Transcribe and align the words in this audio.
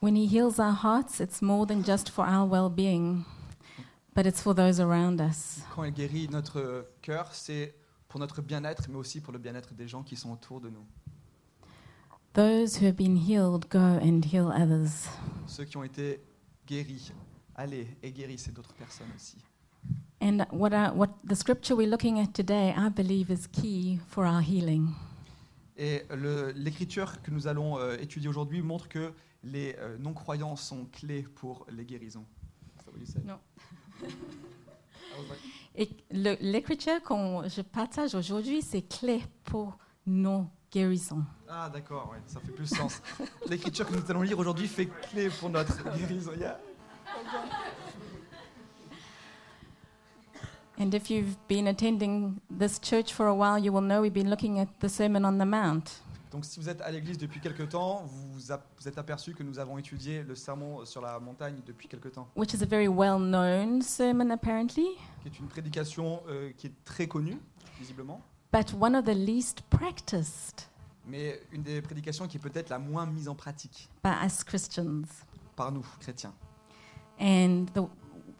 When 0.00 0.16
He 0.16 0.26
heals 0.26 0.58
our 0.58 0.72
hearts, 0.72 1.20
it's 1.20 1.42
more 1.42 1.66
than 1.66 1.82
just 1.84 2.08
for 2.10 2.24
our 2.24 2.46
well 2.48 2.70
being, 2.70 3.24
but 4.14 4.24
it's 4.26 4.40
for 4.40 4.54
those 4.54 4.80
around 4.80 5.20
us. 5.20 5.60
Quand 5.74 5.84
il 5.84 5.92
guérit 5.92 6.28
notre 6.30 6.86
cœur, 7.02 7.28
c'est 7.34 7.74
pour 8.08 8.18
notre 8.18 8.40
bien-être, 8.40 8.88
mais 8.88 8.96
aussi 8.96 9.20
pour 9.20 9.32
le 9.32 9.38
bien-être 9.38 9.74
des 9.74 9.86
gens 9.88 10.02
qui 10.02 10.16
sont 10.16 10.32
autour 10.32 10.60
de 10.60 10.70
nous. 10.70 10.84
Those 12.32 12.76
who 12.80 12.86
have 12.86 12.96
been 12.96 13.16
healed 13.16 13.68
go 13.68 13.78
and 13.78 14.22
heal 14.24 14.46
others. 14.50 15.08
Ceux 15.46 15.64
qui 15.64 15.76
ont 15.76 15.84
été 15.84 16.20
guéris, 16.66 17.12
allez 17.54 17.86
et 18.02 18.10
guérissez 18.10 18.52
d'autres 18.52 18.72
personnes 18.72 19.08
aussi. 19.14 19.36
And 20.22 20.46
what, 20.52 20.70
I, 20.72 20.90
what 20.94 21.08
the 21.26 21.34
scripture 21.34 21.76
we're 21.76 21.88
looking 21.90 22.18
at 22.20 22.32
today, 22.32 22.74
I 22.76 22.88
believe, 22.88 23.30
is 23.30 23.46
key 23.46 23.98
for 24.08 24.24
our 24.24 24.40
healing. 24.40 24.94
Et 25.76 26.04
le- 26.10 26.52
l'écriture 26.52 27.20
que 27.22 27.30
nous 27.30 27.46
allons 27.46 27.78
euh, 27.78 27.96
étudier 27.98 28.28
aujourd'hui 28.28 28.62
montre 28.62 28.88
que 28.88 29.12
les 29.42 29.74
euh, 29.78 29.96
non-croyants 29.98 30.56
sont 30.56 30.86
clés 30.86 31.22
pour 31.22 31.66
les 31.70 31.84
guérisons. 31.84 32.24
Is 32.78 32.84
that 32.84 32.92
what 32.92 32.98
you 33.00 33.06
said? 33.06 33.24
No. 33.24 33.34
I 34.02 34.06
was 35.18 35.28
like, 35.28 35.38
Et 35.74 35.88
le- 36.10 36.36
l'écriture 36.40 37.02
que 37.02 37.14
je 37.48 37.62
partage 37.62 38.14
aujourd'hui, 38.14 38.62
c'est 38.62 38.82
clé 38.82 39.22
pour 39.44 39.76
nos 40.06 40.46
guérisons. 40.70 41.24
Ah 41.48 41.68
d'accord, 41.72 42.10
ouais, 42.12 42.18
ça 42.26 42.40
fait 42.40 42.52
plus 42.52 42.66
sens. 42.66 43.00
L'écriture 43.48 43.86
que 43.86 43.94
nous 43.96 44.10
allons 44.10 44.22
lire 44.22 44.38
aujourd'hui 44.38 44.68
fait 44.68 44.86
clé 45.10 45.28
pour 45.30 45.50
notre 45.50 45.82
guérison. 45.96 46.32
Yeah. 46.38 46.58
And 50.78 50.94
if 50.94 51.10
you've 51.10 51.36
been 51.46 51.66
attending 51.66 52.40
this 52.50 52.78
church 52.80 53.12
for 53.12 53.26
a 53.26 53.34
while, 53.34 53.58
you 53.58 53.70
will 53.72 53.82
know 53.82 54.00
we've 54.00 54.14
been 54.14 54.30
looking 54.30 54.58
at 54.58 54.68
the 54.80 54.88
Sermon 54.88 55.24
on 55.26 55.36
the 55.38 55.44
Mount. 55.44 56.00
Donc 56.30 56.44
si 56.44 56.60
vous 56.60 56.68
êtes 56.68 56.80
à 56.82 56.90
l'église 56.90 57.18
depuis 57.18 57.40
quelque 57.40 57.64
temps, 57.64 58.04
vous 58.06 58.32
vous 58.34 58.88
êtes 58.88 58.98
aperçu 58.98 59.34
que 59.34 59.42
nous 59.42 59.58
avons 59.58 59.78
étudié 59.78 60.22
le 60.22 60.34
sermon 60.34 60.84
sur 60.84 61.00
la 61.00 61.18
montagne 61.18 61.56
depuis 61.66 61.88
quelque 61.88 62.08
temps, 62.08 62.28
which 62.36 62.54
is 62.54 62.62
a 62.62 62.66
very 62.66 62.86
well 62.88 63.18
known 63.18 63.82
sermon, 63.82 64.30
apparently, 64.30 64.86
qui 65.22 65.28
est 65.28 65.38
une 65.40 65.48
prédication 65.48 66.22
euh, 66.28 66.52
qui 66.56 66.68
est 66.68 66.84
très 66.84 67.08
connue, 67.08 67.38
visiblement, 67.80 68.20
but 68.52 68.72
one 68.80 68.94
of 68.94 69.04
the 69.04 69.14
least 69.14 69.62
practiced 69.70 70.70
mais 71.06 71.40
une 71.50 71.62
des 71.62 71.82
prédications 71.82 72.28
qui 72.28 72.36
est 72.36 72.40
peut-être 72.40 72.68
la 72.68 72.78
moins 72.78 73.06
mise 73.06 73.28
en 73.28 73.34
pratique 73.34 73.88
by 74.04 74.10
us 74.24 74.44
Christians. 74.44 75.02
par 75.56 75.72
nous, 75.72 75.84
chrétiens. 75.98 76.32
And 77.20 77.66
the, 77.74 77.82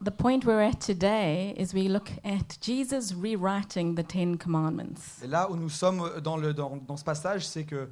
the 0.03 0.11
point 0.11 0.45
we're 0.45 0.63
at 0.63 0.81
today 0.81 1.55
is 1.57 1.75
we 1.75 1.89
look 1.89 2.11
at 2.25 2.59
Jesus 2.61 3.13
rewriting 3.15 3.95
the 3.95 4.03
Ten 4.03 4.37
Commandments. 4.39 5.23
Et 5.23 5.27
là 5.27 5.51
où 5.51 5.57
nous 5.57 5.69
sommes 5.69 6.21
dans, 6.23 6.37
le, 6.37 6.55
dans, 6.55 6.79
dans 6.87 6.97
ce 6.97 7.05
passage, 7.05 7.47
c'est 7.47 7.65
que 7.65 7.89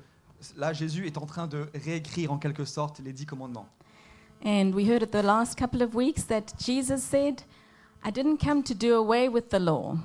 là, 0.56 0.72
Jésus 0.72 1.06
est 1.06 1.18
en 1.18 1.26
train 1.26 1.46
de 1.46 1.66
réécrire 1.74 2.32
en 2.32 2.38
quelque 2.38 2.64
sorte 2.64 3.00
les 3.00 3.12
dix 3.12 3.26
commandements. 3.26 3.68
And 4.44 4.72
we 4.72 4.88
heard 4.88 5.02
it 5.02 5.10
the 5.10 5.22
last 5.22 5.58
couple 5.58 5.82
of 5.82 5.94
weeks 5.94 6.24
that 6.28 6.54
Jesus 6.58 7.02
said, 7.02 7.42
I 8.04 8.10
didn't 8.10 8.38
come 8.38 8.62
to 8.62 8.74
do 8.74 8.94
away 8.94 9.28
with 9.28 9.48
the 9.50 9.58
law, 9.58 9.96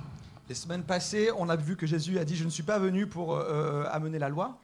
Les 0.48 0.54
semaines 0.54 0.82
passées, 0.82 1.30
on 1.38 1.48
a 1.48 1.56
vu 1.56 1.74
que 1.74 1.86
Jésus 1.86 2.18
a 2.18 2.24
dit 2.24 2.36
Je 2.36 2.44
ne 2.44 2.50
suis 2.50 2.64
pas 2.64 2.78
venu 2.78 3.06
pour 3.06 3.34
euh, 3.34 3.84
amener 3.90 4.18
la 4.18 4.28
loi, 4.28 4.58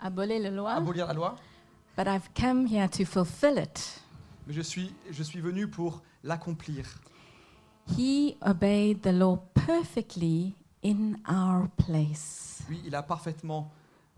abolir 0.00 0.40
la 0.40 0.50
loi, 0.50 0.72
abolir 0.72 1.06
la 1.06 1.14
loi, 1.14 1.36
but 1.96 2.06
I've 2.06 2.28
come 2.34 2.66
here 2.66 2.88
to 2.88 3.04
fulfill 3.06 3.56
it. 3.56 4.01
Mais 4.46 4.52
je 4.52 4.60
suis, 4.62 4.92
je 5.10 5.22
suis 5.22 5.40
venu 5.40 5.68
pour 5.68 6.02
l'accomplir. 6.24 6.86
He 7.98 8.36
obeyed 8.42 9.02
the 9.02 9.12
law 9.12 9.38
perfectly 9.54 10.54
in 10.84 11.14
our 11.28 11.68
place 11.76 12.62
Lui, 12.68 12.80
il 12.86 12.94
a 12.94 13.02
parfaitement 13.02 13.72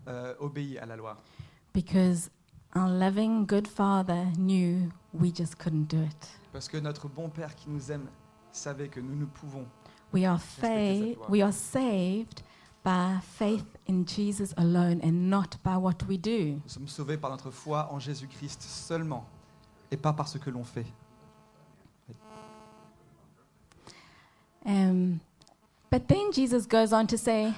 euh, 0.07 0.33
obéi 0.39 0.77
à 0.77 0.85
la 0.85 0.95
loi. 0.95 1.17
because 1.73 2.29
our 2.75 2.87
loving 2.87 3.45
good 3.47 3.67
Father 3.67 4.25
knew 4.37 4.91
we 5.13 5.31
just 5.35 5.57
couldn't 5.57 5.87
do 5.89 6.01
it. 6.03 6.27
Parce 6.53 6.67
que 6.67 6.77
notre 6.77 7.07
bon 7.07 7.29
Père 7.29 7.55
qui 7.55 7.69
nous 7.69 7.91
aime 7.91 8.07
savait 8.51 8.87
que 8.87 8.99
nous 8.99 9.15
ne 9.15 9.25
pouvons. 9.25 9.65
We 10.13 10.25
are, 10.25 10.39
fa- 10.39 11.27
we 11.29 11.41
are 11.41 11.51
saved 11.51 12.41
by 12.83 13.19
faith 13.21 13.65
in 13.89 14.05
Jesus 14.05 14.53
alone 14.57 15.01
and 15.03 15.29
not 15.29 15.57
by 15.63 15.75
what 15.75 16.05
we 16.07 16.17
do. 16.17 16.59
Nous 16.63 16.69
sommes 16.69 16.87
sauvés 16.87 17.17
par 17.17 17.31
notre 17.31 17.49
foi 17.51 17.91
en 17.91 17.99
Jésus-Christ 17.99 18.61
seulement 18.61 19.25
et 19.95 19.97
pas 19.97 20.13
par 20.13 20.27
ce 20.27 20.37
que 20.37 20.49
l'on 20.49 20.63
fait. 20.63 20.85
Um, 24.65 25.19
but 25.91 26.07
then 26.07 26.31
Jesus 26.31 26.65
goes 26.65 26.91
on 26.91 27.05
to 27.07 27.17
say, 27.17 27.53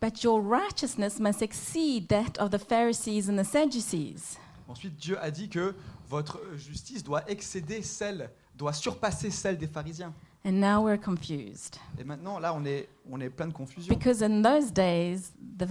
But 0.00 0.22
your 0.22 0.42
righteousness 0.42 1.18
must 1.18 1.42
exceed 1.42 2.08
that 2.08 2.36
of 2.38 2.50
the 2.50 2.58
Pharisees 2.58 3.28
and 3.28 3.38
the 3.38 3.44
Sadducees. 3.44 4.36
Ensuite, 4.68 4.96
Dieu 4.96 5.16
a 5.20 5.30
dit 5.30 5.48
que 5.48 5.74
votre 6.08 6.38
justice 6.56 7.02
doit 7.02 7.22
excéder 7.28 7.82
celle, 7.82 8.30
doit 8.56 8.72
surpasser 8.72 9.30
celle 9.30 9.56
des 9.56 9.66
pharisiens. 9.66 10.12
And 10.44 10.60
now 10.60 10.82
we're 10.82 10.98
confused. 10.98 11.78
Et 11.98 12.04
maintenant, 12.04 12.40
là, 12.40 12.52
on 12.52 12.64
est, 12.64 12.88
on 13.10 13.20
est 13.20 13.30
plein 13.30 13.46
de 13.46 13.52
confusion. 13.52 13.94
Because 13.94 14.22
in 14.22 14.42
those 14.42 14.70
days, 14.72 15.32
the 15.56 15.68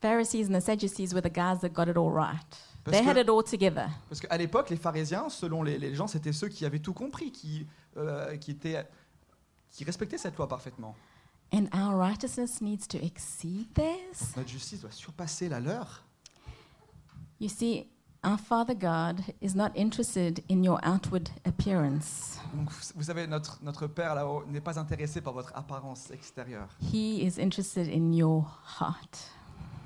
Pharisees 0.00 0.48
and 0.48 0.54
the 0.54 0.60
Sadducees 0.60 1.14
were 1.14 1.22
the 1.22 1.30
guys 1.30 1.60
that 1.60 1.72
got 1.72 1.88
it 1.88 1.96
all 1.96 2.10
right. 2.10 2.58
Parce 2.90 3.02
They 3.02 3.08
had 3.08 3.16
que- 3.16 3.22
it 3.22 3.28
all 3.28 3.42
together. 3.44 3.88
Parce 4.08 4.20
qu'à 4.20 4.36
l'époque, 4.36 4.70
les 4.70 4.76
pharisiens, 4.76 5.28
selon 5.28 5.62
les, 5.62 5.78
les 5.78 5.94
gens, 5.94 6.06
c'était 6.06 6.32
ceux 6.32 6.48
qui 6.48 6.64
avaient 6.64 6.78
tout 6.78 6.92
compris, 6.94 7.32
qui, 7.32 7.66
euh, 7.96 8.36
qui, 8.36 8.52
étaient, 8.52 8.86
qui 9.70 9.84
respectaient 9.84 10.18
cette 10.18 10.36
loi 10.36 10.48
parfaitement. 10.48 10.94
And 11.52 11.66
our 11.74 11.96
righteousness 11.98 12.60
needs 12.60 12.86
to 12.88 12.98
exceed 12.98 13.72
theirs. 13.74 14.36
Notre 14.36 14.48
justice 14.50 14.80
doit 14.80 14.90
surpasser 14.90 15.48
la 15.48 15.60
leur. 15.60 16.04
You 17.40 17.48
see, 17.48 17.86
our 18.24 18.38
Father 18.38 18.74
God 18.74 19.22
is 19.40 19.54
not 19.54 19.70
interested 19.76 20.42
in 20.50 20.62
your 20.62 20.78
outward 20.84 21.28
appearance. 21.46 22.38
Donc, 22.54 22.70
vous 22.70 22.92
vous 22.96 23.02
savez, 23.04 23.26
notre, 23.26 23.62
notre 23.62 23.86
Père 23.86 24.14
là-haut 24.14 24.44
n'est 24.46 24.60
pas 24.60 24.78
intéressé 24.78 25.20
par 25.20 25.32
votre 25.32 25.52
apparence 25.56 26.10
extérieure. 26.10 26.68
He 26.82 27.22
is 27.24 27.40
interested 27.40 27.88
in 27.88 28.12
your 28.12 28.44
heart. 28.80 29.30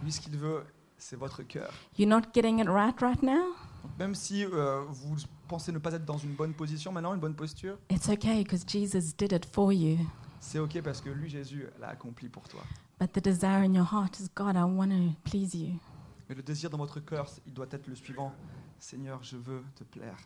Lui, 0.03 0.11
ce 0.11 0.21
qu'il 0.21 0.37
veut, 0.37 0.65
c'est 1.03 1.17
votre 1.17 1.43
cœur. 1.43 1.71
You're 1.99 2.09
not 2.09 2.33
getting 2.33 2.61
it 2.61 2.69
right 2.69 2.99
right 3.01 3.23
now? 3.23 3.55
Donc, 3.83 3.99
même 3.99 4.15
si 4.15 4.45
euh, 4.45 4.85
vous 4.89 5.17
pensez 5.49 5.73
ne 5.73 5.79
pas 5.79 5.93
être 5.93 6.05
dans 6.05 6.19
une 6.19 6.35
bonne 6.35 6.55
position 6.55 6.93
maintenant, 6.93 7.13
une 7.15 7.21
bonne 7.21 7.35
posture, 7.35 7.77
It's 7.91 8.09
okay 8.09 8.43
because 8.45 8.65
Jesus 8.67 9.13
did 9.17 9.33
it 9.33 9.45
for 9.45 9.73
you. 9.73 9.99
c'est 10.41 10.59
OK 10.61 10.81
parce 10.83 11.01
que 11.01 11.11
lui, 11.11 11.29
Jésus, 11.29 11.67
l'a 11.81 11.89
accompli 11.89 12.29
pour 12.29 12.49
toi. 12.49 12.61
But 13.01 13.13
the 13.13 13.21
desire 13.23 13.63
in 13.65 13.75
your 13.75 13.87
heart 13.93 14.21
is 14.21 14.29
God, 14.35 14.55
I 14.57 14.63
want 14.63 14.91
to 14.91 15.15
please 15.25 15.55
you. 15.55 15.79
Mais 16.29 16.37
le 16.37 16.43
désir 16.43 16.71
dans 16.71 16.79
votre 16.79 17.01
cœur, 17.01 17.27
il 17.47 17.53
doit 17.53 17.67
être 17.71 17.89
le 17.89 17.97
suivant. 17.97 18.33
Seigneur, 18.79 19.23
je 19.23 19.37
veux 19.37 19.63
te 19.75 19.83
plaire. 19.85 20.17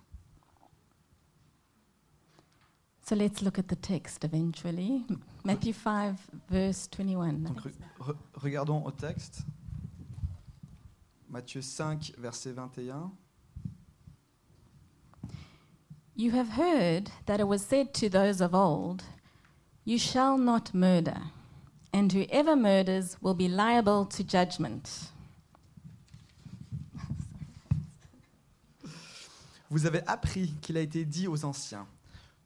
So 3.08 3.14
let's 3.14 3.40
look 3.40 3.58
at 3.58 3.68
the 3.68 3.76
text 3.80 4.24
eventually. 4.24 5.04
Matthew 5.44 5.72
5, 5.72 6.16
verse 6.50 6.88
21. 6.88 7.32
Donc, 7.44 7.60
re- 7.60 7.70
re- 8.00 8.16
regardons 8.34 8.84
au 8.84 8.90
texte. 8.90 9.42
Matthieu 11.28 11.60
5, 11.60 12.12
verset 12.18 12.54
21. 12.54 13.10
You 16.14 16.30
have 16.30 16.50
heard 16.50 17.10
that 17.26 17.40
it 17.40 17.48
was 17.48 17.62
said 17.62 17.92
to 17.94 18.08
those 18.08 18.40
of 18.40 18.54
old, 18.54 19.04
You 19.84 19.98
shall 19.98 20.38
not 20.38 20.72
murder, 20.72 21.20
and 21.92 22.12
whoever 22.12 22.56
murders 22.56 23.16
will 23.20 23.34
be 23.34 23.48
liable 23.48 24.06
to 24.06 24.22
judgment. 24.22 25.12
Vous 29.68 29.84
avez 29.84 30.00
appris 30.06 30.54
qu'il 30.62 30.76
a 30.76 30.80
été 30.80 31.04
dit 31.04 31.26
aux 31.26 31.44
anciens 31.44 31.86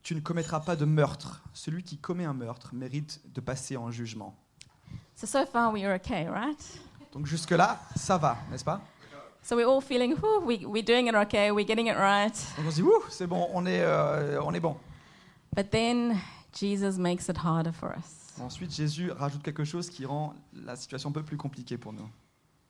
Tu 0.03 0.15
ne 0.15 0.21
commettras 0.21 0.61
pas 0.61 0.75
de 0.75 0.87
meurtre. 0.87 1.43
Celui 1.53 1.83
qui 1.83 1.99
commet 1.99 2.25
un 2.25 2.33
meurtre 2.33 2.75
mérite 2.75 3.21
de 3.35 3.41
passer 3.41 3.77
en 3.77 3.91
jugement. 3.91 4.35
So, 5.15 5.27
so 5.27 5.45
far 5.45 5.71
we 5.71 5.85
are 5.85 5.95
okay, 5.97 6.27
right? 6.27 6.81
Donc, 7.13 7.27
jusque-là, 7.27 7.81
ça 7.97 8.17
va, 8.19 8.39
n'est-ce 8.51 8.65
pas? 8.65 8.81
So 9.43 9.57
we're 9.57 9.67
all 9.69 9.81
feeling, 9.81 10.15
we, 10.45 10.65
we're 10.67 10.85
doing 10.85 11.07
it 11.09 11.15
okay, 11.15 11.51
we're 11.51 11.67
getting 11.67 11.87
it 11.87 11.97
right. 11.97 12.35
Donc, 12.59 12.67
on 12.67 12.71
se 12.71 12.77
dit 12.77 12.83
Ouh, 12.83 13.03
c'est 13.09 13.27
bon, 13.27 13.49
on 13.55 13.65
est, 13.67 13.81
euh, 13.83 14.41
on 14.43 14.53
est 14.53 14.61
bon. 14.61 14.77
But 15.57 15.71
then 15.71 16.21
Jesus 16.53 16.99
makes 16.99 17.29
it 17.29 17.39
harder 17.39 17.73
for 17.73 17.91
us. 17.97 18.35
Ensuite, 18.41 18.71
Jésus 18.75 19.11
rajoute 19.11 19.43
quelque 19.43 19.65
chose 19.65 19.89
qui 19.91 20.05
rend 20.07 20.35
la 20.55 20.77
situation 20.77 21.09
un 21.09 21.13
peu 21.13 21.23
plus 21.23 21.37
compliquée 21.37 21.79
pour 21.79 21.93
nous. 21.93 22.09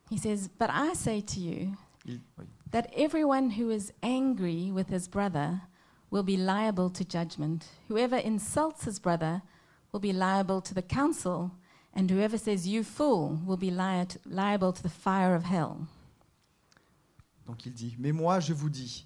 He 0.09 0.17
says, 0.17 0.49
But 0.59 0.69
I 0.73 0.93
say 0.95 1.21
to 1.21 1.39
you 1.39 1.73
Il- 2.05 2.19
oui. 2.39 2.45
that 2.71 2.87
everyone 2.95 3.51
who 3.51 3.69
is 3.69 3.91
angry 4.01 4.71
with 4.71 4.89
his 4.89 5.07
brother 5.09 5.59
will 6.09 6.23
be 6.23 6.37
liable 6.37 6.89
to 6.89 7.03
judgment. 7.03 7.65
Whoever 7.89 8.17
insults 8.17 8.85
his 8.85 8.99
brother 8.99 9.41
will 9.93 10.01
be 10.01 10.11
liable 10.13 10.61
to 10.61 10.73
the 10.73 10.81
council, 10.81 11.51
and 11.95 12.07
whoever 12.09 12.37
says, 12.37 12.67
You 12.67 12.83
fool, 12.83 13.39
will 13.45 13.57
be 13.57 13.71
li- 13.71 14.19
liable 14.25 14.73
to 14.73 14.81
the 14.81 14.91
fire 14.91 15.35
of 15.35 15.43
hell. 15.43 15.77
Donc 17.45 17.65
il 17.65 17.73
dit, 17.73 17.95
mais 17.99 18.11
moi 18.11 18.39
je 18.39 18.53
vous 18.53 18.69
dis, 18.69 19.05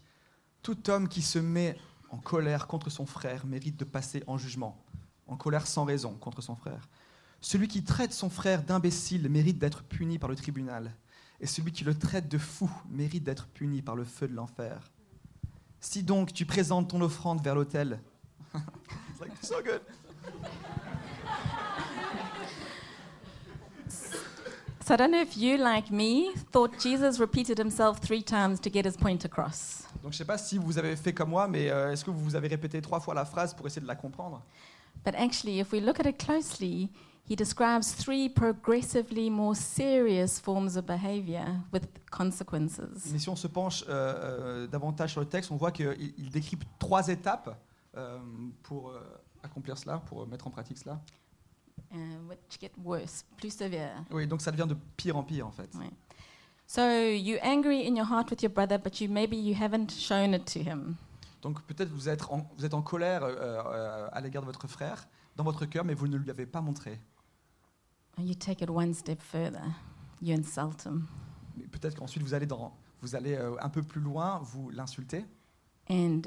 tout 0.62 0.90
homme 0.90 1.08
qui 1.08 1.22
se 1.22 1.40
met 1.40 1.78
en 2.10 2.18
colère 2.18 2.68
contre 2.68 2.90
son 2.90 3.06
frère 3.06 3.46
mérite 3.46 3.78
de 3.78 3.86
passer 3.86 4.24
en 4.28 4.38
jugement, 4.38 4.78
en 5.28 5.36
colère 5.36 5.66
sans 5.66 5.84
raison 5.84 6.14
contre 6.14 6.42
son 6.42 6.56
frère. 6.56 6.88
Celui 7.42 7.68
qui 7.68 7.84
traite 7.84 8.14
son 8.14 8.30
frère 8.30 8.62
d'imbécile 8.64 9.30
mérite 9.30 9.58
d'être 9.58 9.84
puni 9.84 10.20
par 10.20 10.30
le 10.30 10.36
tribunal, 10.36 10.94
et 11.40 11.48
celui 11.48 11.72
qui 11.72 11.84
le 11.84 11.98
traite 11.98 12.28
de 12.28 12.38
fou 12.38 12.70
mérite 12.90 13.24
d'être 13.24 13.48
puni 13.48 13.82
par 13.82 13.96
le 13.96 14.04
feu 14.04 14.28
de 14.28 14.34
l'enfer. 14.34 14.92
Si 15.80 16.04
donc 16.04 16.34
tu 16.34 16.46
présentes 16.46 16.90
ton 16.90 17.02
offrande 17.02 17.44
vers 17.44 17.56
l'autel, 17.56 18.00
like, 19.20 19.32
so 19.42 19.56
good. 19.64 19.82
So 24.88 24.94
I 24.94 24.98
don't 24.98 25.10
know 25.10 25.22
if 25.22 25.36
you, 25.36 25.58
like 25.58 25.90
me, 25.90 26.32
thought 26.52 26.78
Jesus 26.80 27.20
repeated 27.20 27.58
himself 27.58 28.00
three 28.02 28.22
times 28.22 28.60
to 28.60 28.70
get 28.70 28.86
his 28.86 28.96
point 28.96 29.26
across. 29.26 29.88
Donc 30.04 30.12
je 30.12 30.20
sais 30.20 30.26
pas 30.26 30.38
si 30.38 30.60
vous 30.60 30.78
avez 30.78 30.96
fait 30.96 31.12
comme 31.12 31.32
moi, 31.32 31.48
mais 31.48 31.72
euh, 31.72 31.92
est-ce 31.92 32.06
que 32.06 32.12
vous 32.12 32.36
avez 32.36 32.48
répété 32.48 32.80
trois 32.84 33.00
fois 33.00 33.16
la 33.16 33.26
phrase 33.26 33.56
pour 33.56 33.66
essayer 33.66 33.82
de 33.82 33.88
la 33.88 33.96
comprendre? 33.96 34.44
But 35.04 35.16
actually, 35.16 35.60
if 35.60 35.72
we 35.72 35.82
look 35.82 36.00
at 36.00 36.08
it 36.08 36.20
closely, 36.24 36.92
he 37.28 37.36
describes 37.36 37.96
three 37.96 38.30
progressively 38.30 39.32
more 39.32 39.56
serious 39.56 40.40
forms 40.40 40.78
of 40.78 40.86
behavior 40.86 41.48
with 41.74 41.88
consequences. 42.12 43.12
Mais 43.12 43.18
si 43.18 43.28
on 43.28 43.36
se 43.36 43.48
penche 43.48 43.84
euh, 43.90 43.90
euh, 43.90 44.68
davantage 44.68 45.14
sur 45.14 45.22
le 45.22 45.28
texte, 45.28 45.50
on 45.50 45.58
voit 45.58 45.72
qu'il 45.72 46.14
il 46.20 46.30
décrypte 46.30 46.68
trois 46.78 47.08
étapes 47.08 47.58
pour 48.62 48.94
accomplir 49.42 49.80
cela, 49.80 49.98
pour 49.98 50.28
mettre 50.28 50.46
en 50.46 50.52
pratique 50.52 50.78
cela. 50.78 51.02
Uh, 51.92 51.98
which 52.28 52.60
get 52.60 52.72
worse, 52.84 53.24
plus 53.38 53.56
severe. 53.56 54.04
Oui, 54.12 54.28
donc 54.28 54.42
ça 54.42 54.52
devient 54.52 54.68
de 54.68 54.76
pire 54.98 55.16
en 55.16 55.24
pire 55.24 55.48
en 55.48 55.52
fait. 55.52 55.70
Right. 55.76 55.94
So 56.68 56.82
you're 56.82 57.40
angry 57.44 57.88
in 57.88 57.96
your 57.96 58.06
heart 58.06 58.30
with 58.32 58.42
your 58.42 58.52
brother, 58.52 58.78
but 58.78 59.00
you 59.00 59.08
maybe 59.10 59.36
you 59.36 59.56
haven't 59.56 59.92
shown 59.92 60.34
it 60.34 60.46
to 60.54 60.60
him. 60.60 60.98
Donc 61.42 61.62
peut-être 61.64 61.90
vous 61.90 62.10
êtes 62.10 62.24
en, 62.24 62.50
vous 62.58 62.66
êtes 62.66 62.74
en 62.74 62.82
colère 62.82 63.24
euh, 63.24 63.36
euh, 63.38 64.08
à 64.12 64.20
l'égard 64.20 64.42
de 64.42 64.48
votre 64.48 64.68
frère 64.68 65.08
dans 65.36 65.44
votre 65.44 65.66
cœur, 65.66 65.86
mais 65.86 65.94
vous 65.94 66.08
ne 66.08 66.18
lui 66.18 66.30
avez 66.32 66.46
pas 66.46 66.60
montré. 66.60 67.00
You 68.18 68.34
take 68.34 68.64
it 68.64 68.70
one 68.70 68.94
step 68.94 69.22
further. 69.22 69.64
You 70.22 70.36
insult 70.36 70.86
him. 70.86 71.08
Mais 71.56 71.68
peut-être 71.68 71.96
qu'ensuite 71.96 72.24
vous 72.24 72.34
allez, 72.34 72.46
dans, 72.46 72.76
vous 73.02 73.16
allez 73.16 73.36
euh, 73.36 73.56
un 73.62 73.70
peu 73.70 73.84
plus 73.84 74.02
loin, 74.02 74.40
vous 74.40 74.70
l'insultez. 74.72 75.24
And 75.90 76.24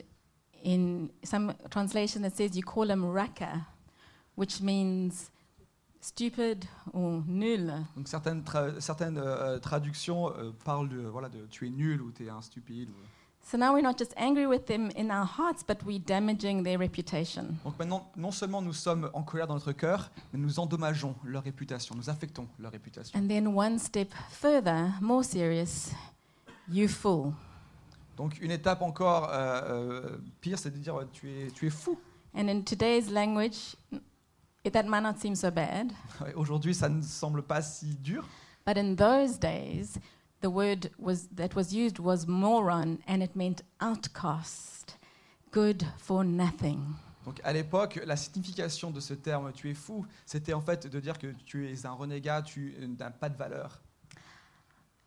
in 0.65 1.09
some 1.25 1.53
translation 1.71 2.25
it 2.25 2.37
says 2.37 2.55
you 2.55 2.62
call 2.62 2.91
him 2.91 3.05
raka, 3.05 3.67
which 4.37 4.61
means 4.61 5.31
stupid 6.00 6.65
or 6.93 7.23
nul. 7.27 7.73
Donc 7.97 8.09
certaines, 8.09 8.43
tra- 8.43 8.81
certaines 8.81 9.19
euh, 9.19 9.59
traductions 9.59 10.29
euh, 10.31 10.53
parlent 10.65 10.89
de, 10.89 11.00
voilà, 11.00 11.29
de 11.29 11.47
tu 11.50 11.67
es 11.67 11.71
nul 11.71 12.00
ou 12.03 12.11
tu 12.12 12.27
es 12.27 12.31
un 12.31 12.41
stupide. 12.43 12.89
ou- 12.91 13.06
So 13.50 13.56
now 13.56 13.73
we're 13.73 13.83
not 13.83 13.97
just 13.99 14.12
angry 14.19 14.45
with 14.47 14.67
them 14.67 14.91
in 14.95 15.11
our 15.11 15.25
hearts, 15.27 15.65
but 15.67 15.79
we're 15.87 15.99
damaging 16.00 16.62
their 16.62 16.79
reputation. 16.79 17.55
Donc 17.65 17.79
maintenant, 17.79 18.06
non 18.15 18.31
seulement 18.31 18.61
nous 18.61 18.75
sommes 18.75 19.09
en 19.15 19.23
colère 19.23 19.47
dans 19.47 19.55
notre 19.55 19.73
cœur, 19.73 20.11
mais 20.35 20.39
nous 20.39 20.61
endommageons 20.61 21.15
leur 21.25 21.45
réputation, 21.45 21.95
nous 21.95 22.11
affectons 22.11 22.47
leur 22.59 22.71
réputation. 22.73 23.19
And 23.19 23.27
then 23.27 23.47
one 23.47 23.79
step 23.79 24.12
further, 24.31 24.89
more 25.00 25.25
serious, 25.25 25.93
you 26.71 26.89
fool. 26.89 27.33
Donc 28.19 28.39
une 28.43 28.50
étape 28.50 28.83
encore 28.83 29.31
euh, 29.31 29.62
euh, 30.03 30.19
pire, 30.43 30.59
c'est 30.59 30.71
de 30.71 30.77
dire 30.77 30.95
tu 31.12 31.31
es, 31.31 31.50
tu 31.53 31.67
es 31.69 31.71
fou. 31.71 31.99
And 32.35 32.49
in 32.49 32.61
today's 32.61 33.11
language, 33.11 33.77
it, 34.65 34.73
that 34.73 34.87
might 34.87 35.03
not 35.03 35.19
seem 35.21 35.35
so 35.35 35.51
bad, 35.51 35.93
Aujourd'hui, 36.37 36.75
ça 36.75 36.89
ne 36.89 37.03
semble 37.03 37.43
pas 37.43 37.63
si 37.63 37.97
dur, 37.97 38.25
but 38.65 38.77
in 38.77 38.95
those 38.97 39.39
days, 39.39 39.99
the 40.41 40.51
word 40.51 40.91
was, 40.99 41.29
that 41.35 41.55
was 41.55 41.73
used 41.73 41.99
was 41.99 42.27
moron, 42.27 42.99
and 43.07 43.23
it 43.23 43.35
meant 43.35 43.63
outcast, 43.81 44.97
good 45.51 45.87
for 45.97 46.25
nothing. 46.25 46.97
Donc 47.25 47.41
à 47.45 47.53
l'époque, 47.53 48.01
la 48.07 48.17
signification 48.17 48.91
de 48.91 49.01
ce 49.01 49.13
terme 49.13 49.53
tu 49.53 49.69
es 49.69 49.75
fou, 49.75 50.07
c'était 50.25 50.55
en 50.55 50.63
fait 50.63 50.87
de 50.87 50.99
dire 50.99 51.19
que 51.19 51.27
tu 51.45 51.69
es 51.69 51.85
un 51.85 51.93
renégat, 51.93 52.43
tu 52.43 52.75
n'as 52.99 53.11
pas 53.11 53.29
de 53.29 53.37
valeur. 53.37 53.83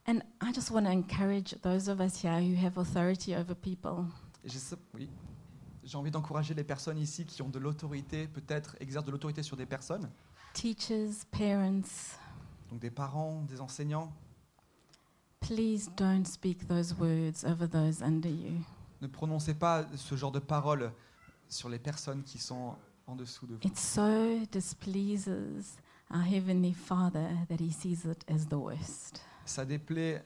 And 0.07 0.21
I 0.41 0.51
just 0.51 0.71
want 0.71 0.85
to 0.85 0.91
encourage 0.91 1.55
those 1.61 1.87
of 1.87 1.99
us 1.99 2.21
here 2.21 2.39
who 2.39 2.55
have 2.55 2.77
authority 2.77 3.35
over 3.35 3.55
people. 3.55 4.05
Et 4.43 4.49
oui. 4.93 5.09
J'ai 5.91 5.97
envie 5.97 6.09
d'encourager 6.09 6.53
les 6.53 6.63
personnes 6.63 6.97
ici 6.97 7.25
qui 7.25 7.41
ont 7.41 7.49
de 7.49 7.59
l'autorité, 7.59 8.25
peut-être 8.25 8.77
exercent 8.79 9.03
de 9.03 9.11
l'autorité 9.11 9.43
sur 9.43 9.57
des 9.57 9.65
personnes, 9.65 10.09
Teachers, 10.53 11.09
parents, 11.29 11.81
donc 12.69 12.79
des 12.79 12.89
parents, 12.89 13.41
des 13.41 13.59
enseignants. 13.59 14.13
please 15.41 15.89
don't 15.97 16.25
speak 16.25 16.65
those 16.65 16.93
words 16.97 17.43
over 17.43 17.67
those 17.67 18.01
under 18.01 18.29
you. 18.31 18.53
Ne 19.01 19.07
prononcez 19.07 19.53
pas 19.53 19.85
ce 19.97 20.15
genre 20.15 20.31
de 20.31 20.39
paroles 20.39 20.93
sur 21.49 21.67
les 21.67 21.77
personnes 21.79 22.23
qui 22.23 22.37
sont 22.37 22.73
en 23.05 23.17
dessous 23.17 23.45
de 23.45 23.55
vous. 23.55 23.59
It 23.67 23.77
so 23.77 24.45
displeases 24.49 25.75
our 26.09 26.23
Heavenly 26.23 26.73
Father 26.73 27.27
that 27.49 27.57
He 27.59 27.69
sees 27.73 28.05
it 28.09 28.23
as 28.29 28.45
the 28.47 28.53
worst. 28.53 29.25
Ça 29.43 29.65
déplaît 29.65 30.23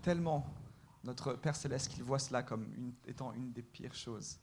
tellement 0.00 0.46
notre 1.04 1.34
Père 1.34 1.56
céleste 1.56 1.88
qu'il 1.88 2.04
voit 2.04 2.18
cela 2.18 2.42
comme 2.42 2.72
une- 2.74 2.94
étant 3.06 3.34
une 3.34 3.52
des 3.52 3.60
pires 3.62 3.92
choses. 3.94 4.38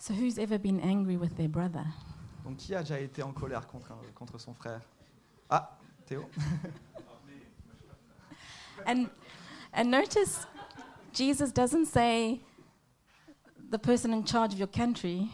So, 0.00 0.14
who's 0.14 0.38
ever 0.38 0.58
been 0.58 0.80
angry 0.80 1.16
with 1.18 1.36
their 1.36 1.48
brother? 1.48 1.84
Donc 2.44 2.56
qui 2.56 2.74
a 2.74 2.80
déjà 2.82 2.98
été 2.98 3.22
en 3.22 3.32
colère 3.32 3.66
contre, 3.66 3.92
un- 3.92 3.98
contre 4.14 4.38
son 4.40 4.54
frère? 4.54 4.80
Ah, 5.50 5.76
Théo 6.06 6.24
And, 8.86 9.08
and 9.74 9.90
notice, 9.90 10.46
Jesus 11.12 11.52
doesn't 11.52 11.84
say 11.86 12.40
the 13.70 13.76
person 13.78 14.14
in 14.14 14.24
charge 14.24 14.54
of 14.54 14.58
your 14.58 14.70
country 14.70 15.28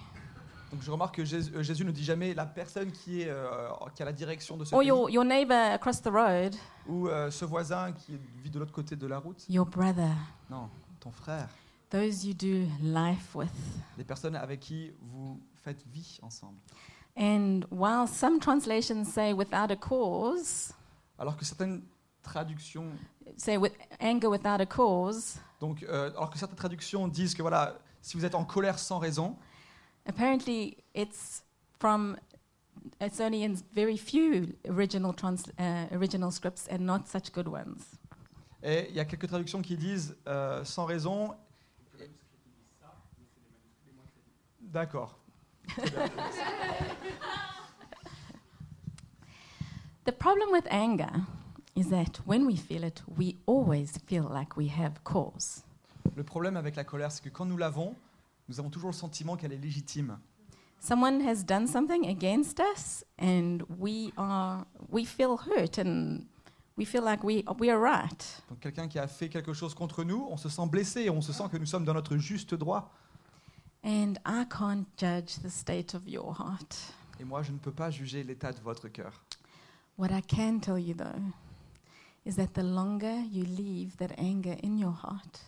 Donc 0.73 0.83
je 0.83 0.91
remarque 0.91 1.15
que 1.15 1.25
Jésus, 1.25 1.53
euh, 1.55 1.63
Jésus 1.63 1.85
ne 1.85 1.93
dit 1.93 2.03
jamais 2.03 2.35
la 2.35 2.45
personne 2.45 2.91
qui, 2.91 3.23
est, 3.23 3.31
euh, 3.31 3.69
qui 3.95 4.03
a 4.03 4.07
la 4.07 4.13
direction 4.13 4.57
de 4.57 4.65
ce 4.65 4.75
or 4.75 4.81
pays 4.81 4.89
your, 4.89 5.09
your 5.09 5.25
neighbor 5.25 5.55
across 5.73 6.03
the 6.03 6.09
road, 6.11 6.57
ou 6.89 7.07
euh, 7.09 7.31
ce 7.31 7.45
voisin 7.45 7.93
qui 7.93 8.19
vit 8.43 8.51
de 8.51 8.59
l'autre 8.59 8.73
côté 8.73 8.97
de 8.97 9.07
la 9.07 9.19
route. 9.21 9.45
your 9.49 9.65
brother, 9.67 10.11
Non, 10.51 10.69
ton 10.99 11.13
frère. 11.13 11.49
Those 11.91 12.25
you 12.25 12.35
do 12.35 12.67
life 12.83 13.35
with. 13.35 13.51
Les 13.97 14.05
personnes 14.05 14.37
avec 14.37 14.61
qui 14.61 14.93
vous 15.01 15.41
faites 15.63 15.83
vie 15.93 16.19
ensemble. 16.23 16.59
And 17.17 17.65
while 17.71 18.07
some 18.07 18.39
translations 18.41 19.05
say 19.05 19.33
without 19.33 19.71
a 19.71 19.77
cause, 19.77 20.73
Alors 21.19 21.37
que 21.37 21.45
certaines 21.45 21.83
traductions, 22.23 22.93
say 23.37 23.57
with 23.57 23.73
anger 24.01 24.29
without 24.29 24.61
a 24.61 24.67
cause, 24.67 25.39
donc, 25.61 25.83
euh, 25.85 26.11
alors 26.11 26.29
que 26.29 26.39
certaines 26.39 26.59
traductions 26.59 27.09
disent 27.09 27.35
que 27.35 27.41
voilà, 27.41 27.79
si 28.03 28.17
vous 28.19 28.25
êtes 28.27 28.35
en 28.35 28.45
colère 28.45 28.79
sans 28.79 28.99
raison, 28.99 29.37
apparently 30.07 30.77
it's 30.95 31.43
from 31.79 32.17
it's 33.01 33.19
only 33.21 33.43
in 33.45 33.55
very 33.73 33.97
few 33.97 34.55
original 34.69 35.15
trans, 35.15 35.45
uh, 35.59 35.87
original 35.93 36.31
scripts 36.31 36.69
and 36.71 36.81
not 36.81 37.07
such 37.07 37.33
good 37.33 37.49
ones. 37.49 37.97
et 38.63 38.89
il 38.91 38.97
y 38.97 39.01
a 39.01 39.05
quelques 39.05 39.29
traductions 39.29 39.63
qui 39.63 39.77
disent 39.77 40.17
euh, 40.27 40.65
sans 40.65 40.85
raison. 40.85 41.35
D'accord. 44.73 45.19
The 50.05 50.13
problem 50.13 50.51
with 50.53 50.67
anger 50.71 51.11
is 51.75 51.89
that 51.89 52.21
when 52.27 52.47
we 52.47 52.57
feel 52.57 52.85
it, 52.85 53.03
we 53.19 53.37
always 53.47 53.99
feel 54.07 54.29
like 54.33 54.57
we 54.57 54.69
have 54.69 55.03
cause. 55.05 55.63
Le 56.15 56.23
problème 56.23 56.57
avec 56.57 56.77
la 56.77 56.85
colère, 56.85 57.11
c'est 57.11 57.23
que 57.23 57.29
quand 57.29 57.45
nous 57.45 57.57
l'avons, 57.57 57.95
nous 58.49 58.61
avons 58.61 58.71
toujours 58.71 58.91
le 58.91 58.95
sentiment 58.95 59.37
qu'elle 59.37 59.53
est 59.53 59.59
légitime. 59.59 60.19
Someone 60.79 61.21
has 61.27 61.43
done 61.43 61.67
something 61.67 62.07
against 62.07 62.61
us, 62.61 63.05
and 63.19 63.63
we 63.79 64.13
are 64.17 64.65
we 64.91 65.05
feel 65.05 65.37
hurt, 65.37 65.79
and 65.79 66.21
we 66.77 66.85
feel 66.85 67.03
like 67.03 67.25
we 67.25 67.43
we 67.59 67.69
are 67.69 67.81
right. 67.81 68.43
Donc 68.49 68.61
quelqu'un 68.61 68.87
qui 68.87 68.99
a 68.99 69.09
fait 69.09 69.29
quelque 69.29 69.53
chose 69.53 69.75
contre 69.75 70.05
nous, 70.05 70.27
on 70.31 70.37
se 70.37 70.49
sent 70.49 70.67
blessé 70.69 71.03
et 71.03 71.11
on 71.11 71.21
se 71.21 71.33
sent 71.33 71.49
que 71.51 71.57
nous 71.57 71.67
sommes 71.67 71.85
dans 71.85 71.95
notre 71.95 72.17
juste 72.17 72.55
droit. 72.55 72.93
And 73.87 74.19
I 74.27 74.45
can't 74.51 74.89
judge 74.97 75.37
the 75.45 75.49
state 75.49 75.95
of 75.95 76.09
your 76.09 76.35
heart. 76.37 76.93
Et 77.21 77.25
moi, 77.25 77.45
je 77.45 77.53
ne 77.53 77.59
peux 77.59 77.71
pas 77.71 77.89
juger 77.89 78.25
l'état 78.25 78.53
de 78.53 78.59
votre 78.59 78.89
cœur. 78.89 79.13
What 79.97 80.09
I 80.11 80.21
can 80.23 80.59
tell 80.59 80.77
you 80.77 80.93
though 80.93 81.23
is 82.25 82.35
that 82.35 82.55
the 82.55 82.65
longer 82.65 83.23
you 83.31 83.45
leave 83.45 83.97
that 83.99 84.11
anger 84.19 84.57
in 84.65 84.77
your 84.77 84.93
heart, 84.93 85.41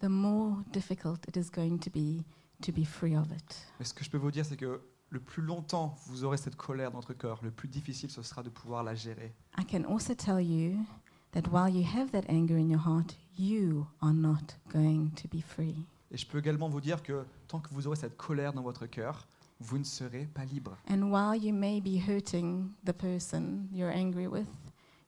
the 0.00 0.08
more 0.08 0.64
difficult 0.72 1.24
it 1.28 1.36
is 1.36 1.48
going 1.48 1.78
to 1.78 1.90
be 1.90 2.24
to 2.60 2.72
be 2.72 2.84
free 2.84 3.16
of 3.16 3.30
it. 3.30 3.56
Mais 3.78 3.86
ce 3.86 3.94
que 3.94 4.02
je 4.02 4.10
peux 4.10 4.18
vous 4.18 4.32
dire, 4.32 4.44
c'est 4.44 4.56
que 4.56 4.80
le 5.10 5.20
plus 5.20 5.42
longtemps 5.42 5.94
vous 6.08 6.24
aurez 6.24 6.38
cette 6.38 6.56
colère 6.56 6.90
dans 6.90 6.98
votre 6.98 7.14
cœur, 7.14 7.38
le 7.44 7.52
plus 7.52 7.68
difficile 7.68 8.10
ce 8.10 8.22
sera 8.22 8.42
de 8.42 8.50
pouvoir 8.50 8.82
la 8.82 8.96
gérer. 8.96 9.32
I 9.56 9.64
can 9.64 9.84
also 9.84 10.12
tell 10.12 10.40
you 10.40 10.84
that 11.30 11.48
while 11.52 11.72
you 11.72 11.84
have 11.84 12.10
that 12.10 12.28
anger 12.28 12.56
in 12.58 12.68
your 12.68 12.82
heart, 12.84 13.14
you 13.38 13.86
are 14.02 14.12
not 14.12 14.56
going 14.72 15.10
to 15.14 15.28
be 15.28 15.40
free. 15.40 15.86
Et 16.10 16.16
je 16.16 16.26
peux 16.26 16.38
également 16.38 16.68
vous 16.68 16.80
dire 16.80 17.02
que 17.02 17.24
tant 17.48 17.60
que 17.60 17.68
vous 17.72 17.86
aurez 17.86 17.96
cette 17.96 18.16
colère 18.16 18.52
dans 18.52 18.62
votre 18.62 18.86
cœur, 18.86 19.26
vous 19.60 19.78
ne 19.78 19.84
serez 19.84 20.26
pas 20.26 20.44
libre. 20.44 20.76
And 20.88 21.10
while 21.10 21.36
you 21.36 21.52
may 21.52 21.80
be 21.80 21.98
hurting 22.06 22.70
the 22.84 22.92
person 22.92 23.68
you're 23.72 23.92
angry 23.92 24.26
with, 24.26 24.48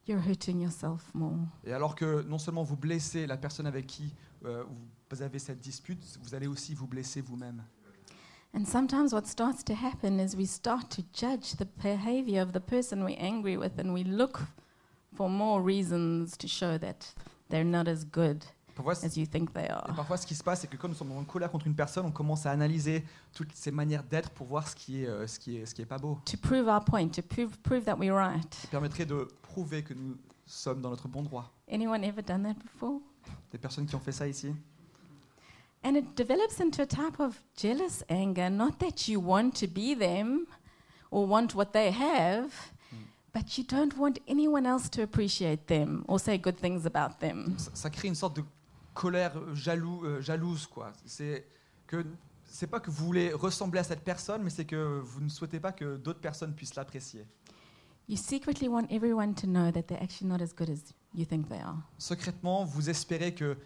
you're 0.06 0.20
hurting 0.20 0.60
yourself 0.60 1.12
more. 1.14 1.38
Et 1.64 1.72
alors 1.72 1.94
que 1.94 2.22
non 2.22 2.38
seulement 2.38 2.64
vous 2.64 2.76
blessez 2.76 3.26
la 3.26 3.36
personne 3.36 3.66
avec 3.66 3.86
qui 3.86 4.14
euh, 4.44 4.64
vous 5.10 5.22
avez 5.22 5.38
cette 5.38 5.60
dispute, 5.60 6.02
vous 6.22 6.34
allez 6.34 6.46
aussi 6.46 6.74
vous 6.74 6.86
blesser 6.86 7.20
vous-même. 7.20 7.62
And 8.54 8.64
sometimes 8.64 9.12
what 9.12 9.26
starts 9.26 9.62
to 9.64 9.74
happen 9.74 10.18
is 10.18 10.34
we 10.34 10.46
start 10.46 10.88
to 10.96 11.02
judge 11.12 11.56
the 11.56 11.66
behavior 11.82 12.40
of 12.40 12.52
the 12.52 12.60
person 12.60 13.04
we're 13.04 13.18
angry 13.20 13.58
with 13.58 13.78
and 13.78 13.92
we 13.92 14.04
look 14.04 14.40
for 15.14 15.28
more 15.28 15.60
reasons 15.62 16.36
to 16.38 16.48
show 16.48 16.78
that 16.78 17.14
they're 17.50 17.62
not 17.62 17.86
as 17.86 18.06
good 18.06 18.46
Parfois, 18.78 18.94
as 19.04 19.16
you 19.16 19.26
think 19.26 19.52
they 19.52 19.64
et 19.64 19.70
are. 19.70 19.92
parfois, 19.96 20.16
ce 20.16 20.24
qui 20.24 20.36
se 20.36 20.44
passe, 20.44 20.60
c'est 20.60 20.68
que 20.68 20.76
quand 20.76 20.86
nous 20.86 20.94
sommes 20.94 21.10
en 21.10 21.24
colère 21.24 21.50
contre 21.50 21.66
une 21.66 21.74
personne, 21.74 22.06
on 22.06 22.12
commence 22.12 22.46
à 22.46 22.52
analyser 22.52 23.04
toutes 23.34 23.52
ces 23.52 23.72
manières 23.72 24.04
d'être 24.04 24.30
pour 24.30 24.46
voir 24.46 24.68
ce 24.68 24.76
qui 24.76 25.02
est, 25.02 25.08
euh, 25.08 25.26
ce 25.26 25.40
qui 25.40 25.56
est, 25.56 25.66
ce 25.66 25.74
qui 25.74 25.82
est 25.82 25.84
pas 25.84 25.98
beau. 25.98 26.20
To 26.26 26.36
prove 26.36 26.68
our 26.68 26.84
point, 26.84 27.08
to 27.08 27.22
prove, 27.22 27.58
prove 27.58 27.82
that 27.86 27.96
we're 27.96 28.14
right. 28.14 28.54
Ça 28.54 28.68
permettrait 28.68 29.04
de 29.04 29.26
prouver 29.42 29.82
que 29.82 29.94
nous 29.94 30.16
sommes 30.46 30.80
dans 30.80 30.90
notre 30.90 31.08
bon 31.08 31.24
droit. 31.24 31.52
Anyone 31.68 32.04
ever 32.04 32.22
done 32.22 32.44
that 32.44 32.54
before? 32.62 33.00
Des 33.50 33.58
personnes 33.58 33.86
qui 33.86 33.96
ont 33.96 34.00
fait 34.00 34.12
ça 34.12 34.28
ici. 34.28 34.54
And 35.82 35.96
it 35.96 36.16
develops 36.16 36.60
into 36.60 36.80
a 36.82 36.86
type 36.86 37.18
of 37.18 37.42
jealous 37.60 38.04
anger, 38.08 38.48
not 38.48 38.78
that 38.78 39.08
you 39.08 39.20
want 39.20 39.50
to 39.58 39.66
be 39.66 39.96
them 39.98 40.46
or 41.10 41.26
want 41.28 41.56
what 41.56 41.72
they 41.72 41.90
have, 41.90 42.52
but 43.32 43.58
you 43.58 43.64
don't 43.64 43.98
want 43.98 44.20
anyone 44.28 44.66
else 44.66 44.88
to 44.90 45.02
appreciate 45.02 45.66
them 45.66 46.04
or 46.06 46.20
say 46.20 46.38
good 46.38 46.56
things 46.60 46.86
about 46.86 47.18
them. 47.18 47.56
Ça, 47.58 47.72
ça 47.74 47.90
crée 47.90 48.06
une 48.06 48.14
sorte 48.14 48.36
de 48.36 48.44
colère 48.98 49.38
euh, 49.38 49.54
jaloux, 49.54 50.04
euh, 50.04 50.20
jalouse, 50.20 50.66
quoi. 50.66 50.92
C'est 51.06 51.46
que 51.86 52.04
c'est 52.44 52.66
pas 52.66 52.80
que 52.80 52.90
vous 52.90 53.06
voulez 53.06 53.32
ressembler 53.32 53.78
à 53.78 53.84
cette 53.84 54.02
personne, 54.02 54.42
mais 54.42 54.50
c'est 54.50 54.64
que 54.64 55.00
vous 55.00 55.20
ne 55.20 55.28
souhaitez 55.28 55.60
pas 55.60 55.70
que 55.70 55.96
d'autres 55.96 56.20
personnes 56.20 56.54
puissent 56.54 56.74
l'apprécier. 56.74 57.24
You 58.08 58.16
secretly 58.16 58.68
want 58.68 58.86
everyone 58.90 59.34
to 59.34 59.46
know 59.46 59.70
that 59.70 59.82
they're 59.82 60.02
actually 60.02 60.28
not 60.28 60.42
as 60.42 60.52
good 60.54 60.70
as 60.70 60.94
you 61.14 61.24
think 61.24 61.48
they 61.48 61.60
are. 61.60 61.76
Secrètement, 61.98 62.64
vous 62.64 62.90
espérez 62.90 63.34
que 63.34 63.56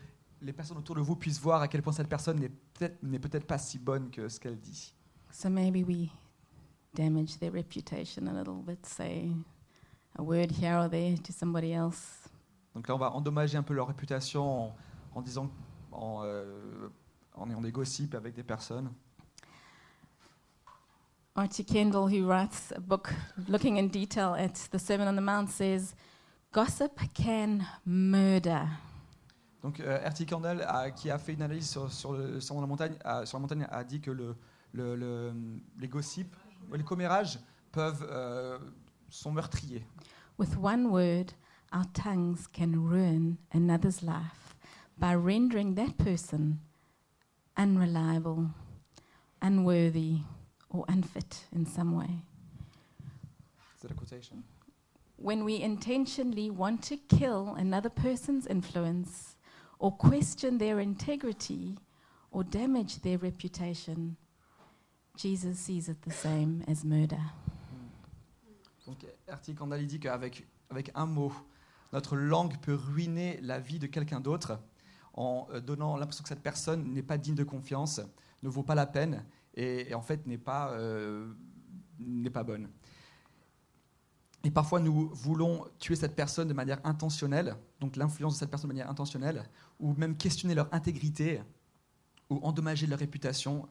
les 0.42 0.52
personnes 0.52 0.78
autour 0.78 0.96
de 0.96 1.00
vous 1.00 1.16
puissent 1.16 1.40
voir 1.40 1.62
à 1.62 1.68
quel 1.68 1.80
point 1.80 1.92
cette 1.92 2.08
personne 2.08 2.38
n'est 2.38 2.50
peut-être 2.50 3.00
peut-être 3.00 3.46
pas 3.46 3.58
si 3.58 3.78
bonne 3.78 4.10
que 4.10 4.28
ce 4.28 4.38
qu'elle 4.38 4.58
dit. 4.58 4.92
So 5.30 5.48
maybe 5.48 5.84
we 5.86 6.10
damage 6.92 7.38
their 7.38 7.52
reputation 7.52 8.26
a 8.26 8.32
little 8.32 8.60
bit, 8.62 8.84
say 8.84 9.30
a 10.18 10.22
word 10.22 10.50
here 10.60 10.76
or 10.76 10.90
there 10.90 11.16
to 11.16 11.32
somebody 11.32 11.72
else. 11.72 12.28
Donc 12.74 12.88
là, 12.88 12.96
on 12.96 12.98
va 12.98 13.12
endommager 13.12 13.56
un 13.56 13.62
peu 13.62 13.74
leur 13.74 13.86
réputation 13.86 14.66
en, 14.66 14.76
en 15.14 15.23
disant, 15.23 15.50
en, 15.90 16.23
euh, 16.25 16.88
en 17.35 17.49
ayant 17.50 17.61
des 17.61 17.73
gossips 17.73 18.14
avec 18.14 18.35
des 18.35 18.42
personnes. 18.42 18.90
Archie 21.35 21.64
Kendall, 21.64 22.09
who 22.11 22.26
writes 22.26 22.73
a 22.76 22.81
book 22.81 23.12
looking 23.49 23.78
in 23.78 23.88
detail 23.88 24.35
at 24.35 24.69
the 24.71 24.78
Sermon 24.78 25.09
on 25.09 25.16
the 25.16 25.23
Mount, 25.23 25.49
says, 25.49 25.95
Gossip 26.52 27.00
can 27.14 27.61
murder. 27.87 28.66
Donc, 29.62 29.81
euh, 29.81 30.07
R.T. 30.07 30.26
Kendall, 30.26 30.61
a- 30.69 30.90
qui 30.90 31.11
a 31.11 31.16
fait 31.19 31.33
une 31.33 31.40
analyse 31.42 31.71
sur, 31.71 31.90
sur 31.90 32.12
le, 32.12 32.40
sur 32.40 32.61
la 32.61 32.66
montagne, 32.66 32.97
a, 33.04 33.25
sur 33.25 33.38
la 33.38 33.42
montagne, 33.42 33.66
a 33.71 33.83
dit 33.85 34.00
que 34.00 34.11
le, 34.11 34.37
le- 34.73 34.95
le- 34.97 35.33
les 35.78 35.88
gossips, 35.88 36.37
les 36.71 36.83
commérages 36.85 37.38
peuvent 37.71 38.07
euh, 38.11 38.59
sont 39.09 39.33
meurtriers. 39.33 39.87
With 40.38 40.54
one 40.61 40.87
word, 40.90 41.33
our 41.73 41.87
tongues 41.95 42.47
can 42.52 42.73
ruin 42.76 43.37
another's 43.54 44.02
life 44.02 44.41
by 44.99 45.14
rendering 45.14 45.75
that 45.75 45.96
person 45.99 46.61
unreliable, 47.56 48.50
unworthy, 49.40 50.20
or 50.70 50.84
unfit 50.88 51.44
in 51.54 51.66
some 51.66 51.96
way. 51.96 52.22
C'est 53.76 53.88
la 53.88 53.94
quotation. 53.94 54.42
When 55.16 55.44
we 55.44 55.61
intentionally 55.61 56.50
want 56.50 56.82
to 56.88 56.96
kill 56.96 57.54
another 57.56 57.90
person's 57.90 58.46
influence 58.46 59.37
or 59.78 59.92
question 59.92 60.58
their 60.58 60.80
integrity 60.80 61.76
or 62.30 62.42
damage 62.42 63.02
their 63.02 63.18
reputation, 63.18 64.16
Jesus 65.16 65.58
sees 65.58 65.88
it 65.88 66.02
the 66.02 66.11
same 66.11 66.64
as 66.66 66.84
murder. 66.84 67.20
Hmm. 67.20 68.87
Donc, 68.87 69.04
R.T. 69.28 69.54
Kendall 69.54 69.82
il 69.82 69.87
dit 69.87 70.00
qu'avec 70.00 70.46
avec 70.70 70.90
un 70.94 71.06
mot, 71.06 71.32
notre 71.92 72.16
langue 72.16 72.56
peut 72.62 72.75
ruiner 72.75 73.38
la 73.42 73.61
vie 73.61 73.78
de 73.78 73.87
quelqu'un 73.87 74.20
d'autre 74.20 74.58
en 75.14 75.47
euh, 75.52 75.61
donnant 75.61 75.97
l'impression 75.97 76.23
que 76.23 76.28
cette 76.28 76.42
personne 76.42 76.92
n'est 76.92 77.02
pas 77.02 77.19
digne 77.19 77.35
de 77.35 77.45
confiance, 77.45 78.00
ne 78.42 78.49
vaut 78.49 78.62
pas 78.62 78.75
la 78.75 78.87
peine 78.87 79.25
et, 79.54 79.95
en 79.95 80.02
fait 80.02 80.26
n'est 80.26 80.38
pas, 80.38 80.73
euh, 80.73 81.33
n'est 81.99 82.31
pas 82.31 82.45
bonne. 82.45 82.69
Et 84.45 84.50
parfois, 84.50 84.81
nous 84.81 85.09
voulons 85.14 85.66
tuer 85.78 85.95
cette 85.95 86.16
personne 86.16 86.49
de 86.49 86.54
manière 86.54 86.81
intentionnelle, 86.85 87.57
donc 87.78 87.97
l'influence 87.97 88.35
de 88.35 88.38
cette 88.40 88.50
personne 88.50 88.69
de 88.69 88.75
manière 88.75 88.90
intentionnelle, 88.90 89.49
ou 89.78 89.95
même 89.95 90.16
questionner 90.16 90.54
leur 90.54 90.73
intégrité, 90.75 91.40
ou 92.28 92.40
endommager 92.42 92.88
leur 92.88 92.99
réputation. 92.99 93.69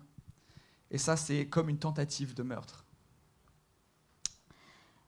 Et 0.89 0.97
ça, 0.97 1.17
c'est 1.17 1.47
comme 1.47 1.67
une 1.67 1.79
tentative 1.79 2.33
de 2.33 2.43
meurtre. 2.43 2.85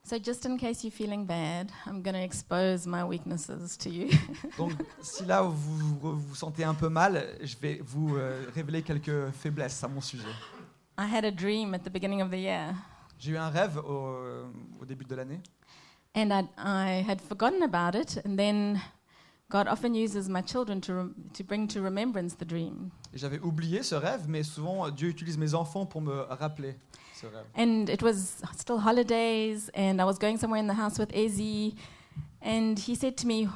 So, 0.06 0.20
just 0.20 0.46
in 0.46 0.58
case 0.58 0.84
you're 0.84 0.92
feeling 0.92 1.26
bad, 1.26 1.72
I'm 1.86 2.02
going 2.02 2.16
to 2.16 2.22
expose 2.22 2.86
my 2.86 3.06
weaknesses 3.06 3.78
to 3.78 3.90
you. 3.90 4.10
Donc, 4.58 4.74
si 5.02 5.26
là 5.26 5.42
vous 5.42 6.18
vous, 6.18 6.36
sentez 6.36 6.66
un 6.66 6.74
peu 6.74 6.90
mal, 6.90 7.26
je 7.42 7.56
vais 7.56 7.80
vous 7.82 8.18
euh, 8.18 8.46
révéler 8.54 8.82
quelques 8.82 9.32
faiblesses 9.32 9.82
à 9.82 9.88
mon 9.88 10.02
sujet. 10.02 10.28
I 10.98 11.06
had 11.06 11.24
a 11.24 11.32
dream 11.32 11.74
at 11.74 11.86
the 11.86 11.90
beginning 11.90 12.22
of 12.22 12.30
the 12.32 12.38
year, 12.38 12.76
J'ai 13.18 13.32
eu 13.32 13.38
un 13.38 13.50
rêve 13.50 13.78
au, 13.78 14.18
au 14.82 14.86
début 14.86 15.06
de 15.06 15.16
l'année 15.16 15.40
and 16.16 16.32
I, 16.32 16.50
I 16.58 17.06
had 17.08 17.22
forgotten 17.22 17.64
about 17.64 17.96
it, 17.96 18.18
and 18.26 18.38
then 18.38 18.82
God 19.50 19.68
often 19.68 19.96
uses 19.96 20.28
my 20.28 20.42
children 20.42 20.82
to, 20.82 21.44
bring 21.46 21.68
to 21.70 21.82
remembrance 21.82 22.36
the 22.36 22.46
dream. 22.46 22.92
j'avais 23.14 23.40
oublié 23.40 23.84
ce 23.84 23.96
rêve, 23.96 24.28
mais 24.28 24.44
souvent 24.44 24.90
Dieu 24.90 25.08
utilise 25.08 25.38
mes 25.38 25.54
enfants 25.54 25.86
pour 25.86 26.02
me 26.02 26.22
rappeler 26.30 26.76
And 27.56 27.90
it 27.90 28.02
was 28.02 28.42
still 28.58 28.80
holidays, 28.80 29.70
and 29.74 30.02
I 30.02 30.06
was 30.06 30.18
going 30.18 30.38
somewhere 30.38 30.60
in 30.60 30.68
the 30.68 30.74
house 30.74 30.98
with 31.00 31.12
Ezzy, 31.14 31.76
and 32.42 32.78
he 32.78 32.96
said 32.96 33.16
to 33.18 33.28
me, 33.28 33.48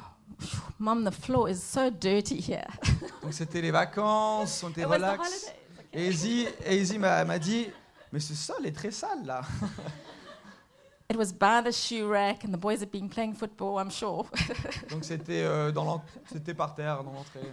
Mom, 0.78 1.04
the 1.04 1.10
floor 1.12 1.48
is 1.48 1.62
so 1.62 1.90
dirty 1.90 2.40
here. 2.40 2.66
Donc 3.22 3.32
c'était 3.32 3.60
les 3.60 3.70
vacances, 3.72 4.62
on 4.62 4.70
était 4.70 4.82
It 4.82 4.88
was 4.88 4.98
the 4.98 5.02
relax. 5.02 5.18
holidays. 5.18 5.54
Et 5.92 6.06
Izzy, 6.08 6.46
Izzy 6.66 6.98
m'a 6.98 7.38
dit, 7.38 7.68
mais 8.12 8.20
ce 8.20 8.34
sol 8.34 8.66
est 8.66 8.72
très 8.76 8.90
sale 8.90 9.24
là. 9.26 9.42
It 11.10 11.16
was 11.16 11.32
by 11.32 11.62
the 11.62 11.72
shoe 11.72 12.06
rack, 12.06 12.44
and 12.44 12.52
the 12.52 12.58
boys 12.58 12.80
had 12.80 12.90
been 12.90 13.08
playing 13.08 13.32
football, 13.34 13.78
I'm 13.78 13.90
sure. 13.90 14.26
Donc 14.90 15.04
c'était 15.04 15.42
euh, 15.42 15.72
dans 15.72 16.02
c'était 16.30 16.52
par 16.54 16.74
terre 16.74 17.02
dans 17.02 17.12
l'entrée. 17.12 17.50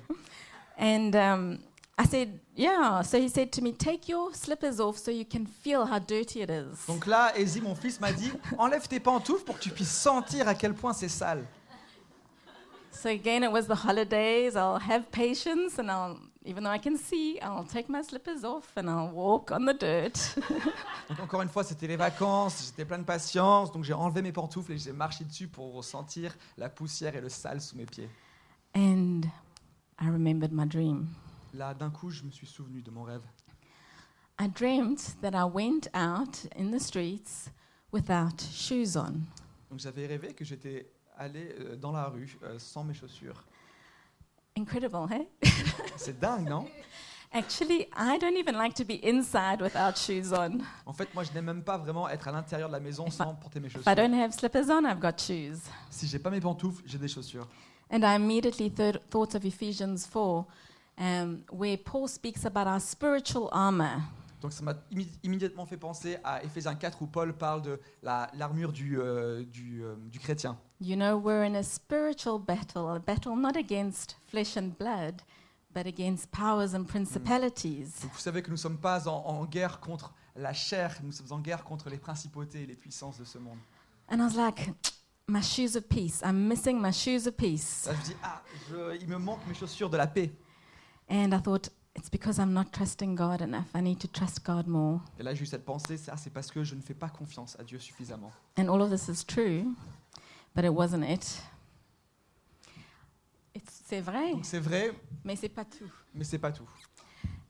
And 0.78 1.16
um, 1.16 1.60
I 1.98 2.06
said, 2.06 2.40
Yeah. 2.56 3.02
So 3.04 3.20
he 3.20 3.30
said 3.30 3.52
to 3.54 3.62
me, 3.62 3.72
Take 3.74 4.10
your 4.10 4.34
slippers 4.34 4.80
off 4.80 4.98
so 4.98 5.12
you 5.12 5.26
can 5.26 5.46
feel 5.46 5.86
how 5.86 6.00
dirty 6.00 6.42
it 6.42 6.50
is. 6.50 6.86
Donc 6.88 7.06
là, 7.06 7.32
Izzy, 7.38 7.62
mon 7.62 7.76
fils, 7.76 8.00
m'a 8.00 8.12
dit, 8.12 8.32
enlève 8.58 8.88
tes 8.88 9.00
pantoufles 9.00 9.46
pour 9.46 9.56
que 9.56 9.62
tu 9.64 9.70
puisses 9.72 9.92
sentir 9.96 10.48
à 10.48 10.56
quel 10.56 10.74
point 10.74 10.94
c'est 10.94 11.10
sale. 11.10 11.46
So 12.92 13.10
again, 13.10 13.44
it 13.44 13.52
was 13.52 13.68
the 13.68 13.76
holidays. 13.76 14.56
I'll 14.56 14.80
have 14.80 15.12
patience, 15.12 15.78
and 15.80 15.90
I'll, 15.92 16.18
even 16.46 16.64
though 16.64 16.72
I 16.72 16.80
can 16.80 16.98
see, 16.98 17.38
I'll 17.42 17.66
take 17.66 17.88
my 17.90 18.02
slippers 18.02 18.44
off 18.44 18.72
and 18.78 18.90
I'll 18.90 19.12
walk 19.14 19.52
on 19.52 19.66
the 19.66 19.74
dirt. 19.74 20.36
Donc 21.10 21.20
encore 21.24 21.42
une 21.42 21.50
fois, 21.50 21.64
c'était 21.64 21.88
les 21.88 21.98
vacances, 21.98 22.66
j'étais 22.68 22.86
plein 22.86 22.98
de 23.00 23.04
patience, 23.04 23.72
donc 23.72 23.84
j'ai 23.84 23.94
enlevé 23.94 24.22
mes 24.22 24.32
pantoufles 24.32 24.72
et 24.74 24.78
j'ai 24.78 24.94
marché 24.94 25.24
dessus 25.26 25.48
pour 25.48 25.84
sentir 25.84 26.34
la 26.58 26.70
poussière 26.70 27.16
et 27.16 27.22
le 27.22 27.30
sale 27.30 27.62
sous 27.62 27.76
mes 27.78 27.86
pieds. 27.86 28.10
and 28.74 29.30
I 30.00 30.08
remembered 30.08 30.52
my 30.52 30.66
dream. 30.66 31.16
Là, 31.56 31.74
d'un 31.74 31.90
coup, 31.90 32.10
je 32.10 32.24
me 32.24 32.32
suis 32.32 32.48
souvenu 32.48 32.82
de 32.82 32.92
mon 32.92 33.04
rêve. 33.04 33.22
I 34.42 34.48
dreamt 34.50 35.16
that 35.22 35.32
I 35.34 35.44
went 35.50 35.88
out 35.96 36.46
in 36.58 36.70
the 36.72 36.80
streets 36.82 37.50
without 37.94 38.42
shoes 38.52 38.98
on. 38.98 39.22
Donc 39.70 39.80
j'avais 39.80 40.06
rêvé 40.06 40.34
que 40.34 40.44
j'étais 40.44 40.92
allé 41.18 41.56
euh, 41.60 41.76
dans 41.78 41.94
la 41.94 42.08
rue 42.10 42.38
euh, 42.44 42.60
sans 42.60 42.84
mes 42.84 42.94
chaussures. 42.94 43.42
Incredible, 44.58 45.08
hey? 45.12 45.28
C'est 45.96 46.20
dingue, 46.20 46.50
non? 46.50 46.66
Actually, 47.32 47.88
I 47.98 48.18
don't 48.20 48.38
even 48.38 48.56
like 48.56 48.74
to 48.76 48.84
be 48.86 49.00
inside 49.04 49.62
without 49.62 49.98
shoes 49.98 50.34
on. 50.34 50.60
En 50.86 50.94
fait, 50.94 51.14
moi, 51.14 51.24
je 51.24 51.32
n'aime 51.34 51.46
même 51.46 51.64
pas 51.64 51.78
vraiment 51.78 52.08
être 52.10 52.28
à 52.28 52.32
l'intérieur 52.32 52.68
de 52.70 52.74
la 52.74 52.80
maison 52.82 53.08
I- 53.08 53.12
sans 53.12 53.34
porter 53.36 53.60
mes 53.62 53.68
If 53.68 53.74
I 53.76 53.78
chaussures. 53.80 53.96
don't 53.96 54.14
have 54.14 54.34
slippers 54.34 54.70
on, 54.70 54.86
I've 54.86 55.00
got 55.00 55.18
shoes. 55.18 55.60
Si 55.90 56.08
j'ai 56.08 56.20
pas 56.20 56.30
mes 56.30 56.42
pantoufles, 56.42 56.84
j'ai 56.86 56.98
des 56.98 57.08
chaussures. 57.08 57.48
And 57.90 58.02
I 58.04 58.16
immediately 58.16 58.70
third, 58.72 59.00
thought 59.10 59.36
of 59.36 59.46
Ephesians 59.46 60.06
4, 60.12 60.46
um, 61.00 61.42
where 61.52 61.78
Paul 61.78 62.08
speaks 62.08 62.46
about 62.46 62.68
our 62.68 62.80
spiritual 62.82 63.50
armor. 63.52 64.02
Donc 64.42 64.54
ça 64.54 64.64
m'a 64.64 64.74
immédiatement 65.24 65.66
fait 65.66 65.78
penser 65.78 66.18
à 66.24 66.44
Éphésiens 66.44 66.76
4 66.76 67.02
où 67.02 67.08
Paul 67.08 67.34
parle 67.34 67.62
de 67.64 67.80
la- 68.04 68.30
l'armure 68.36 68.72
du, 68.72 69.00
euh, 69.00 69.44
du, 69.46 69.84
euh, 69.84 69.96
du 70.12 70.20
chrétien. 70.20 70.58
You 70.80 70.96
know, 70.96 71.18
we're 71.18 71.44
in 71.44 71.56
a 71.56 71.64
spiritual 71.64 72.38
battle, 72.40 72.90
a 72.96 73.00
battle 73.00 73.36
not 73.36 73.58
against 73.58 74.18
flesh 74.28 74.56
and 74.58 74.72
blood, 74.78 75.22
but 75.74 75.88
against 75.88 76.30
powers 76.32 76.76
and 76.76 76.84
principalities. 76.86 78.02
Donc 78.04 78.12
vous 78.14 78.20
savez 78.20 78.42
que 78.42 78.48
nous 78.50 78.56
ne 78.56 78.60
sommes 78.60 78.78
pas 78.78 79.08
en, 79.08 79.14
en 79.26 79.46
guerre 79.46 79.80
contre 79.80 80.14
la 80.36 80.54
chair, 80.54 80.96
nous 81.02 81.12
sommes 81.12 81.32
en 81.32 81.40
guerre 81.40 81.64
contre 81.64 81.90
les 81.90 81.98
principautés 81.98 82.64
et 82.64 82.66
les 82.68 82.76
puissances 82.76 83.18
de 83.18 83.26
ce 83.26 83.38
monde. 83.40 83.58
And 84.12 84.18
I 84.20 84.22
was 84.24 84.36
like, 84.36 84.70
my 85.28 85.42
shoes 85.42 85.76
of 85.76 85.88
peace. 85.88 86.22
I'm 86.24 86.48
missing 86.48 86.80
my 86.80 86.92
shoes 86.92 87.26
of 87.26 87.36
peace. 87.36 87.86
Là, 87.88 87.94
je 87.96 88.02
dis, 88.12 88.16
ah, 88.22 88.42
je- 88.70 88.98
il 89.02 89.08
me 89.08 89.18
manque 89.18 89.40
mes 89.48 89.56
chaussures 89.56 89.90
de 89.90 89.98
la 89.98 90.06
paix. 90.08 90.32
And 91.10 91.32
I 91.34 91.40
thought, 91.40 91.70
it's 91.96 92.10
because 92.10 92.40
I'm 92.40 92.52
not 92.54 92.72
trusting 92.72 93.16
God 93.16 93.42
enough. 93.42 93.68
I 93.76 93.82
need 93.82 94.00
to 94.00 94.08
trust 94.08 94.44
God 94.46 94.68
more. 94.68 95.02
Et 95.20 95.24
là, 95.24 95.34
j'ai 95.36 95.44
eu 95.44 95.46
cette 95.46 95.64
pensée, 95.66 95.98
ça, 95.98 96.18
c'est 96.18 96.32
parce 96.32 96.50
que 96.52 96.64
je 96.64 96.76
ne 96.76 96.82
fais 96.82 96.94
pas 96.96 97.10
confiance 97.10 97.56
à 97.60 97.64
Dieu 97.64 97.80
suffisamment. 97.80 98.32
And 98.58 98.68
all 98.68 98.82
of 98.82 98.90
this 98.90 99.08
is 99.08 99.24
true, 99.26 99.76
but 100.56 100.66
it 100.66 100.72
wasn't 100.74 101.04
it. 101.04 101.42
It's- 103.54 103.82
C'est 103.86 104.02
vrai, 104.02 104.32
Donc 104.34 104.46
c'est 104.46 104.60
vrai, 104.60 104.92
mais 105.24 105.36
c'est 105.36 105.50
pas 105.50 105.64
tout. 105.66 105.90
mais 106.14 106.24
c'est 106.24 106.40
pas 106.40 106.52
tout. 106.52 106.68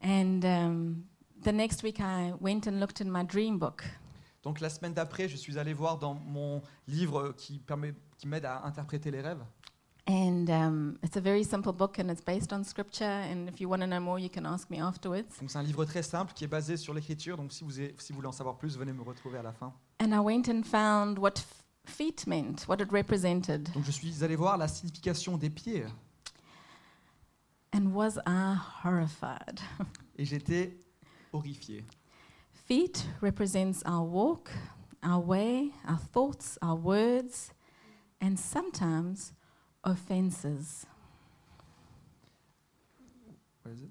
And 0.03 0.41
um, 0.43 1.03
the 1.43 1.51
next 1.53 1.81
week, 1.83 1.99
I 1.99 2.33
went 2.39 2.67
and 2.67 2.79
looked 2.79 3.01
in 3.01 3.09
my 3.09 3.23
dream 3.25 3.57
book, 3.57 3.83
Donc 4.43 4.59
la 4.59 4.69
semaine 4.69 4.93
d'après, 4.93 5.27
je 5.27 5.37
suis 5.37 5.57
allé 5.57 5.73
voir 5.73 5.97
dans 5.97 6.13
mon 6.13 6.61
livre 6.87 7.33
qui 7.35 7.57
permet, 7.57 7.95
qui 8.19 8.27
m'aide 8.27 8.45
à 8.45 8.63
interpréter 8.65 9.09
les 9.09 9.21
rêves. 9.21 9.43
And 10.07 10.49
um, 10.49 10.99
it's 11.03 11.17
a 11.17 11.21
very 11.21 11.43
simple 11.43 11.73
book, 11.73 11.97
and 11.99 12.09
it's 12.11 12.21
based 12.21 12.53
on 12.53 12.63
scripture. 12.63 13.03
And 13.03 13.47
if 13.49 13.59
you 13.59 13.67
want 13.69 13.81
to 13.81 13.87
know 13.87 13.99
more, 13.99 14.19
you 14.19 14.29
can 14.29 14.45
ask 14.45 14.69
me 14.69 14.79
afterwards. 14.79 15.37
Donc 15.39 15.49
c'est 15.49 15.57
un 15.57 15.63
livre 15.63 15.83
très 15.85 16.03
simple 16.03 16.33
qui 16.33 16.43
est 16.43 16.47
basé 16.47 16.77
sur 16.77 16.93
l'écriture. 16.93 17.37
Donc 17.37 17.51
si 17.51 17.63
vous, 17.63 17.79
avez- 17.79 17.95
si 17.99 18.11
vous 18.13 18.17
voulez 18.17 18.27
en 18.27 18.31
savoir 18.31 18.57
plus, 18.57 18.77
venez 18.77 18.93
me 18.93 19.01
retrouver 19.03 19.39
à 19.39 19.43
la 19.43 19.51
fin. 19.53 19.73
And 20.01 20.11
I 20.11 20.19
went 20.19 20.47
and 20.49 20.63
found 20.63 21.17
what 21.19 21.33
feet 21.85 22.25
meant, 22.27 22.67
what 22.67 22.77
it 22.81 22.91
represented, 22.91 23.69
Donc 23.73 23.85
je 23.85 23.91
suis 23.91 24.23
allé 24.23 24.35
voir 24.35 24.57
la 24.57 24.67
signification 24.67 25.37
des 25.37 25.49
pieds 25.51 25.85
and 27.73 27.93
was 27.93 28.17
I 28.25 28.55
horrified? 28.83 29.59
et 30.17 30.25
j'étais 30.25 30.77
horrifié. 31.33 31.85
Feet 32.67 33.05
represents 33.21 33.83
our 33.85 34.03
walk, 34.03 34.49
our 35.03 35.19
way, 35.23 35.71
our 35.87 35.99
thoughts, 36.11 36.57
our 36.63 36.75
words, 36.75 37.51
and 38.21 38.35
sometimes 38.37 39.33
offenses. 39.85 40.85
What 43.63 43.73
is 43.73 43.81
it? 43.83 43.89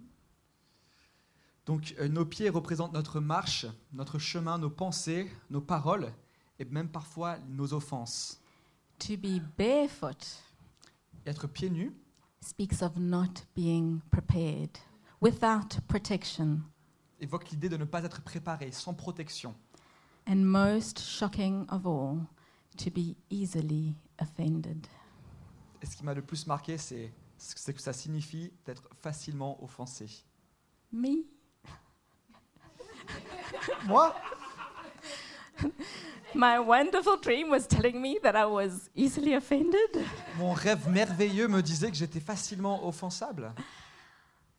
Donc 1.67 1.95
euh, 1.99 2.09
nos 2.09 2.27
pieds 2.27 2.51
représentent 2.51 2.93
notre 2.93 3.21
marche, 3.21 3.67
notre 3.93 4.19
chemin, 4.19 4.59
nos 4.59 4.69
pensées, 4.71 5.31
nos 5.51 5.63
paroles 5.63 6.13
et 6.59 6.65
même 6.67 6.89
parfois 6.89 7.39
nos 7.49 7.73
offenses. 7.73 8.39
To 8.99 9.17
be 9.17 9.41
barefoot 9.59 10.43
Être 11.27 11.47
pieds 11.47 11.71
nus 11.71 11.93
speaks 12.43 12.83
of 12.83 12.99
not 12.99 13.47
being 13.57 14.01
prepared, 14.11 14.77
without 15.23 15.81
protection, 15.89 16.61
évoque 17.19 17.49
l'idée 17.51 17.71
de 17.71 17.79
ne 17.79 17.87
pas 17.87 18.05
être 18.05 18.21
préparé, 18.21 18.71
sans 18.71 18.93
protection. 18.93 19.55
and 20.27 20.47
most 20.47 20.99
shocking 20.99 21.67
of 21.71 21.87
all, 21.87 22.27
to 22.77 22.91
be 22.91 23.17
easily 23.31 23.97
offended. 24.19 24.87
Et 25.85 25.87
ce 25.87 25.97
qui 25.99 26.03
m'a 26.03 26.15
le 26.15 26.23
plus 26.23 26.47
marqué, 26.47 26.79
c'est 26.79 27.13
c'est 27.37 27.75
que 27.75 27.83
ça 27.83 27.93
signifie 27.93 28.51
d'être 28.65 28.89
facilement 29.03 29.63
offensé. 29.63 30.07
Me? 30.91 31.27
Moi? 33.87 34.15
My 36.35 36.59
wonderful 36.59 37.19
dream 37.21 37.51
was 37.51 37.67
telling 37.69 38.01
me 38.01 38.19
that 38.23 38.35
I 38.35 38.47
was 38.47 38.89
easily 38.97 39.35
offended. 39.35 40.07
Mon 40.39 40.55
rêve 40.55 40.89
merveilleux 40.89 41.49
me 41.49 41.61
disait 41.61 41.91
que 41.91 41.97
j'étais 41.99 42.19
facilement 42.21 42.89
offensable. 42.89 43.53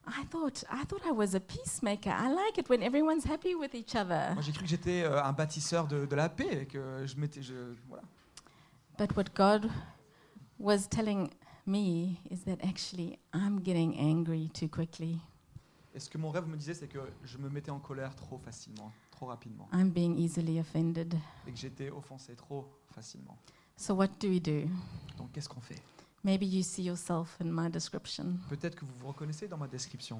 I 0.07 0.23
thought 0.29 0.63
I 0.71 0.85
thought 0.85 1.03
I 1.07 1.11
was 1.11 1.33
a 1.33 1.39
peacemaker. 1.39 2.11
I 2.11 2.29
like 2.31 2.59
it 2.59 2.69
when 2.69 2.83
everyone's 2.83 3.25
happy 3.25 3.55
with 3.55 3.73
each 3.73 3.95
other. 3.95 4.31
Moi, 4.35 4.43
j'ai 4.43 4.51
cru 4.51 4.61
que 4.61 4.69
j'étais 4.69 5.01
euh, 5.03 5.23
un 5.23 5.33
bâtisseur 5.33 5.87
de, 5.87 6.05
de 6.05 6.15
la 6.15 6.29
paix 6.29 6.61
et 6.61 6.65
que 6.67 7.03
je 7.07 7.15
m'étais. 7.17 7.41
je- 7.41 7.73
Voilà. 7.89 8.03
But 8.99 9.15
what 9.17 9.33
God 9.35 9.71
was 10.59 10.87
telling 10.87 11.31
me 11.65 12.19
is 12.29 12.43
that 12.43 12.63
actually 12.63 13.17
I'm 13.33 13.59
getting 13.61 13.97
angry 13.97 14.49
too 14.53 14.67
quickly. 14.67 15.19
Et 15.93 15.99
ce 15.99 16.09
que 16.09 16.17
mon 16.17 16.29
rêve 16.29 16.47
me 16.47 16.57
disait, 16.57 16.73
c'est 16.73 16.87
que 16.87 16.99
je 17.23 17.37
me 17.37 17.49
mettais 17.49 17.71
en 17.71 17.79
colère 17.79 18.15
trop 18.15 18.37
facilement, 18.37 18.91
trop 19.11 19.27
rapidement, 19.27 19.67
I'm 19.71 19.89
being 19.89 20.17
easily 20.17 20.59
offended. 20.59 21.15
et 21.47 21.51
que 21.51 21.57
j'étais 21.57 21.89
offensé 21.89 22.35
trop 22.35 22.65
facilement. 22.93 23.37
So 23.77 23.93
what 23.95 24.09
do 24.19 24.29
we 24.29 24.41
do? 24.41 24.67
Donc, 25.17 25.31
qu'est-ce 25.31 25.49
qu'on 25.49 25.61
fait 25.61 25.81
Maybe 26.23 26.43
you 26.43 26.63
see 26.63 26.83
yourself 26.83 27.37
in 27.39 27.45
my 27.45 27.69
description. 27.69 28.39
Peut-être 28.49 28.75
que 28.75 28.83
vous 28.83 28.93
vous 28.99 29.07
reconnaissez 29.07 29.47
dans 29.47 29.57
ma 29.57 29.67
description. 29.67 30.17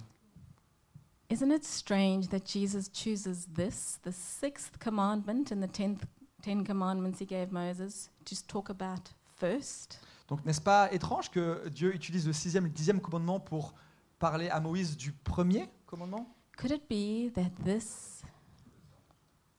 Isn't 1.29 1.51
it 1.51 1.65
strange 1.65 2.27
that 2.29 2.45
Jesus 2.45 2.87
chooses 2.89 3.47
this, 3.47 3.97
the 4.03 4.11
sixth 4.11 4.77
commandment 4.79 5.51
in 5.51 5.59
the 5.59 5.71
tenth, 5.71 6.05
Ten 6.43 6.63
Commandments 6.63 7.19
he 7.19 7.25
gave 7.25 7.51
Moses, 7.51 8.11
to 8.25 8.35
talk 8.47 8.69
about 8.69 9.09
first? 9.35 9.99
Donc, 10.27 10.43
n'est-ce 10.45 10.61
pas 10.61 10.91
étrange 10.91 11.29
que 11.29 11.67
Dieu 11.69 11.93
utilise 11.93 12.25
le 12.25 12.33
sixième 12.33 12.65
et 12.65 12.69
le 12.69 12.73
dixième 12.73 12.99
commandement 12.99 13.39
pour 13.39 13.73
parler 14.17 14.49
à 14.49 14.59
Moïse 14.59 14.97
du 14.97 15.11
premier 15.11 15.69
commandement? 15.85 16.27
Could 16.57 16.71
it 16.71 16.83
be 16.89 17.31
that 17.33 17.51
this 17.63 18.23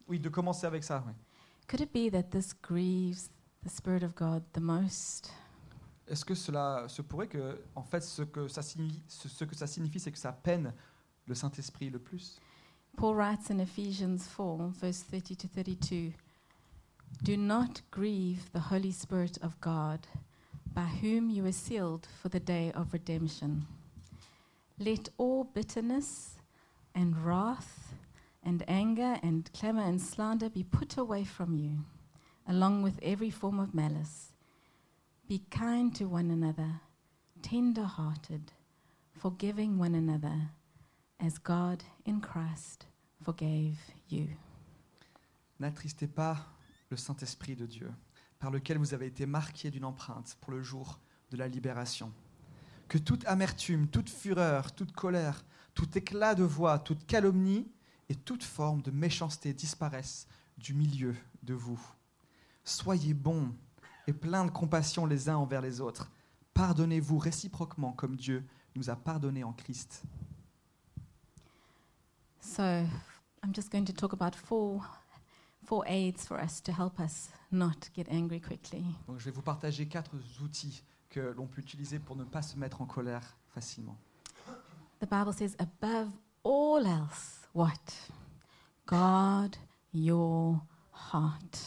Oui, 0.08 0.18
de 0.18 0.28
commencer 0.28 0.66
avec 0.66 0.82
ça. 0.84 1.04
oui. 1.06 1.12
could 1.68 1.80
it 1.80 1.92
be 1.92 2.10
that 2.10 2.24
this 2.30 2.52
grieves 2.62 3.28
the 3.64 3.68
Spirit 3.68 4.02
of 4.04 4.14
God 4.14 4.42
the 4.52 4.60
most? 4.60 5.30
Est-ce 6.08 6.24
que 6.24 6.34
cela 6.34 6.86
se 6.88 7.02
pourrait 7.02 7.26
que, 7.28 7.60
en 7.74 7.82
fait, 7.82 8.00
ce 8.02 8.22
que 8.22 8.46
ça 8.48 8.62
signifie, 8.62 9.02
ce, 9.08 9.28
ce 9.28 9.44
que 9.44 9.56
ça 9.56 9.66
signifie, 9.66 9.98
c'est 10.00 10.12
que 10.12 10.18
ça 10.18 10.32
peine 10.32 10.72
le 11.26 11.34
Saint-Esprit 11.34 11.90
le 11.90 11.98
plus? 11.98 12.40
Paul 12.96 13.16
writes 13.16 13.50
in 13.50 13.58
Ephesians 13.58 14.18
4, 14.36 14.68
verse 14.80 15.02
30 15.04 15.36
to 15.36 15.48
32 15.48 16.12
Do 17.22 17.36
not 17.36 17.82
grieve 17.92 18.50
the 18.52 18.70
Holy 18.72 18.92
Spirit 18.92 19.38
of 19.42 19.58
God, 19.60 20.06
by 20.76 20.84
whom 20.84 21.30
you 21.30 21.46
are 21.46 21.52
sealed 21.52 22.06
for 22.20 22.28
the 22.28 22.38
day 22.38 22.70
of 22.72 22.92
redemption. 22.92 23.66
Let 24.78 25.08
all 25.16 25.42
bitterness 25.42 26.36
and 26.94 27.16
wrath 27.24 27.94
and 28.44 28.62
anger 28.68 29.18
and 29.22 29.50
clamor 29.54 29.84
and 29.84 30.00
slander 30.00 30.50
be 30.50 30.62
put 30.62 30.98
away 30.98 31.24
from 31.24 31.54
you, 31.54 31.78
along 32.46 32.82
with 32.82 32.98
every 33.02 33.30
form 33.30 33.58
of 33.58 33.74
malice. 33.74 34.32
Be 35.26 35.40
kind 35.50 35.94
to 35.94 36.04
one 36.04 36.30
another, 36.30 36.82
tender 37.40 37.84
hearted, 37.84 38.52
forgiving 39.18 39.78
one 39.78 39.94
another 39.94 40.50
as 41.18 41.38
God 41.38 41.84
in 42.04 42.20
Christ 42.20 42.84
forgave 43.24 43.78
you. 44.10 44.28
N'attristez 45.58 46.06
pas 46.06 46.36
le 46.90 46.98
Saint-Esprit 46.98 47.54
de 47.54 47.66
Dieu, 47.66 47.94
par 48.38 48.50
lequel 48.50 48.78
vous 48.78 48.94
avez 48.94 49.06
été 49.06 49.26
marqués 49.26 49.70
d'une 49.70 49.84
empreinte 49.84 50.36
pour 50.40 50.52
le 50.52 50.62
jour 50.62 51.00
de 51.30 51.36
la 51.36 51.48
libération. 51.48 52.12
Que 52.88 52.98
toute 52.98 53.26
amertume, 53.26 53.88
toute 53.88 54.10
fureur, 54.10 54.72
toute 54.72 54.92
colère, 54.92 55.44
tout 55.74 55.98
éclat 55.98 56.34
de 56.34 56.44
voix, 56.44 56.78
toute 56.78 57.06
calomnie 57.06 57.68
et 58.08 58.14
toute 58.14 58.44
forme 58.44 58.82
de 58.82 58.90
méchanceté 58.90 59.52
disparaissent 59.52 60.28
du 60.58 60.74
milieu 60.74 61.14
de 61.42 61.54
vous. 61.54 61.80
Soyez 62.64 63.14
bons 63.14 63.52
et 64.06 64.12
pleins 64.12 64.44
de 64.44 64.50
compassion 64.50 65.06
les 65.06 65.28
uns 65.28 65.36
envers 65.36 65.60
les 65.60 65.80
autres. 65.80 66.10
Pardonnez-vous 66.54 67.18
réciproquement 67.18 67.92
comme 67.92 68.16
Dieu 68.16 68.44
nous 68.74 68.90
a 68.90 68.96
pardonné 68.96 69.44
en 69.44 69.52
Christ. 69.52 70.02
So, 72.40 72.62
I'm 72.62 73.54
just 73.54 73.70
going 73.70 73.84
to 73.84 73.92
talk 73.92 74.12
about 74.12 74.36
four, 74.36 74.82
four 75.66 75.84
aids 75.86 76.24
for 76.26 76.38
us 76.42 76.62
to 76.62 76.72
help 76.72 76.98
us 77.00 77.30
not 77.50 77.90
get 77.94 78.08
angry 78.10 78.40
quickly. 78.40 78.84
Donc 79.08 79.18
je 79.18 79.24
vais 79.24 79.30
vous 79.30 79.42
partager 79.42 79.86
quatre 79.86 80.12
outils 80.42 80.82
que 81.10 81.20
l'on 81.36 81.46
peut 81.46 81.60
utiliser 81.60 81.98
pour 81.98 82.16
ne 82.16 82.24
pas 82.24 82.42
se 82.42 82.56
mettre 82.58 82.80
en 82.82 82.86
colère 82.86 83.36
facilement. 83.48 83.96
The 85.00 85.08
Bible 85.10 85.32
says, 85.34 85.54
above 85.58 86.08
all 86.44 86.86
else, 86.86 87.48
what? 87.54 87.72
Guard 88.86 89.56
your 89.92 90.60
heart. 91.12 91.58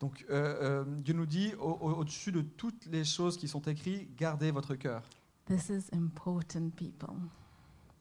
Donc 0.00 0.24
euh, 0.30 0.82
euh, 0.84 0.84
Dieu 1.00 1.14
nous 1.14 1.26
dit, 1.26 1.54
au- 1.58 1.78
au- 1.80 1.94
au-dessus 2.00 2.32
de 2.32 2.42
toutes 2.42 2.86
les 2.86 3.04
choses 3.04 3.36
qui 3.36 3.48
sont 3.48 3.62
écrites, 3.62 4.14
gardez 4.16 4.50
votre 4.50 4.74
cœur. 4.74 5.02
This 5.46 5.68
is 5.70 5.84
important, 5.94 6.70
people. 6.76 7.14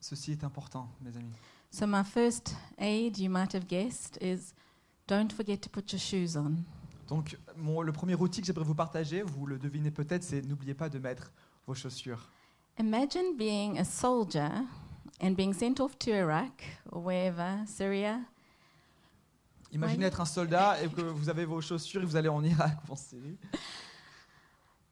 Ceci 0.02 0.32
est 0.32 0.44
important, 0.44 0.90
mes 1.02 1.16
amis. 1.16 1.34
So, 1.72 1.86
my 1.88 2.04
first 2.04 2.56
aid, 2.78 3.18
you 3.18 3.30
might 3.30 3.54
have 3.54 3.66
guessed, 3.68 4.18
is 4.22 4.54
don't 5.08 5.32
forget 5.32 5.58
to 5.58 5.70
put 5.70 5.92
your 5.92 6.00
shoes 6.00 6.36
on. 6.38 6.64
Donc 7.08 7.38
mon- 7.56 7.82
le 7.82 7.92
premier 7.92 8.16
outil 8.16 8.42
que 8.42 8.48
j'aimerais 8.48 8.66
vous 8.66 8.76
partager, 8.76 9.22
vous 9.22 9.46
le 9.46 9.58
devinez 9.60 9.92
peut-être, 9.92 10.24
c'est 10.24 10.42
n'oubliez 10.42 10.74
pas 10.74 10.90
de 10.90 10.98
mettre 11.00 11.32
vos 11.68 11.76
chaussures. 11.76 12.30
Imagine 12.80 13.38
being 13.38 13.78
a 13.78 13.84
soldier 13.86 14.50
and 15.22 15.32
being 15.32 15.54
sent 15.54 15.80
off 15.80 15.98
to 16.00 16.10
Iraq 16.12 16.64
or 16.92 17.04
wherever, 17.06 17.64
Syria, 17.68 18.20
Imaginez 19.72 20.06
être 20.06 20.22
un 20.22 20.26
soldat 20.26 20.82
et 20.82 20.88
que 20.88 21.02
vous 21.02 21.28
avez 21.30 21.44
vos 21.46 21.60
chaussures 21.62 22.02
et 22.02 22.06
vous 22.06 22.16
allez 22.16 22.30
en 22.30 22.44
Irak 22.44 22.78
ou 22.88 22.94
en 22.94 22.96
Syrie. 22.96 23.38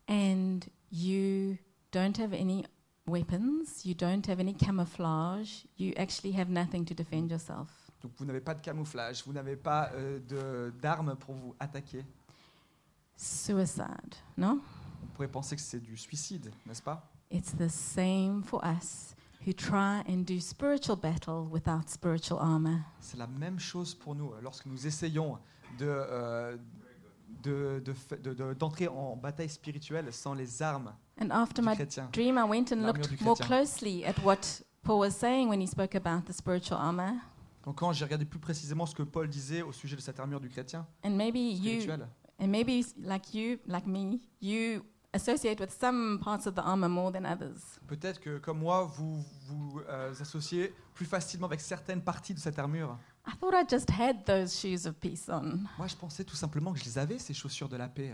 and 0.09 0.59
you 0.91 1.57
don't 1.91 2.17
have 2.17 2.33
any 2.33 2.65
weapons, 3.07 3.85
you 3.85 3.93
don't 3.93 4.25
have 4.27 4.39
any 4.39 4.53
camouflage, 4.53 5.65
you 5.77 5.93
actually 5.97 6.33
have 6.33 6.49
nothing 6.49 6.85
to 6.85 6.93
defend 6.93 7.31
yourself. 7.31 7.82
Donc 8.03 8.11
vous 8.17 8.25
n'avez 8.25 8.41
pas 8.41 8.53
de 8.53 8.61
camouflage, 8.61 9.23
vous 9.25 9.31
n'avez 9.33 9.55
pas 9.55 9.89
euh, 9.93 10.69
d'armes 10.81 11.15
pour 11.15 11.33
vous 11.35 11.55
attaquer. 11.59 12.03
Suicide, 13.15 14.15
no? 14.37 14.59
On 15.03 15.07
pourrait 15.15 15.27
penser 15.29 15.55
que 15.55 15.61
c'est 15.61 15.79
du 15.79 15.95
suicide, 15.95 16.51
n'est-ce 16.65 16.81
pas? 16.81 17.09
It's 17.31 17.55
the 17.55 17.69
same 17.69 18.43
for 18.43 18.61
us 18.63 19.15
who 19.45 19.53
try 19.53 20.01
and 20.07 20.23
do 20.25 20.39
spiritual 20.39 20.97
battle 20.97 21.47
without 21.49 21.87
spiritual 21.89 22.39
armor. 22.39 22.79
C'est 22.99 23.17
la 23.17 23.27
même 23.27 23.59
chose 23.59 23.93
pour 23.95 24.15
nous. 24.15 24.31
Lorsque 24.41 24.65
nous 24.65 24.85
essayons 24.85 25.37
de, 25.77 25.85
euh, 25.87 26.57
de- 27.43 27.81
de 27.85 28.17
de- 28.17 28.33
de- 28.33 28.53
d'entrer 28.53 28.87
en 28.87 29.15
bataille 29.15 29.49
spirituelle 29.49 30.11
sans 30.11 30.33
les 30.33 30.61
armes 30.61 30.93
And 31.21 31.29
after 31.31 31.61
du 31.61 31.67
my 31.69 31.75
chrétien. 31.75 32.09
dream, 32.11 32.37
I 32.37 32.43
went 32.43 32.71
and 32.73 32.85
looked 32.85 33.21
more 33.21 33.37
closely 33.37 34.03
at 34.05 34.15
what 34.23 34.61
Paul 34.83 34.99
was 34.99 35.11
saying 35.11 35.49
when 35.49 35.61
he 35.61 35.67
spoke 35.67 35.95
about 35.95 36.25
the 36.25 36.33
spiritual 36.33 36.77
armor. 36.77 37.13
Donc 37.63 37.77
quand 37.77 37.93
j'ai 37.93 38.05
regardé 38.05 38.25
plus 38.25 38.39
précisément 38.39 38.85
ce 38.85 38.93
que 38.93 39.03
Paul 39.03 39.27
disait 39.27 39.61
au 39.61 39.71
sujet 39.71 39.95
de 39.95 40.01
cette 40.01 40.19
armure 40.19 40.39
du 40.39 40.49
chrétien 40.49 40.85
And 41.03 41.11
maybe 41.11 41.37
you, 41.37 41.81
spirituel, 41.81 42.07
and 42.39 42.47
maybe 42.47 42.83
like 42.97 43.33
you, 43.33 43.57
like 43.67 43.87
me, 43.87 44.19
you 44.41 44.83
associate 45.13 45.59
with 45.59 45.71
some 45.71 46.19
parts 46.19 46.45
of 46.47 46.55
the 46.55 46.59
armor 46.59 46.89
more 46.89 47.11
than 47.11 47.23
others. 47.23 47.79
peut-être 47.87 48.19
que 48.19 48.39
comme 48.39 48.59
moi, 48.59 48.83
vous 48.83 49.23
vous 49.47 49.81
euh, 49.87 50.13
associez 50.19 50.73
plus 50.93 51.05
facilement 51.05 51.47
avec 51.47 51.61
certaines 51.61 52.01
parties 52.01 52.33
de 52.33 52.39
cette 52.39 52.59
armure. 52.59 52.97
I 53.25 53.31
thought 53.39 53.53
I 53.53 53.63
just 53.69 53.89
had 53.89 54.25
those 54.25 54.53
shoes 54.59 54.85
of 54.85 54.95
peace 54.95 55.29
on. 55.29 55.59
Moi, 55.77 55.87
je 55.87 55.95
pensais 55.95 56.25
tout 56.25 56.35
simplement 56.35 56.73
que 56.73 56.79
je 56.79 56.85
les 56.85 56.97
avais, 56.97 57.19
ces 57.19 57.33
chaussures 57.33 57.69
de 57.69 57.77
la 57.77 57.87
paix. 57.87 58.13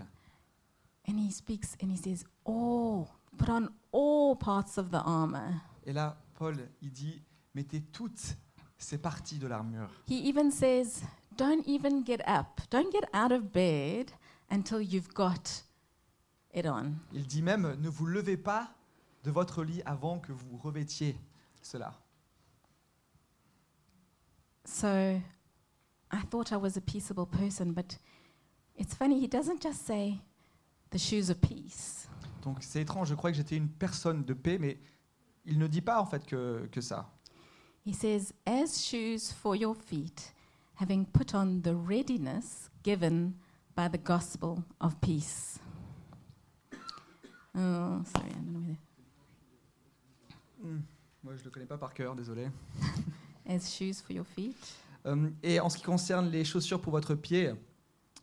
And 1.08 1.18
he 1.18 1.32
speaks 1.32 1.76
and 1.82 1.90
he 1.90 1.98
says, 1.98 2.24
all, 2.46 3.08
put 3.38 3.50
on 3.50 3.70
all 3.92 4.36
parts 4.38 4.78
of 4.78 4.92
the 4.92 5.02
armor. 5.04 5.54
Et 5.86 5.94
là, 5.94 6.22
Paul, 6.36 6.58
il 6.82 6.92
dit, 6.92 7.24
mettez 7.56 7.82
toutes 7.82 8.38
ces 8.80 8.98
parties 8.98 9.38
de 9.38 9.48
l'armure. 9.48 9.90
He 10.08 10.28
even 10.28 10.52
says, 10.52 11.04
don't 11.38 11.68
even 11.68 12.04
get 12.04 12.22
up, 12.26 12.62
don't 12.72 12.92
get 12.92 13.08
out 13.14 13.32
of 13.32 13.52
bed 13.52 14.12
until 14.50 14.82
you've 14.82 15.14
got 15.14 15.64
it 16.54 16.66
on. 16.66 16.96
Il 17.14 17.28
dit 17.28 17.42
même, 17.44 17.76
ne 17.80 17.90
vous 17.90 18.06
levez 18.06 18.38
pas 18.38 18.74
de 19.24 19.32
votre 19.32 19.64
lit 19.64 19.82
avant 19.86 20.20
que 20.20 20.32
vous 20.32 20.58
revêtiez 20.58 21.16
cela. 21.62 21.94
So 24.66 24.88
I 24.88 26.22
thought 26.30 26.52
I 26.52 26.56
was 26.56 26.78
a 26.78 26.82
peaceable 26.82 27.26
person, 27.26 27.74
but 27.74 27.98
it's 28.78 28.96
funny, 28.96 29.20
he 29.20 29.28
doesn't 29.28 29.62
just 29.62 29.86
say 29.86 30.20
the 30.92 30.98
shoes 30.98 31.30
of 31.30 31.40
peace. 31.42 32.08
Donc 32.44 32.58
c'est 32.62 32.82
étrange, 32.82 33.10
je 33.10 33.16
croyais 33.16 33.34
que 33.34 33.38
j'étais 33.38 33.58
une 33.58 33.68
personne 33.70 34.24
de 34.24 34.34
paix, 34.34 34.58
mais 34.58 34.80
il 35.46 35.60
ne 35.60 35.68
dit 35.68 35.82
pas 35.82 36.00
en 36.00 36.06
fait 36.06 36.26
que, 36.26 36.68
que 36.72 36.82
ça. 36.82 37.12
He 37.86 37.94
says, 37.94 38.34
as 38.46 38.84
shoes 38.84 39.32
for 39.32 39.56
your 39.56 39.74
feet, 39.76 40.32
having 40.76 41.06
put 41.06 41.34
on 41.34 41.62
the 41.62 41.76
readiness 41.76 42.70
given 42.84 43.36
by 43.76 43.88
the 43.88 43.98
gospel 43.98 44.64
of 44.80 45.00
peace. 45.02 45.60
Oh, 47.56 48.04
sorry, 48.06 48.30
I 48.30 48.34
don't 48.34 48.54
know 48.54 48.60
whether. 48.60 48.78
Moi, 51.24 51.36
je 51.36 51.40
ne 51.40 51.46
le 51.46 51.52
connais 51.52 51.66
pas 51.66 51.78
par 51.78 51.94
cœur, 51.94 52.16
désolé. 52.16 52.50
As 53.48 53.74
shoes 53.74 54.02
for 54.02 54.14
your 54.14 54.26
feet. 54.26 54.56
Euh, 55.06 55.30
et 55.42 55.60
en 55.60 55.70
ce 55.70 55.78
qui 55.78 55.84
concerne 55.84 56.30
les 56.30 56.44
chaussures 56.46 56.82
pour 56.82 56.92
votre 56.92 57.16
pied, 57.16 57.54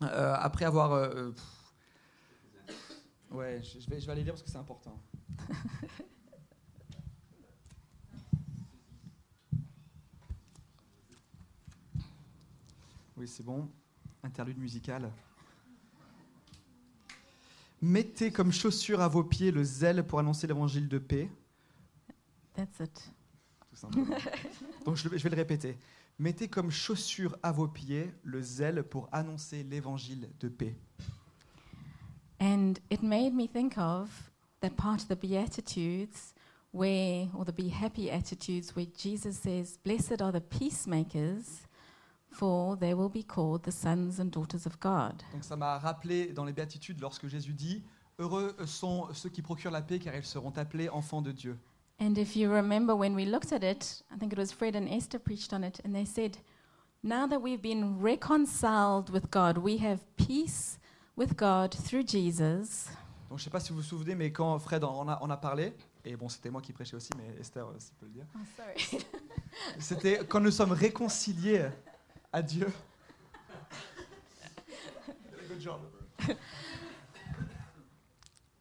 euh, 0.01 0.35
après 0.39 0.65
avoir... 0.65 0.93
euh, 0.93 1.31
euh, 2.69 2.71
ouais, 3.31 3.61
je, 3.61 3.79
je 3.79 3.89
vais, 3.89 3.99
je 3.99 4.05
vais 4.05 4.11
aller 4.11 4.23
lire 4.23 4.33
parce 4.33 4.43
que 4.43 4.49
c'est 4.49 4.57
important. 4.57 4.99
Oui, 13.17 13.27
c'est 13.27 13.43
bon. 13.43 13.67
Interlude 14.23 14.57
musical. 14.57 15.11
Mettez 17.81 18.31
comme 18.31 18.51
chaussure 18.51 19.01
à 19.01 19.07
vos 19.07 19.23
pieds 19.23 19.51
le 19.51 19.63
zèle 19.63 20.05
pour 20.05 20.19
annoncer 20.19 20.47
l'évangile 20.47 20.87
de 20.87 20.97
paix. 20.97 21.29
That's 22.53 22.79
it. 22.79 23.11
tout 23.69 23.75
simplement. 23.75 24.15
Donc 24.85 24.95
je, 24.95 25.09
je 25.09 25.23
vais 25.23 25.29
le 25.29 25.35
répéter. 25.35 25.77
Mettez 26.19 26.47
comme 26.47 26.71
chaussure 26.71 27.37
à 27.43 27.51
vos 27.51 27.67
pieds 27.67 28.11
le 28.23 28.41
zèle 28.41 28.83
pour 28.83 29.07
annoncer 29.11 29.63
l'évangile 29.63 30.29
de 30.39 30.49
paix. 30.49 30.75
And 32.39 32.73
it 32.89 33.01
made 33.03 33.33
me 33.33 33.47
think 33.47 33.77
of 33.77 34.31
that 34.61 34.71
part 34.71 35.01
of 35.01 35.07
the 35.07 35.19
Beatitudes 35.19 36.33
where, 36.71 37.27
or 37.35 37.45
the 37.45 37.51
Be 37.51 37.69
Happy 37.69 38.11
attitudes, 38.11 38.75
where 38.75 38.85
Jesus 38.85 39.39
says, 39.39 39.77
Blessed 39.83 40.21
are 40.21 40.31
the 40.31 40.41
peacemakers, 40.41 41.66
for 42.37 42.77
they 42.77 42.93
will 42.93 43.09
be 43.09 43.23
called 43.23 43.63
the 43.63 43.71
sons 43.71 44.19
and 44.19 44.25
daughters 44.25 44.65
of 44.65 44.79
God. 44.79 45.21
Donc 45.33 45.43
ça 45.43 45.55
m'a 45.55 45.77
rappelé 45.79 46.27
dans 46.33 46.45
les 46.45 46.53
béatitudes 46.53 46.99
lorsque 47.01 47.27
Jésus 47.27 47.53
dit 47.53 47.83
Heureux 48.19 48.55
sont 48.65 49.07
ceux 49.13 49.29
qui 49.29 49.41
procurent 49.41 49.71
la 49.71 49.81
paix 49.81 49.99
car 49.99 50.15
ils 50.15 50.23
seront 50.25 50.51
appelés 50.57 50.89
enfants 50.89 51.21
de 51.21 51.31
Dieu. 51.31 51.57
And 51.99 52.15
if 52.15 52.35
you 52.35 52.49
remember 52.51 52.93
when 52.95 53.15
we 53.15 53.25
looked 53.25 53.51
at 53.51 53.63
it, 53.63 54.03
I 54.11 54.17
think 54.19 54.31
it 54.33 54.37
was 54.37 54.51
Fred 54.51 54.75
and 54.75 54.87
Esther 54.87 55.19
preached 55.19 55.51
on 55.51 55.63
it, 55.63 55.81
and 55.83 55.93
they 55.93 56.05
said, 56.05 56.37
Now 57.03 57.27
that 57.27 57.39
we've 57.41 57.61
been 57.61 57.99
reconciled 58.01 59.09
with 59.11 59.29
God, 59.31 59.57
we 59.57 59.77
have 59.79 59.99
peace 60.15 60.77
with 61.15 61.35
God 61.35 61.73
through 61.73 62.03
Jesus. 62.07 62.87
Donc 63.29 63.39
je 63.39 63.43
ne 63.43 63.45
sais 63.45 63.49
pas 63.49 63.59
si 63.59 63.71
vous 63.71 63.77
vous 63.77 63.83
souvenez, 63.83 64.15
mais 64.15 64.31
quand 64.31 64.57
Fred 64.59 64.83
en 64.83 65.07
a, 65.07 65.17
en 65.21 65.29
a 65.29 65.37
parlé, 65.37 65.73
et 66.05 66.15
bon 66.15 66.29
c'était 66.29 66.49
moi 66.49 66.61
qui 66.61 66.71
prêchais 66.71 66.95
aussi, 66.95 67.09
mais 67.17 67.35
Esther 67.39 67.67
aussi 67.75 67.91
peut 67.99 68.05
le 68.05 68.11
dire, 68.13 68.25
Oh, 68.35 68.39
sorry. 68.55 69.03
c'était 69.79 70.19
quand 70.27 70.39
nous 70.39 70.51
sommes 70.51 70.71
réconciliés 70.71 71.67
à 72.33 72.41
Dieu. 72.41 72.67
Good 75.49 75.59
job. 75.61 75.79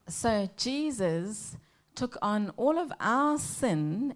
So 0.09 0.49
Jesus 0.57 1.57
took 1.95 2.17
on 2.23 2.51
all 2.57 2.79
of 2.79 2.93
our 3.01 3.39
sin 3.39 4.15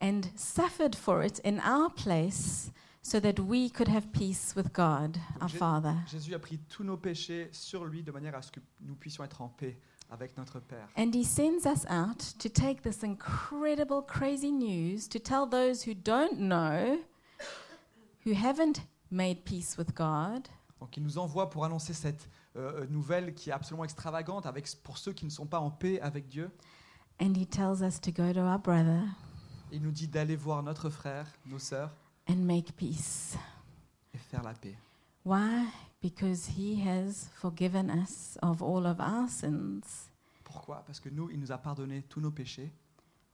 and 0.00 0.30
suffered 0.34 0.96
for 0.96 1.22
it 1.22 1.38
in 1.40 1.60
our 1.60 1.90
place 1.90 2.72
so 3.02 3.20
that 3.20 3.38
we 3.38 3.70
could 3.70 3.88
have 3.88 4.12
peace 4.12 4.54
with 4.56 4.72
God, 4.72 5.18
our 5.40 5.48
Je- 5.48 5.56
Father. 5.58 5.94
Jésus 6.10 6.34
a 6.34 6.38
pris 6.38 6.58
tous 6.68 6.82
nos 6.84 6.96
péchés 6.96 7.48
sur 7.52 7.84
lui 7.84 8.02
de 8.02 8.10
manière 8.12 8.34
à 8.34 8.42
ce 8.42 8.50
que 8.50 8.60
nous 8.80 8.96
puissions 8.96 9.22
être 9.24 9.40
en 9.40 9.48
paix 9.48 9.78
avec 10.10 10.36
notre 10.36 10.58
Père. 10.60 10.88
And 10.96 11.12
he 11.14 11.22
sends 11.24 11.64
us 11.66 11.84
out 11.88 12.18
to 12.40 12.48
take 12.48 12.82
this 12.82 13.02
incredible, 13.04 14.02
crazy 14.02 14.50
news 14.50 15.06
to 15.08 15.18
tell 15.20 15.46
those 15.48 15.84
who 15.84 15.94
don't 15.94 16.38
know, 16.40 16.98
who 18.28 18.34
haven't 18.34 18.80
made 19.10 19.44
peace 19.44 19.76
with 19.78 19.94
God, 19.94 20.46
Donc 20.80 20.96
il 20.96 21.02
nous 21.02 21.18
envoie 21.18 21.50
pour 21.50 21.64
annoncer 21.64 21.92
cette 21.94 22.28
euh, 22.56 22.86
nouvelle 22.88 23.34
qui 23.34 23.50
est 23.50 23.52
absolument 23.52 23.84
extravagante 23.84 24.46
avec, 24.46 24.66
pour 24.82 24.98
ceux 24.98 25.12
qui 25.12 25.24
ne 25.24 25.30
sont 25.30 25.46
pas 25.46 25.58
en 25.60 25.70
paix 25.70 26.00
avec 26.00 26.28
Dieu. 26.28 26.50
and 27.20 27.34
he 27.36 27.44
tells 27.46 27.82
us 27.82 28.00
to 28.00 28.12
go 28.12 28.32
to 28.32 28.40
our 28.40 28.58
brother 28.58 29.02
Il 29.72 29.82
nous 29.82 29.90
dit 29.90 30.06
d'aller 30.08 30.36
voir 30.36 30.62
notre 30.62 30.88
frère, 30.88 31.26
nos 31.46 31.58
sœurs, 31.58 31.90
and 32.28 32.36
make 32.36 32.72
peace. 32.76 33.36
et 34.14 34.18
faire 34.18 34.42
la 34.42 34.54
paix. 34.54 34.76
Why? 35.24 35.66
Because 36.00 36.46
he 36.56 36.80
has 36.86 37.28
forgiven 37.34 37.90
us 37.90 38.38
of 38.40 38.62
all 38.62 38.86
of 38.86 38.98
our 39.00 39.28
sins, 39.28 40.08
Pourquoi? 40.44 40.82
Parce 40.86 41.00
que 41.00 41.08
nous, 41.10 41.28
il 41.30 41.38
nous 41.40 41.52
a 41.52 41.58
pardonné 41.58 42.02
tous 42.02 42.20
nos 42.20 42.30
péchés, 42.30 42.72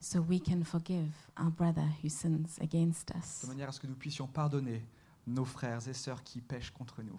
so 0.05 0.21
we 0.21 0.39
can 0.39 0.63
forgive 0.63 1.09
our 1.39 1.51
brother 1.51 1.89
who 2.03 2.11
sins 2.11 2.59
against 2.61 3.11
us. 3.13 3.41
de 3.43 3.49
manière 3.49 3.69
à 3.69 3.73
ce 3.73 3.81
que 3.81 3.87
nous 3.87 3.97
puissions 3.97 4.27
pardonner 4.27 4.83
nos 5.27 5.47
frères 5.47 5.89
et 5.89 5.95
sœurs 5.95 6.23
qui 6.23 6.43
pêchent 6.43 6.71
contre 6.71 7.03
nous. 7.03 7.19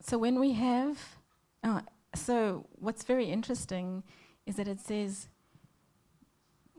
So 0.00 0.18
when 0.18 0.38
we 0.38 0.52
have, 0.52 0.96
oh, 1.64 1.80
so 2.14 2.66
what's 2.80 3.04
very 3.04 3.30
interesting 3.30 4.02
is 4.46 4.54
that 4.54 4.66
it 4.66 4.80
says, 4.80 5.28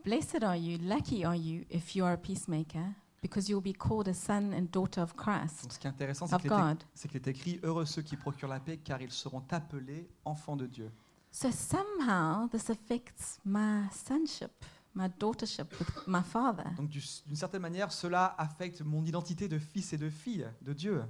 "Blessed 0.04 0.42
are 0.42 0.56
you, 0.56 0.78
lucky 0.78 1.24
are 1.24 1.36
you, 1.36 1.64
if 1.70 1.94
you 1.94 2.04
are 2.04 2.14
a 2.14 2.18
peacemaker, 2.18 2.94
because 3.22 3.48
you'll 3.48 3.62
be 3.62 3.72
called 3.72 4.08
a 4.08 4.14
son 4.14 4.52
and 4.52 4.70
daughter 4.72 5.00
of 5.00 5.14
Donc 5.14 5.24
Christ, 5.24 5.72
ce 5.72 5.78
qui 5.78 5.86
est 5.86 5.90
intéressant, 5.90 6.26
c'est 6.26 6.48
God." 6.48 6.82
c'est 6.94 7.08
qu'il 7.08 7.18
est 7.18 7.28
écrit 7.28 7.60
Heureux 7.62 7.86
ceux 7.86 8.02
qui 8.02 8.16
procurent 8.16 8.48
la 8.48 8.60
paix, 8.60 8.78
car 8.78 9.00
ils 9.00 9.12
seront 9.12 9.44
appelés 9.50 10.08
enfants 10.24 10.56
de 10.56 10.66
Dieu. 10.66 10.90
So 11.38 11.50
somehow 11.50 12.48
this 12.48 12.70
affects 12.70 13.38
my 13.44 13.82
sonship, 13.92 14.52
my 14.94 15.06
daughtership 15.20 15.66
with 15.78 16.06
my 16.06 16.22
father. 16.22 16.64
Donc 16.78 16.88
du- 16.88 17.02
d'une 17.26 17.36
certaine 17.36 17.60
manière, 17.60 17.92
cela 17.92 18.34
affecte 18.38 18.80
mon 18.80 19.04
identité 19.04 19.46
de 19.46 19.58
fils 19.58 19.92
et 19.92 19.98
de 19.98 20.08
fille 20.08 20.48
de 20.62 20.72
Dieu. 20.72 21.02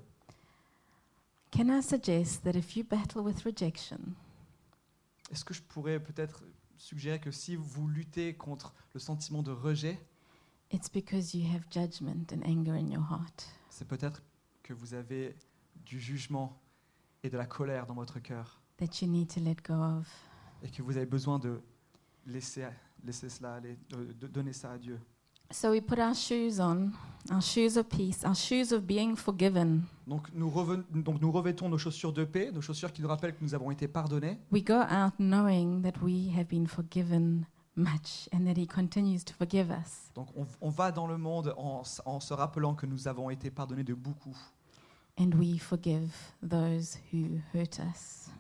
Can 1.53 1.69
I 1.69 1.81
suggest 1.81 2.43
that 2.43 2.57
if 2.57 2.75
you 2.77 2.83
battle 2.85 3.21
with 3.21 3.41
rejection, 3.45 4.01
Est-ce 5.31 5.45
que 5.45 5.55
je 5.55 5.63
pourrais 5.63 6.01
peut-être 6.01 6.43
suggérer 6.77 7.21
que 7.21 7.31
si 7.31 7.55
vous 7.55 7.87
luttez 7.87 8.35
contre 8.35 8.75
le 8.95 8.99
sentiment 9.01 9.45
de 9.45 9.53
rejet, 9.53 9.97
it's 10.73 10.91
because 10.91 11.35
you 11.35 11.47
have 11.55 11.63
judgment 11.71 12.33
and 12.33 12.43
anger 12.45 12.73
in 12.73 12.89
your 12.89 13.05
heart. 13.09 13.49
c'est 13.71 13.87
peut-être 13.87 14.25
que 14.65 14.73
vous 14.75 14.93
avez 14.95 15.37
du 15.85 16.01
jugement 16.01 16.61
et 17.23 17.31
de 17.31 17.37
la 17.39 17.47
colère 17.47 17.87
dans 17.87 17.95
votre 17.95 18.19
cœur 18.19 18.61
that 18.79 19.01
you 19.03 19.09
need 19.09 19.29
to 19.35 19.41
let 19.41 19.57
go 19.67 19.75
of. 19.75 20.07
et 20.63 20.69
que 20.71 20.83
vous 20.83 20.97
avez 20.97 21.07
besoin 21.07 21.39
de 21.39 21.61
laisser, 22.27 22.65
laisser 23.05 23.29
cela 23.29 23.55
aller, 23.55 23.79
de, 23.91 24.13
de 24.13 24.27
donner 24.27 24.53
ça 24.53 24.73
à 24.73 24.79
Dieu. 24.79 24.99
So 25.53 25.71
we 25.71 25.81
put 25.81 25.99
our 26.01 26.13
shoes 26.15 26.59
on, 26.59 26.91
our 27.31 27.41
shoes 27.41 27.77
of 27.77 27.87
peace, 27.89 28.25
our 28.25 28.35
shoes 28.35 28.73
of 28.73 28.83
being 28.85 29.15
forgiven. 29.15 29.83
Donc 30.07 30.27
nous, 30.35 30.51
reven- 30.51 30.83
donc 30.91 31.21
nous 31.21 31.31
revêtons 31.31 31.69
nos 31.69 31.79
chaussures 31.79 32.13
de 32.13 32.25
paix, 32.25 32.51
nos 32.53 32.61
chaussures 32.61 32.93
qui 32.93 33.01
nous 33.01 33.07
rappellent 33.09 33.37
que 33.37 33.45
nous 33.45 33.55
avons 33.55 33.71
été 33.71 33.87
pardonnés. 33.87 34.39
We 34.51 34.65
go 34.65 34.75
out 34.81 35.13
knowing 35.21 35.83
that 35.83 36.01
we 36.03 36.31
have 36.37 36.49
been 36.49 36.67
forgiven 36.67 37.47
much 37.77 38.29
and 38.33 38.45
that 38.47 38.57
He 38.61 38.67
continues 38.67 39.23
to 39.25 39.35
forgive 39.35 39.71
us. 39.71 40.11
Donc 40.17 40.27
on, 40.37 40.47
on 40.61 40.71
va 40.71 40.91
dans 40.91 41.07
le 41.07 41.17
monde 41.17 41.55
en, 41.57 41.83
s- 41.83 42.03
en 42.07 42.19
se 42.19 42.35
rappelant 42.35 42.75
que 42.75 42.87
nous 42.87 43.07
avons 43.07 43.31
été 43.31 43.49
pardonnés 43.51 43.85
de 43.85 43.95
beaucoup. 43.95 44.37
And 45.17 45.31
we 45.39 45.61
forgive 45.61 46.11
those 46.43 46.99
who 47.13 47.39
hurt 47.55 47.79
us. 47.79 48.31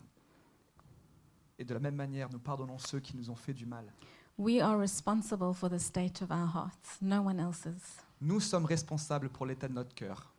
Et 1.59 1.65
de 1.65 1.75
la 1.75 1.81
même 1.81 1.95
manière, 1.97 2.29
nous 2.31 2.39
pardonnons 2.39 2.79
ceux 2.79 3.01
qui 3.01 3.17
nous 3.17 3.31
ont 3.31 3.35
fait 3.37 3.55
du 3.55 3.67
mal. 3.67 3.93
We 4.39 4.61
are 4.61 4.79
responsible 4.79 5.55
for 5.55 5.71
the 5.71 5.79
state 5.79 6.21
of 6.23 6.31
our 6.31 6.47
hearts, 6.55 7.01
no 7.01 7.23
one 7.23 7.41
else's. 7.41 7.97
Nous 8.21 8.41
sommes 8.41 8.67
responsables 8.67 9.31
pour 9.31 9.47
l'état 9.47 9.69
de 9.69 9.73
notre 9.73 9.95
cœur, 9.95 10.33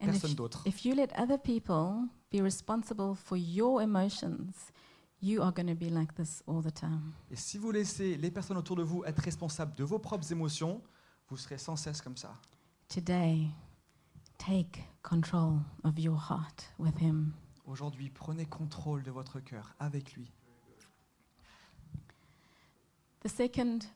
And 0.00 0.06
personne 0.06 0.34
d'autre. 0.34 0.62
if 0.66 0.84
you 0.84 0.94
let 0.94 1.08
other 1.16 1.38
people 1.38 2.08
be 2.32 2.40
responsible 2.42 3.14
for 3.14 3.36
your 3.38 3.80
emotions, 3.80 4.72
you 5.22 5.40
are 5.40 5.52
going 5.52 5.68
to 5.68 5.74
be 5.76 5.88
like 5.88 6.14
this 6.16 6.42
all 6.48 6.60
the 6.62 6.72
time. 6.74 7.12
Et 7.30 7.36
si 7.36 7.58
vous 7.58 7.70
laissez 7.70 8.16
les 8.16 8.30
personnes 8.32 8.56
autour 8.56 8.74
de 8.76 8.82
vous 8.82 9.04
être 9.04 9.20
responsables 9.22 9.74
de 9.76 9.84
vos 9.84 10.00
propres 10.00 10.30
émotions, 10.32 10.82
vous 11.28 11.36
serez 11.36 11.58
sans 11.58 11.76
cesse 11.76 12.02
comme 12.02 12.16
ça. 12.16 12.34
Today, 12.88 13.48
take 14.38 14.82
control 15.02 15.60
of 15.84 15.96
your 15.98 16.16
heart 16.16 16.72
with 16.78 17.00
Him. 17.00 17.32
Aujourd'hui, 17.66 18.10
prenez 18.10 18.46
contrôle 18.46 19.02
de 19.04 19.10
votre 19.12 19.38
cœur 19.40 19.74
avec 19.78 20.14
lui. 20.14 20.30
The 23.24 23.30
second 23.30 23.86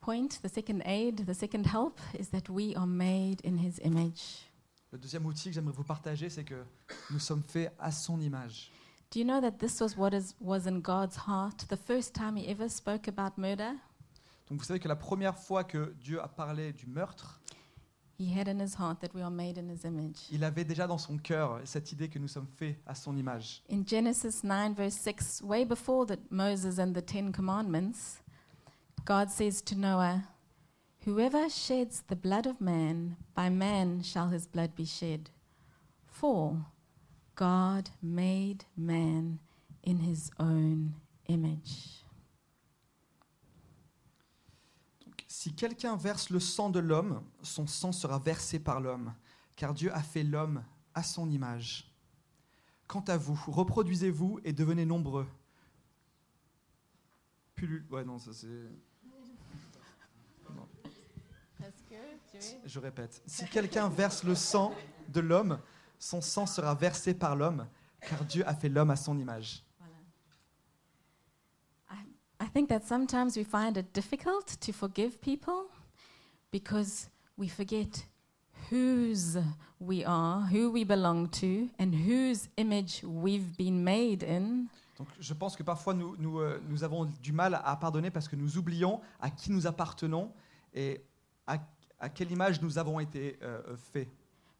point, 0.00 0.40
the 0.42 0.48
second 0.48 0.82
aid, 0.86 1.26
the 1.26 1.34
second 1.34 1.66
help 1.66 1.98
is 2.16 2.28
that 2.28 2.48
we 2.48 2.72
are 2.76 2.86
made 2.86 3.40
in 3.42 3.58
His 3.58 3.80
image. 3.82 4.48
Le 4.92 4.98
deuxième 4.98 5.26
outil 5.26 5.48
que 5.48 5.54
j'aimerais 5.54 5.74
vous 5.74 5.82
partager, 5.82 6.30
c'est 6.30 6.44
que 6.44 6.62
nous 7.10 7.18
sommes 7.18 7.42
faits 7.42 7.72
à 7.80 7.90
son 7.90 8.20
image. 8.20 8.70
Do 9.10 9.18
you 9.18 9.24
know 9.24 9.40
that 9.40 9.58
this 9.58 9.80
was 9.80 9.96
what 9.96 10.12
is, 10.14 10.34
was 10.40 10.68
in 10.68 10.80
God's 10.80 11.16
heart 11.26 11.66
the 11.68 11.76
first 11.76 12.14
time 12.14 12.36
He 12.36 12.48
ever 12.48 12.68
spoke 12.68 13.08
about 13.08 13.36
murder? 13.36 13.72
Donc 14.48 14.60
vous 14.60 14.64
savez 14.64 14.78
que 14.78 14.86
la 14.86 14.94
première 14.94 15.36
fois 15.36 15.64
que 15.64 15.92
Dieu 16.00 16.20
a 16.22 16.28
parlé 16.28 16.72
du 16.72 16.86
meurtre, 16.86 17.40
He 18.20 18.38
had 18.38 18.46
in 18.46 18.60
His 18.60 18.76
heart 18.78 19.00
that 19.00 19.12
we 19.16 19.22
are 19.22 19.32
made 19.32 19.58
in 19.58 19.68
His 19.68 19.84
image. 19.84 20.28
il 20.30 20.44
avait 20.44 20.64
déjà 20.64 20.86
dans 20.86 20.98
son 20.98 21.16
cœur 21.18 21.60
cette 21.64 21.90
idée 21.90 22.08
que 22.08 22.20
nous 22.20 22.28
sommes 22.28 22.46
faits 22.56 22.78
à 22.86 22.94
son 22.94 23.16
image. 23.16 23.64
In 23.68 23.82
Genesis 23.84 24.44
9, 24.44 24.76
verse 24.76 24.94
6, 24.94 25.42
way 25.42 25.64
before 25.64 26.06
the, 26.06 26.18
Moses 26.30 26.78
and 26.78 26.92
the 26.92 27.04
Ten 27.04 27.32
Commandments, 27.32 28.20
God 29.04 29.30
says 29.30 29.62
to 29.62 29.74
Noah, 29.76 30.24
Whoever 31.04 31.50
sheds 31.50 32.02
the 32.08 32.16
blood 32.16 32.46
of 32.46 32.60
man, 32.60 33.16
by 33.34 33.50
man 33.50 34.02
shall 34.02 34.28
his 34.28 34.46
blood 34.46 34.74
be 34.74 34.86
shed. 34.86 35.28
For 36.06 36.56
God 37.34 37.90
made 38.02 38.64
man 38.76 39.38
in 39.82 39.98
his 39.98 40.30
own 40.38 40.94
image. 41.28 42.02
Donc, 45.04 45.24
si 45.28 45.52
quelqu'un 45.52 45.96
verse 45.96 46.30
le 46.30 46.40
sang 46.40 46.70
de 46.70 46.80
l'homme, 46.80 47.22
son 47.42 47.66
sang 47.66 47.92
sera 47.92 48.18
versé 48.18 48.58
par 48.58 48.80
l'homme, 48.80 49.12
car 49.56 49.74
Dieu 49.74 49.92
a 49.92 50.02
fait 50.02 50.22
l'homme 50.22 50.64
à 50.94 51.02
son 51.02 51.28
image. 51.30 51.90
Quant 52.86 53.04
à 53.08 53.18
vous, 53.18 53.38
reproduisez-vous 53.48 54.40
et 54.44 54.54
devenez 54.54 54.86
nombreux. 54.86 55.26
Pullule- 57.56 57.84
Ouais, 57.90 58.04
non, 58.04 58.18
ça 58.18 58.32
c'est. 58.32 58.46
Non, 60.54 60.66
je 62.64 62.78
répète. 62.78 63.22
Si 63.26 63.44
quelqu'un 63.46 63.88
verse 63.88 64.24
le 64.24 64.34
sang 64.34 64.72
de 65.08 65.20
l'homme, 65.20 65.60
son 65.98 66.20
sang 66.20 66.46
sera 66.46 66.74
versé 66.74 67.14
par 67.14 67.36
l'homme, 67.36 67.66
car 68.00 68.24
Dieu 68.24 68.46
a 68.46 68.54
fait 68.54 68.68
l'homme 68.68 68.90
à 68.90 68.96
son 68.96 69.18
image. 69.18 69.64
I 72.40 72.46
think 72.52 72.68
that 72.68 72.84
sometimes 72.84 73.36
we 73.36 73.44
find 73.44 73.76
it 73.76 73.94
difficult 73.94 74.58
to 74.60 74.72
forgive 74.72 75.18
people 75.20 75.70
because 76.50 77.08
we 77.38 77.48
forget 77.48 78.06
whose 78.70 79.38
we 79.80 80.04
are, 80.04 80.42
who 80.52 80.70
we 80.70 80.84
belong 80.84 81.28
to, 81.40 81.68
and 81.78 81.94
whose 81.94 82.48
image 82.56 83.02
we've 83.04 83.56
been 83.56 83.82
made 83.82 84.22
in. 84.22 84.66
Donc, 84.98 85.08
je 85.18 85.34
pense 85.34 85.56
que 85.56 85.62
parfois 85.62 85.94
nous, 85.94 86.16
nous, 86.18 86.38
euh, 86.38 86.60
nous 86.68 86.84
avons 86.84 87.06
du 87.06 87.32
mal 87.32 87.60
à 87.64 87.76
pardonner 87.76 88.10
parce 88.10 88.28
que 88.28 88.36
nous 88.36 88.58
oublions 88.58 89.00
à 89.20 89.30
qui 89.30 89.50
nous 89.50 89.66
appartenons 89.66 90.30
et 90.72 91.02
à, 91.46 91.58
à 92.04 92.10
quelle 92.10 92.30
image 92.30 92.60
nous 92.60 92.76
avons 92.76 93.00
été 93.00 93.38
euh, 93.42 93.62
euh, 93.68 93.76
faits? 93.76 94.08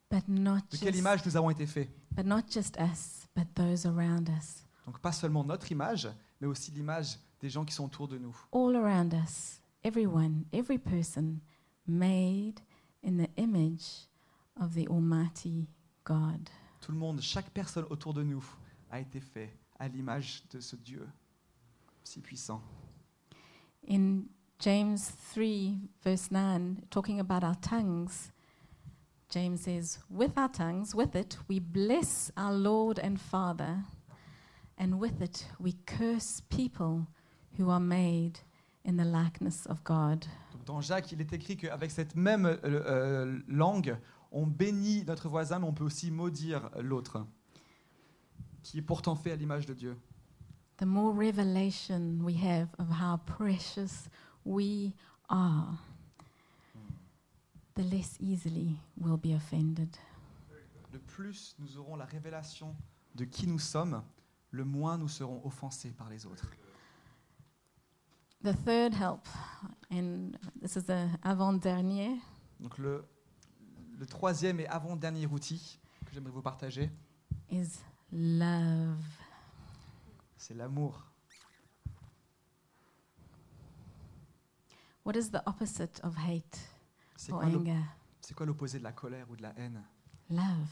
But 0.09 0.27
not, 0.27 0.61
De 0.71 0.77
quelle 0.77 0.93
just, 0.93 0.99
image 0.99 1.25
nous 1.25 1.37
avons 1.37 1.49
été 1.51 1.67
faits? 1.67 1.89
but 2.11 2.25
not 2.25 2.41
just 2.49 2.75
us, 2.79 3.27
but 3.35 3.45
those 3.53 3.85
around 3.85 4.29
us. 4.29 4.65
Donc 4.85 4.99
pas 4.99 5.11
seulement 5.11 5.43
notre 5.43 5.71
image, 5.71 6.07
mais 6.41 6.47
aussi 6.47 6.71
l'image 6.71 7.19
des 7.39 7.49
gens 7.49 7.63
qui 7.63 7.73
sont 7.73 7.85
autour 7.85 8.07
de 8.07 8.17
nous. 8.17 8.35
All 8.51 8.75
around 8.75 9.13
us, 9.13 9.61
everyone, 9.83 10.45
every 10.51 10.79
person 10.79 11.39
made 11.87 12.59
in 13.03 13.17
the 13.17 13.29
image 13.37 14.07
of 14.59 14.73
the 14.73 14.87
Almighty 14.89 15.67
God. 16.03 16.49
Tout 16.81 16.91
le 16.91 16.97
monde, 16.97 17.21
chaque 17.21 17.49
personne 17.51 17.85
autour 17.91 18.13
de 18.15 18.23
nous 18.23 18.43
a 18.89 18.99
été 18.99 19.19
fait 19.19 19.55
à 19.77 19.87
l'image 19.87 20.43
de 20.51 20.59
ce 20.59 20.75
Dieu 20.75 21.07
si 22.03 22.21
puissant. 22.21 22.61
In 23.87 24.23
James 24.59 25.09
3, 25.09 25.77
verse 26.03 26.31
9, 26.31 26.83
talking 26.89 27.19
about 27.19 27.43
our 27.43 27.55
tongues, 27.55 28.31
James 29.29 29.61
says, 29.61 29.99
With 30.09 30.37
our 30.37 30.47
tongues, 30.47 30.95
with 30.95 31.15
it, 31.15 31.37
we 31.47 31.59
bless 31.59 32.31
our 32.37 32.53
Lord 32.53 32.97
and 32.99 33.19
Father, 33.19 33.83
and 34.77 34.99
with 34.99 35.21
it, 35.21 35.45
we 35.59 35.73
curse 35.85 36.41
people 36.49 37.05
who 37.57 37.69
are 37.69 37.81
made 37.81 38.39
in 38.85 38.97
the 38.97 39.03
likeness 39.03 39.65
of 39.65 39.83
God. 39.83 40.25
Dans 40.65 40.81
Jacques, 40.81 41.11
il 41.11 41.21
est 41.21 41.33
écrit 41.33 41.57
qu'avec 41.57 41.91
cette 41.91 42.15
même 42.15 42.45
euh, 42.45 42.57
euh, 42.63 43.39
langue, 43.47 43.97
on 44.31 44.47
bénit 44.47 45.03
notre 45.05 45.27
voisin, 45.27 45.59
mais 45.59 45.67
on 45.67 45.73
peut 45.73 45.83
aussi 45.83 46.11
maudire 46.11 46.69
l'autre, 46.81 47.25
qui 48.63 48.79
est 48.79 48.81
pourtant 48.81 49.15
fait 49.15 49.31
à 49.31 49.35
l'image 49.35 49.65
de 49.65 49.73
Dieu. 49.73 49.97
The 50.77 50.85
more 50.85 51.13
revelation 51.13 52.19
we 52.21 52.35
have 52.35 52.69
of 52.79 52.89
how 52.89 53.17
precious 53.17 54.09
we 54.45 54.93
are, 55.29 55.77
the 57.75 57.83
less 57.83 58.17
easily 58.19 58.77
we'll 58.97 59.17
be 59.17 59.33
offended. 59.33 59.89
Le 60.93 60.99
plus 60.99 61.55
nous 61.59 61.77
aurons 61.77 61.97
la 61.97 62.05
révélation 62.05 62.73
de 63.15 63.25
qui 63.25 63.47
nous 63.47 63.59
sommes, 63.59 64.01
le 64.51 64.63
moins 64.63 64.97
nous 64.97 65.09
serons 65.09 65.41
offensés 65.45 65.91
par 65.91 66.09
les 66.09 66.25
autres. 66.25 66.49
The 68.43 68.53
third 68.63 68.93
help, 68.93 69.27
and 69.91 70.37
this 70.61 70.75
is 70.75 70.83
the 70.83 71.09
avant-dernier, 71.23 72.19
Donc 72.59 72.77
le, 72.77 73.03
le 73.97 74.05
troisième 74.05 74.59
et 74.59 74.67
avant-dernier 74.67 75.25
outil 75.25 75.79
que 76.05 76.13
j'aimerais 76.13 76.31
vous 76.31 76.41
partager, 76.43 76.91
is 77.49 77.79
love. 78.11 78.95
c'est 80.37 80.53
l'amour. 80.53 81.03
What 85.05 85.15
is 85.15 85.29
the 85.31 85.41
opposite 85.45 85.99
of 86.03 86.15
hate 86.17 86.57
C'est 87.15 87.31
or 87.31 87.39
quoi 87.41 87.49
l'op- 87.49 87.61
anger? 87.61 87.81
c'est 88.21 88.33
quoi 88.35 88.45
l'opposé 88.45 88.79
de 88.79 88.83
la 88.83 88.91
colère 88.91 89.29
ou 89.29 89.35
de 89.35 89.43
la 89.43 89.53
haine? 89.57 89.83
Love. 90.29 90.67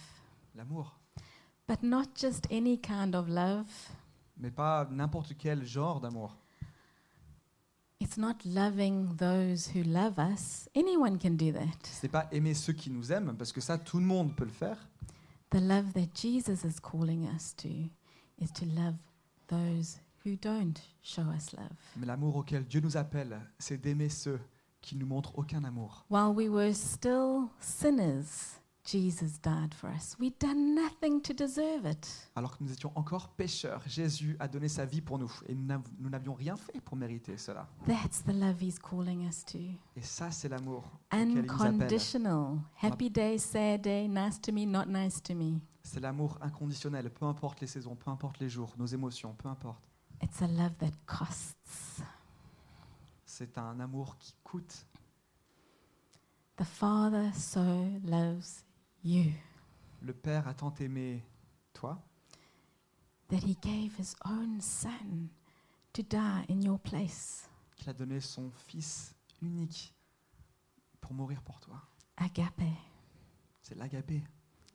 L'amour. 0.56 1.00
But 1.68 1.84
not 1.84 2.08
just 2.16 2.48
any 2.52 2.80
kind 2.80 3.14
of 3.16 3.28
love. 3.30 3.68
Mais 4.38 4.52
pas 4.52 4.88
n'importe 4.92 5.36
quel 5.38 5.64
genre 5.66 6.02
d'amour. 6.02 6.36
It's 8.00 8.18
not 8.18 8.44
loving 8.44 9.16
those 9.16 9.70
who 9.74 9.82
love 9.84 10.18
us. 10.20 10.68
Anyone 10.76 11.18
can 11.18 11.36
do 11.38 11.52
that. 11.54 11.78
C'est 11.84 12.10
pas 12.10 12.28
aimer 12.32 12.54
ceux 12.54 12.74
qui 12.74 12.90
nous 12.90 13.12
aiment, 13.14 13.36
parce 13.38 13.54
que 13.54 13.62
ça, 13.62 13.78
tout 13.78 13.98
le 14.00 14.06
monde 14.06 14.36
peut 14.36 14.44
le 14.44 14.52
faire. 14.52 14.78
The 15.52 15.62
love 15.62 15.94
that 15.94 16.08
Jesus 16.16 16.66
is 16.68 16.80
calling 16.82 17.26
us 17.34 17.56
to 17.58 17.70
is 18.40 18.52
to 18.56 18.66
love 18.66 18.96
those 19.48 20.00
who 20.26 20.36
don't 20.42 20.80
show 21.02 21.24
us 21.36 21.52
love. 21.54 21.70
Mais 21.98 22.06
l'amour 22.06 22.36
auquel 22.38 22.66
Dieu 22.66 22.82
nous 22.82 22.98
appelle, 22.98 23.40
c'est 23.60 23.78
d'aimer 23.78 24.10
ceux 24.10 24.40
qui 24.82 24.96
nous 24.96 25.06
montrent 25.08 25.38
aucun 25.38 25.64
amour. 25.64 26.06
While 26.10 26.34
we 26.36 26.50
were 26.50 26.74
still 26.74 27.48
sinners, 27.60 28.60
Jesus 28.86 29.40
died 29.42 29.74
for 29.74 29.90
us. 29.92 30.18
We'd 30.20 30.34
done 30.42 30.76
nothing 30.76 31.22
to 31.22 31.34
deserve 31.34 31.86
it. 31.90 32.30
Alors 32.36 32.58
que 32.58 32.64
nous 32.66 32.72
étions 32.74 32.92
encore 32.96 33.30
pécheurs, 33.30 33.82
Jésus 33.88 34.36
a 34.40 34.48
donné 34.50 34.68
sa 34.68 34.84
vie 34.86 35.00
pour 35.00 35.18
nous. 35.18 35.32
Et 35.48 35.56
nous 35.56 35.64
n'av- 35.66 35.88
nous 35.98 36.10
n'avions 36.10 36.34
rien 36.34 36.58
fait 36.58 36.82
pour 36.82 36.98
mériter 36.98 37.38
cela. 37.38 37.70
That's 37.88 38.22
the 38.24 38.34
love 38.34 38.62
He's 38.62 38.78
calling 38.78 39.26
us 39.26 39.46
to. 39.46 39.58
Et 39.96 40.02
ça, 40.02 40.32
c'est 40.32 40.50
l'amour. 40.50 40.84
Unconditional. 41.12 42.60
Happy 42.82 43.10
day, 43.10 43.38
sad 43.38 43.82
day, 43.82 44.08
nice 44.10 44.40
to 44.42 44.52
me, 44.52 44.66
not 44.66 44.86
nice 44.88 45.22
to 45.24 45.34
me. 45.34 45.60
C'est 45.82 46.00
l'amour 46.00 46.38
inconditionnel, 46.42 47.10
peu 47.10 47.26
importe 47.26 47.62
les 47.62 47.68
saisons, 47.68 47.96
peu 47.96 48.10
importe 48.12 48.40
les 48.40 48.50
jours, 48.50 48.74
nos 48.78 48.86
émotions, 48.86 49.34
peu 49.38 49.48
importe. 49.50 49.82
It's 50.24 50.42
a 50.42 50.48
love 50.48 50.78
that 50.80 50.94
costs. 51.06 52.02
C'est 53.26 53.58
un 53.58 53.78
amour 53.82 54.18
qui 54.18 54.34
coûte. 54.44 54.86
The 56.56 56.64
Father 56.64 57.34
so 57.34 57.60
loves 58.06 58.64
you 59.04 59.34
Le 60.02 60.14
Père 60.14 60.48
a 60.48 60.54
tant 60.54 60.74
aimé 60.80 61.24
toi 61.74 62.02
that 63.30 63.44
He 63.44 63.56
gave 63.62 63.98
His 64.00 64.16
own 64.24 64.62
Son 64.62 65.28
to 65.92 66.04
die 66.04 66.46
in 66.50 66.62
your 66.62 66.80
place. 66.80 67.50
qu'il 67.76 67.90
a 67.90 67.94
donné 67.94 68.22
son 68.22 68.50
Fils 68.68 69.14
unique 69.42 69.94
pour 71.02 71.14
mourir 71.14 71.42
pour 71.42 71.60
toi. 71.60 71.82
Agape. 72.16 72.62
C'est 73.62 73.76
l'agapé. 73.76 74.24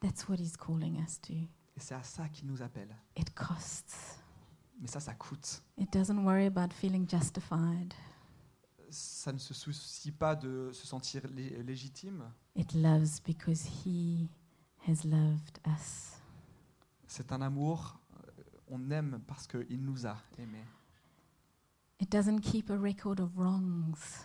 That's 0.01 0.29
what 0.29 0.37
He's 0.37 0.57
calling 0.59 1.03
us 1.03 1.19
to. 1.23 1.33
Et 1.33 1.49
c'est 1.81 1.95
à 1.95 2.03
ça 2.03 2.29
qu'il 2.29 2.49
nous 2.49 2.61
appelle. 2.61 2.95
It 3.17 3.35
costs. 3.35 4.08
Mais 4.81 4.87
ça, 4.89 5.01
ça 5.01 5.15
coûte. 5.15 5.63
It 5.77 5.93
doesn't 5.93 6.23
worry 6.25 6.47
about 6.47 6.73
feeling 6.73 7.09
justified. 7.09 7.93
Ça 8.91 9.33
ne 9.33 9.39
se 9.39 9.53
soucie 9.53 10.13
pas 10.13 10.35
de 10.37 10.71
se 10.73 10.87
sentir 10.87 11.23
lé- 11.29 11.63
légitime. 11.63 12.25
It 12.57 12.73
loves 12.75 13.21
because 13.27 13.65
He 13.85 14.29
has 14.87 15.05
loved 15.05 15.59
us. 15.67 16.15
C'est 17.07 17.33
un 17.33 17.43
amour, 17.43 17.99
euh, 18.15 18.43
on 18.69 18.91
aime 18.91 19.21
parce 19.27 19.47
qu'il 19.47 19.83
nous 19.85 20.07
a 20.07 20.17
aimés. 20.39 20.65
It 22.01 22.11
doesn't 22.13 22.41
keep 22.41 22.71
a 22.71 22.77
record 22.79 23.21
of 23.21 23.31
wrongs. 23.37 24.23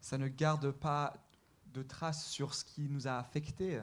Ça 0.00 0.16
ne 0.16 0.28
garde 0.28 0.70
pas 0.70 1.12
de 1.74 1.82
traces 1.82 2.26
sur 2.26 2.54
ce 2.54 2.64
qui 2.64 2.88
nous 2.88 3.06
a 3.08 3.18
affectés. 3.18 3.80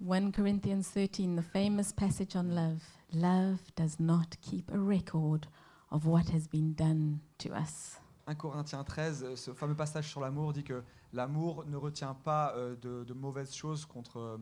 1 0.00 0.30
Corinthians 0.30 0.82
13, 0.94 1.36
the 1.36 1.42
famous 1.42 1.92
passage 1.94 2.36
on 2.36 2.44
love. 2.54 2.80
Love 3.14 3.58
does 3.76 3.98
not 4.00 4.36
keep 4.40 4.70
a 4.72 4.78
record 4.78 5.46
of 5.90 6.06
what 6.06 6.24
has 6.34 6.48
been 6.48 6.74
done 6.74 7.18
to 7.38 7.50
us. 7.50 7.98
1 8.26 8.34
Corinthiens 8.34 8.82
13, 8.82 9.22
euh, 9.22 9.36
ce 9.36 9.52
fameux 9.52 9.76
passage 9.76 10.08
sur 10.08 10.20
l'amour 10.20 10.52
dit 10.52 10.64
que 10.64 10.82
l'amour 11.12 11.64
ne 11.66 11.76
retient 11.76 12.14
pas 12.14 12.52
euh, 12.56 12.74
de, 12.76 13.04
de 13.04 13.14
mauvaises 13.14 13.54
choses 13.54 13.86
contre 13.86 14.18
euh, 14.18 14.36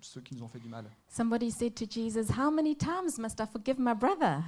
ceux 0.00 0.20
qui 0.20 0.36
nous 0.36 0.44
ont 0.44 0.48
fait 0.48 0.60
du 0.60 0.68
mal. 0.68 0.84
Somebody 1.08 1.50
said 1.50 1.74
to 1.74 1.84
Jesus, 1.90 2.30
How 2.38 2.50
many 2.52 2.76
times 2.76 3.18
must 3.18 3.40
I 3.40 3.46
forgive 3.46 3.78
my 3.80 3.94
brother? 3.94 4.44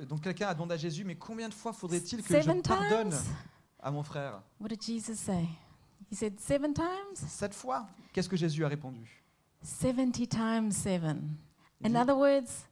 Euh, 0.00 0.04
Donc 0.06 0.20
quelqu'un 0.22 0.46
a 0.46 0.54
demandé 0.54 0.74
à 0.74 0.76
Jésus, 0.76 1.02
mais 1.04 1.16
combien 1.16 1.48
de 1.48 1.54
fois 1.54 1.72
faudrait-il 1.72 2.22
que 2.22 2.28
Seven 2.28 2.58
je 2.58 2.68
pardonne 2.68 3.10
times? 3.10 3.20
à 3.80 3.90
mon 3.90 4.04
frère? 4.04 4.40
What 4.60 4.68
did 4.68 4.80
Jesus 4.82 5.16
say? 5.16 5.48
He 6.08 6.14
said, 6.14 6.38
Seven 6.38 6.72
times? 6.72 7.16
Sept 7.16 7.52
fois? 7.52 7.88
Qu'est-ce 8.12 8.28
que 8.28 8.36
Jésus 8.36 8.64
a 8.64 8.68
répondu? 8.68 9.24
70 9.64 10.28
times 10.28 10.70
seven. 10.76 11.36
In 11.84 11.96
other 11.96 12.16
words, 12.16 12.68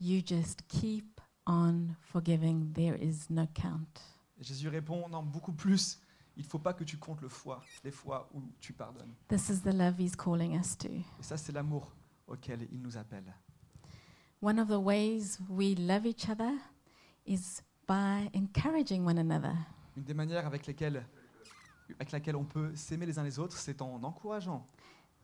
you 0.00 0.22
just 0.24 0.66
keep 0.68 1.20
on 1.46 1.96
forgiving. 2.00 2.72
There 2.74 2.96
is 2.96 3.30
no 3.30 3.46
count. 3.54 4.00
Jésus 4.40 4.68
répond, 4.68 5.08
non, 5.08 5.22
beaucoup 5.22 5.52
plus. 5.52 5.98
Il 6.36 6.44
ne 6.44 6.48
faut 6.48 6.60
pas 6.60 6.72
que 6.72 6.84
tu 6.84 6.96
comptes 6.98 7.20
le 7.20 7.28
fois, 7.28 7.64
les 7.82 7.90
fois 7.90 8.28
où 8.32 8.40
tu 8.60 8.72
pardonnes. 8.72 9.12
This 9.28 9.48
is 9.48 9.60
the 9.62 9.74
love 9.74 9.98
he's 9.98 10.14
calling 10.14 10.56
us 10.56 10.76
to. 10.78 10.88
Et 10.88 11.04
ça, 11.22 11.36
c'est 11.36 11.52
l'amour 11.52 11.92
auquel 12.28 12.68
il 12.70 12.80
nous 12.80 12.96
appelle. 12.96 13.34
One 14.40 14.60
of 14.60 14.68
the 14.68 14.78
ways 14.78 15.38
we 15.48 15.76
love 15.76 16.06
each 16.06 16.28
other 16.28 16.52
is 17.26 17.60
by 17.88 18.30
encouraging 18.32 19.04
one 19.04 19.18
another. 19.18 19.56
Une 19.96 20.04
des 20.04 20.14
manières 20.14 20.46
avec 20.46 20.64
lesquelles, 20.66 21.04
avec 21.98 22.12
laquelle 22.12 22.36
on 22.36 22.44
peut 22.44 22.72
s'aimer 22.76 23.06
les 23.06 23.18
uns 23.18 23.24
les 23.24 23.40
autres, 23.40 23.56
c'est 23.56 23.82
en 23.82 24.00
encourageant, 24.04 24.64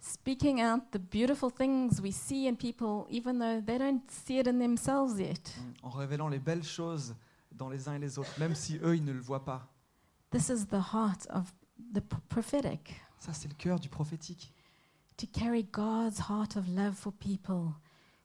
Speaking 0.07 0.61
out 0.61 0.91
the 0.93 0.99
beautiful 0.99 1.49
things 1.51 1.99
we 2.03 2.13
see 2.13 2.47
in 2.47 2.57
people, 2.57 3.07
even 3.09 3.39
though 3.39 3.63
they 3.65 3.79
don't 3.79 4.03
see 4.11 4.39
it 4.39 4.47
in 4.47 4.59
themselves 4.59 5.19
yet. 5.19 5.57
en 5.83 5.89
révélant 5.89 6.29
les 6.29 6.39
belles 6.39 6.63
choses 6.63 7.15
dans 7.53 7.71
les 7.71 7.89
uns 7.89 7.95
et 7.95 7.99
les 7.99 8.19
autres, 8.19 8.39
même 8.39 8.55
si 8.55 8.77
eux, 8.83 8.97
ils 8.97 9.05
ne 9.05 9.13
le 9.13 9.21
voient 9.21 9.45
pas. 9.47 9.67
This 10.31 10.51
is 10.51 10.67
the 10.67 10.93
heart 10.93 11.27
of 11.31 11.55
the 11.95 12.03
prophetic 12.29 13.01
Ça, 13.19 13.33
c'est 13.33 13.49
le 13.49 13.55
cœur 13.55 13.81
du 13.81 13.89
prophétique. 13.89 14.53
to 15.17 15.27
carry 15.27 15.63
God's 15.65 16.19
heart 16.29 16.57
of 16.57 16.69
love 16.69 16.95
for 16.95 17.11
people, 17.13 17.73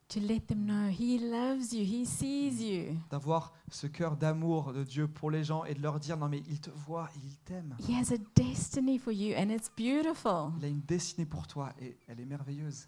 to 0.10 0.20
let 0.20 0.48
them 0.48 0.66
know 0.66 0.90
He 0.90 1.20
loves 1.20 1.72
you, 1.72 1.84
He 1.84 2.06
sees 2.06 2.62
you. 2.62 2.98
D'avoir 3.10 3.54
ce 3.70 3.88
cœur 3.88 4.18
d'amour 4.18 4.74
de 4.74 4.84
Dieu 4.84 5.08
pour 5.08 5.32
les 5.32 5.44
gens 5.44 5.64
et 5.66 5.74
de 5.74 5.82
leur 5.82 6.00
dire, 6.00 6.18
non 6.18 6.28
mais 6.28 6.42
il 6.48 6.60
te 6.60 6.72
voit, 6.72 7.10
et 7.16 7.20
il 7.26 7.38
t'aime. 7.46 7.76
He 7.88 7.94
has 7.94 8.12
a 8.12 8.18
destiny 8.36 8.98
for 8.98 9.14
you, 9.14 9.36
and 9.38 9.50
it's 9.50 9.70
beautiful. 9.78 10.52
Il 10.58 10.66
a 10.66 10.68
une 10.68 10.82
destinée 10.82 11.26
pour 11.26 11.48
toi 11.48 11.74
et 11.80 11.98
elle 12.08 12.20
est 12.20 12.26
merveilleuse. 12.26 12.88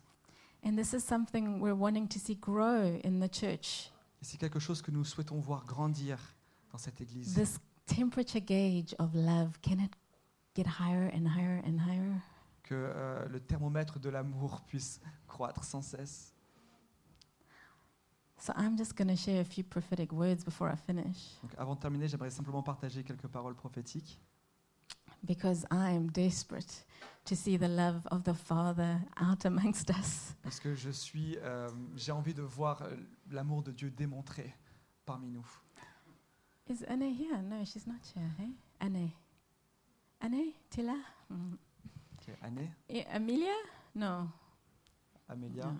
And 0.63 0.75
this 0.75 0.93
is 0.93 1.01
something 1.01 1.59
we're 1.59 1.77
wanting 1.77 2.07
to 2.07 2.19
see 2.19 2.35
grow 2.35 2.99
in 3.03 3.19
the 3.19 3.31
church. 3.33 3.91
Et 4.21 4.25
c'est 4.25 4.37
quelque 4.37 4.59
chose 4.59 4.81
que 4.81 4.91
nous 4.91 5.03
souhaitons 5.03 5.39
voir 5.39 5.65
grandir 5.65 6.17
dans 6.71 6.77
cette 6.77 7.01
église. 7.01 7.33
This 7.33 7.59
temperature 7.85 8.41
gauge 8.41 8.95
of 8.99 9.13
love, 9.13 9.59
can 9.61 9.79
it 9.79 9.91
get 10.55 10.65
higher 10.79 11.11
and 11.13 11.27
higher 11.27 11.61
and 11.65 11.77
higher? 11.79 12.21
Que 12.63 12.75
euh, 12.75 13.27
le 13.27 13.39
thermomètre 13.39 13.99
de 13.99 14.09
l'amour 14.09 14.61
puisse 14.67 15.01
croître 15.27 15.63
sans 15.63 15.81
cesse. 15.81 16.30
So 18.41 18.53
I'm 18.55 18.75
just 18.75 18.95
going 18.97 19.07
to 19.09 19.15
share 19.15 19.41
a 19.41 19.45
few 19.45 19.63
prophetic 19.63 20.11
words 20.11 20.43
before 20.43 20.67
I 20.67 20.75
finish 20.75 21.37
Donc, 21.43 21.51
avant 21.57 21.75
de 21.75 21.79
terminer, 21.79 22.07
j'aimerais 22.07 22.31
simplement 22.31 22.63
partager 22.63 23.03
quelques 23.03 23.27
paroles 23.27 23.55
prophétiques. 23.55 24.19
because 25.23 25.65
I 25.69 25.91
am 25.95 26.09
desperate 26.09 26.83
to 27.25 27.35
see 27.35 27.55
the 27.55 27.67
love 27.67 28.07
of 28.09 28.23
the 28.23 28.33
Father 28.33 28.99
out 29.21 29.45
amongst 29.45 29.91
us. 29.91 30.33
Parce 30.41 30.59
que 30.59 30.73
je 30.73 30.89
suis, 30.89 31.37
euh, 31.43 31.69
j'ai 31.95 32.11
envie 32.11 32.33
de 32.33 32.41
voir 32.41 32.81
euh, 32.81 32.95
l'amour 33.29 33.61
de 33.61 33.71
Dieu 33.71 33.91
démontré 33.91 34.55
parmi 35.05 35.29
nous. 35.29 35.45
Is 36.67 36.83
Anne 36.87 37.03
here? 37.03 37.39
No, 37.43 37.63
she's 37.63 37.85
not 37.85 37.99
here. 38.15 38.27
Hey? 38.39 38.49
Anne. 38.79 39.11
Anne? 40.19 40.53
Tila? 40.71 40.95
Mm. 41.29 41.53
Ok, 42.17 42.35
Anne, 42.41 42.71
Eh, 42.89 43.03
Amelia? 43.13 43.53
No. 43.93 44.27
Amélia. 45.29 45.65
No. 45.65 45.77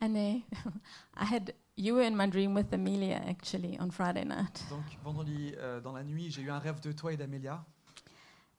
Anne, 0.00 0.42
I 1.16 1.24
had 1.24 1.52
you 1.76 1.94
were 1.94 2.02
in 2.02 2.16
my 2.16 2.26
dream 2.26 2.54
with 2.54 2.72
Amelia 2.72 3.22
actually 3.28 3.78
on 3.78 3.90
Friday 3.90 4.24
night, 4.24 4.62
Donc 4.70 4.84
vendredi 5.04 5.52
euh, 5.58 5.80
dans 5.80 5.92
la 5.92 6.02
nuit, 6.04 6.30
j'ai 6.30 6.42
eu 6.42 6.50
un 6.50 6.58
rêve 6.58 6.80
de 6.80 6.92
toi 6.92 7.12
et 7.12 7.16
d'Amélia. 7.16 7.64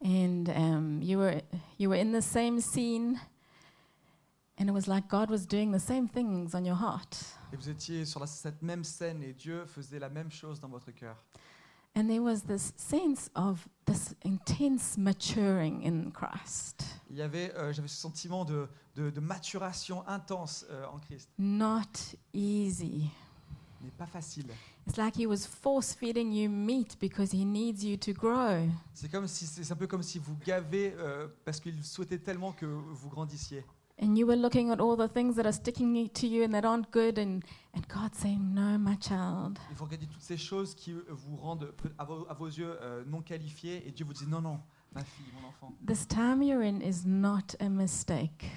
and 0.04 0.50
um, 0.50 1.02
you 1.02 1.18
were 1.20 1.42
you 1.78 1.90
were 1.90 2.00
in 2.00 2.12
the 2.12 2.22
same 2.22 2.60
scene, 2.60 3.20
and 4.60 4.68
it 4.68 4.72
was 4.74 4.88
like 4.88 5.08
God 5.10 5.30
was 5.30 5.46
doing 5.48 5.72
the 5.72 5.80
same 5.80 6.08
things 6.08 6.54
on 6.56 6.64
your 6.66 6.78
heart, 6.78 7.18
Et 7.54 7.58
vous 7.58 7.70
étiez 7.70 8.06
sur 8.06 8.20
la- 8.20 8.28
cette 8.28 8.62
même 8.62 8.84
scène 8.84 9.22
et 9.24 9.34
Dieu 9.34 9.66
faisait 9.66 10.00
la 10.00 10.10
même 10.10 10.32
chose 10.32 10.60
dans 10.60 10.70
votre 10.70 10.92
cœur. 10.92 11.24
And 11.96 12.08
there 12.08 12.22
was 12.22 12.44
this 12.44 12.74
sense 12.78 13.30
of 13.36 13.68
this 13.86 14.16
intense 14.24 14.98
maturing 14.98 15.84
in 15.84 16.12
Christ, 16.12 16.84
Il 17.10 17.18
y 17.18 17.22
avait, 17.22 17.54
euh, 17.56 17.74
j'avais 17.74 17.88
ce 17.90 17.98
sentiment 17.98 18.46
de, 18.46 18.68
de- 18.96 19.10
de 19.10 19.20
maturation 19.20 20.08
intense 20.08 20.66
euh, 20.70 20.86
en 20.88 21.00
Christ, 21.00 21.30
not 21.38 22.16
easy. 22.34 23.10
mais 23.82 23.92
pas 23.98 24.06
facile. 24.06 24.46
It's 24.88 24.98
like 24.98 25.16
He 25.16 25.26
was 25.28 25.46
force 25.46 25.94
feeding 25.94 26.32
you 26.32 26.50
meat 26.50 26.98
because 27.00 27.32
He 27.34 27.46
needs 27.46 27.84
you 27.84 27.98
to 27.98 28.14
grow. 28.14 28.68
C'est 28.94 29.10
comme 29.10 29.28
si, 29.28 29.46
c'est 29.46 29.72
un 29.72 29.76
peu 29.76 29.88
comme 29.88 30.04
si 30.04 30.18
vous 30.20 30.36
gavez 30.46 30.94
euh, 30.98 31.28
parce 31.46 31.60
qu'il 31.60 31.84
souhaitait 31.84 32.18
tellement 32.20 32.52
que 32.52 32.66
vous 32.66 33.10
grandissiez. 33.10 33.64
And 34.02 34.18
you 34.18 34.26
were 34.26 34.36
looking 34.36 34.72
at 34.72 34.80
all 34.80 34.96
the 34.98 35.08
things 35.08 35.36
that 35.36 35.46
are 35.46 35.54
sticking 35.54 36.10
to 36.10 36.26
you 36.28 36.44
and 36.44 36.54
that 36.56 36.66
aren't 36.66 36.90
good, 36.92 37.20
and, 37.20 37.44
and 37.76 37.88
God 37.88 38.16
saying, 38.16 38.54
No, 38.54 38.78
my 38.80 38.96
child. 38.96 39.60
Il 39.70 39.76
faut 39.76 39.86
regarder 39.86 40.08
toutes 40.08 40.24
ces 40.24 40.38
choses 40.38 40.74
qui 40.74 40.92
euh, 40.94 41.04
vous 41.10 41.38
rendent 41.38 41.72
peu- 41.78 41.92
à 42.00 42.04
vos, 42.06 42.26
à 42.28 42.34
vos 42.34 42.48
yeux 42.48 42.76
euh, 42.82 43.04
non 43.06 43.22
qualifiés 43.22 43.88
et 43.88 43.92
Dieu 43.92 44.04
vous 44.06 44.14
dit 44.14 44.26
non, 44.28 44.42
non, 44.42 44.60
ma 44.96 45.04
fille, 45.04 45.26
mon 45.40 45.48
enfant. 45.48 45.72
This 45.86 46.08
time 46.08 46.42
you're 46.42 46.64
in 46.64 46.82
is 46.82 47.06
not 47.06 47.56
a 47.60 47.70
mistake. 47.70 48.50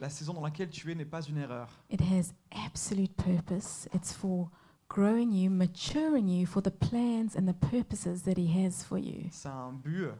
La 0.00 0.08
saison 0.08 0.32
dans 0.32 0.42
laquelle 0.42 0.70
tu 0.70 0.90
es 0.90 0.94
n'est 0.94 1.04
pas 1.04 1.20
une 1.22 1.36
erreur. 1.38 1.68
It 1.90 2.00
has 2.00 2.32
absolute 2.50 3.14
purpose. 3.16 3.88
It's 3.94 4.14
for 4.14 4.48
growing 4.88 5.32
you, 5.32 5.50
maturing 5.50 6.28
you 6.28 6.46
for 6.46 6.62
the 6.62 6.70
plans 6.70 7.36
and 7.36 7.46
the 7.46 7.54
purposes 7.70 8.22
that 8.22 8.38
He 8.38 8.48
has 8.64 8.82
for 8.82 8.98
you. 8.98 9.28
C'est 9.30 9.48
un 9.48 9.72
but, 9.84 10.12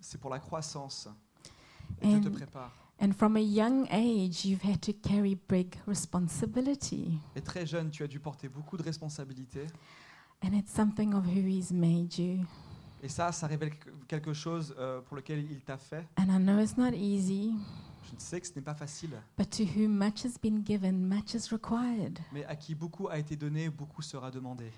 c'est 0.00 0.18
pour 0.18 0.30
la 0.30 0.38
croissance. 0.38 1.06
Et 2.00 2.08
Dieu 2.08 2.20
te 2.20 2.28
prépare. 2.30 2.70
And 3.02 3.12
from 3.12 3.36
a 3.36 3.40
young 3.40 3.86
age, 3.90 4.44
you've 4.44 4.62
had 4.64 4.80
to 4.80 4.92
carry 4.92 5.36
big 5.48 5.74
responsibility. 5.86 7.18
Et 7.36 7.40
très 7.42 7.66
jeune, 7.66 7.90
tu 7.90 8.02
as 8.02 8.06
dû 8.06 8.18
porter 8.20 8.48
beaucoup 8.48 8.76
de 8.76 8.82
responsabilités. 8.82 9.66
And 10.44 10.54
it's 10.54 10.72
something 10.72 11.12
of 11.14 11.26
who 11.26 11.46
He's 11.46 11.72
made 11.72 12.16
you. 12.18 12.44
Et 13.02 13.08
ça, 13.08 13.32
ça 13.32 13.46
révèle 13.48 13.72
quelque 14.06 14.32
chose 14.32 14.74
euh, 14.78 15.00
pour 15.00 15.16
lequel 15.16 15.40
il 15.50 15.60
t'a 15.60 15.76
fait. 15.76 16.06
And 16.16 16.28
I 16.30 16.38
know 16.38 16.60
it's 16.60 16.76
not 16.76 16.92
easy, 16.94 17.52
Je 18.04 18.18
sais 18.18 18.40
que 18.40 18.46
ce 18.46 18.52
n'est 18.54 18.62
pas 18.62 18.74
facile, 18.74 19.10
but 19.36 19.50
to 19.50 19.64
whom 19.64 19.96
much 19.96 20.24
has 20.24 20.38
been 20.40 20.62
given, 20.64 21.08
much 21.08 21.34
is 21.34 21.48
required. 21.50 22.20
mais 22.32 22.44
à 22.44 22.54
qui 22.54 22.74
beaucoup 22.74 23.08
a 23.08 23.18
été 23.18 23.34
donné, 23.36 23.70
beaucoup 23.70 24.02
sera 24.02 24.30
demandé. 24.30 24.70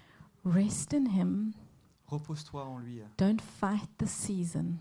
Rest 0.47 0.95
in 0.95 1.07
Him. 1.07 1.53
Repose-toi 2.07 2.65
en 2.65 2.79
lui. 2.79 3.01
Don't 3.19 3.41
fight 3.41 3.89
the 3.99 4.07
season. 4.07 4.77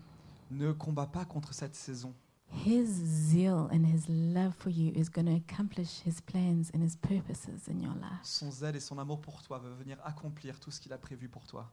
Ne 0.50 0.72
combats 0.72 1.06
pas 1.06 1.24
contre 1.24 1.52
cette 1.52 1.74
saison. 1.74 2.12
His 2.54 2.86
zeal 2.88 3.68
and 3.72 3.84
His 3.84 4.08
love 4.08 4.54
for 4.56 4.70
you 4.70 4.92
is 4.94 5.08
going 5.08 5.26
to 5.26 5.34
accomplish 5.34 6.00
His 6.04 6.20
plans 6.20 6.70
and 6.72 6.82
His 6.82 6.96
purposes 6.96 7.68
in 7.68 7.80
your 7.82 7.94
life. 7.94 8.22
Son 8.22 8.50
zèle 8.50 8.76
et 8.76 8.80
son 8.80 8.98
amour 8.98 9.20
pour 9.20 9.42
toi 9.42 9.58
va 9.58 9.70
venir 9.70 9.98
accomplir 10.04 10.58
tout 10.60 10.70
ce 10.70 10.80
qu'il 10.80 10.92
a 10.92 10.98
prévu 10.98 11.28
pour 11.28 11.46
toi. 11.46 11.70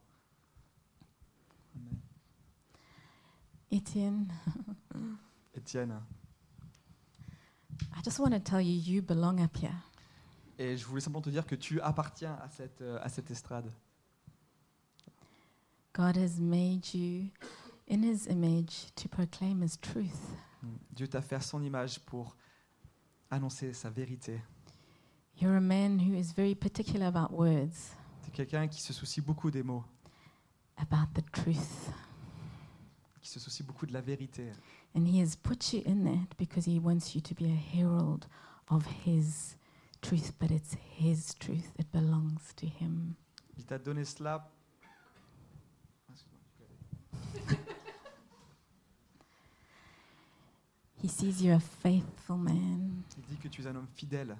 Amen. 1.76 1.98
Etienne, 3.72 4.28
Étienne, 5.54 5.98
I 7.96 8.02
just 8.04 8.18
want 8.18 8.32
to 8.32 8.38
tell 8.38 8.60
you, 8.60 8.74
you 8.74 9.00
belong 9.02 9.40
up 9.40 9.56
here. 9.56 9.74
et 10.58 10.76
je 10.76 10.84
voulais 10.84 11.00
simplement 11.00 11.22
te 11.22 11.30
dire 11.30 11.46
que 11.46 11.54
tu 11.54 11.80
appartiens 11.80 12.34
à 12.42 12.48
cette, 12.50 12.82
euh, 12.82 12.98
à 13.02 13.08
cette 13.08 13.30
estrade. 13.30 13.72
God 15.94 16.16
has 16.16 16.38
made 16.38 16.94
you 16.94 17.30
in 17.88 18.02
His 18.02 18.26
image 18.28 18.92
to 18.96 19.08
proclaim 19.08 19.62
His 19.62 19.78
truth. 19.80 20.36
Dieu 20.90 21.08
t'a 21.08 21.20
fait 21.22 21.36
à 21.36 21.40
son 21.40 21.62
image 21.62 21.98
pour 22.00 22.36
annoncer 23.30 23.72
sa 23.72 23.90
vérité. 23.90 24.40
You're 25.40 25.56
a 25.56 25.60
man 25.60 25.98
who 25.98 26.14
is 26.14 26.32
very 26.36 26.54
particular 26.54 27.06
about 27.06 27.32
words, 27.34 27.94
Tu 28.24 28.28
es 28.30 28.32
quelqu'un 28.32 28.68
qui 28.68 28.80
se 28.80 28.92
soucie 28.92 29.20
beaucoup 29.20 29.50
des 29.50 29.62
mots, 29.62 29.84
about 30.76 31.12
the 31.14 31.24
truth. 31.32 31.90
qui 33.20 33.28
se 33.28 33.40
soucie 33.40 33.62
beaucoup 33.62 33.86
de 33.86 33.92
la 33.92 34.00
vérité. 34.00 34.52
And 34.94 35.06
he 35.06 35.20
has 35.22 35.34
put 35.36 35.72
you 35.72 35.82
in 35.86 36.04
that 36.04 36.36
because 36.38 36.66
he 36.66 36.78
wants 36.78 37.14
you 37.14 37.20
to 37.22 37.34
be 37.34 37.44
a 37.46 37.76
herald 37.76 38.26
of 38.68 38.84
his 39.06 39.56
truth, 40.02 40.32
but 40.38 40.50
it's 40.50 40.76
his 40.98 41.34
truth. 41.38 41.72
It 41.78 41.90
belongs 41.92 42.52
to 42.56 42.66
him. 42.66 43.14
Il 43.56 43.64
t'a 43.64 43.78
donné 43.78 44.04
cela. 44.04 44.51
He 51.02 51.08
sees 51.08 51.42
you 51.42 51.52
a 51.52 51.58
faithful 51.60 52.36
man. 52.36 53.02
Il 53.18 53.24
dit 53.24 53.36
que 53.38 53.48
tu 53.48 53.62
es 53.62 53.66
un 53.66 53.74
homme 53.74 53.88
fidèle. 53.94 54.36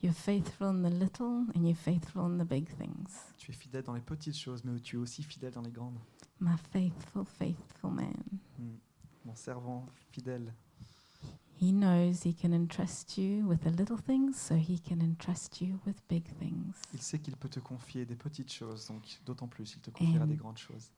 You're 0.00 0.14
faithful 0.14 0.68
in 0.68 0.82
the 0.82 0.92
little 0.94 1.46
and 1.56 1.64
you're 1.66 1.74
faithful 1.74 2.22
in 2.26 2.38
the 2.38 2.44
big 2.46 2.68
things. 2.78 3.32
Tu 3.36 3.50
es 3.50 3.54
fidèle 3.54 3.82
dans 3.82 3.94
les 3.94 4.00
petites 4.00 4.36
choses, 4.36 4.62
mais 4.64 4.78
tu 4.80 4.96
es 4.96 4.98
aussi 4.98 5.24
fidèle 5.24 5.52
dans 5.52 5.62
les 5.62 5.72
grandes. 5.72 5.98
My 6.40 6.56
faithful, 6.70 7.24
faithful 7.24 7.90
man. 7.90 8.14
Hmm. 8.58 8.76
Mon 9.24 9.34
servant 9.34 9.86
fidèle. 10.12 10.52
He 11.60 11.72
knows 11.72 12.22
he 12.24 12.32
can 12.32 12.52
entrust 12.52 13.18
you 13.18 13.44
with 13.48 13.62
the 13.64 13.70
little 13.76 13.98
things, 14.00 14.36
so 14.36 14.54
he 14.54 14.78
can 14.78 15.00
entrust 15.00 15.60
you 15.60 15.80
with 15.84 15.96
big 16.08 16.22
things. 16.38 16.76
Il 16.94 17.02
sait 17.02 17.18
qu'il 17.18 17.36
peut 17.36 17.48
te 17.48 17.58
confier 17.58 18.06
des 18.06 18.14
petites 18.14 18.52
choses, 18.52 18.86
donc 18.86 19.02
d'autant 19.26 19.48
plus 19.48 19.72
il 19.74 19.80
te 19.80 19.90
confiera 19.90 20.22
And- 20.22 20.28
des 20.28 20.36
grandes 20.36 20.58
choses. 20.58 20.92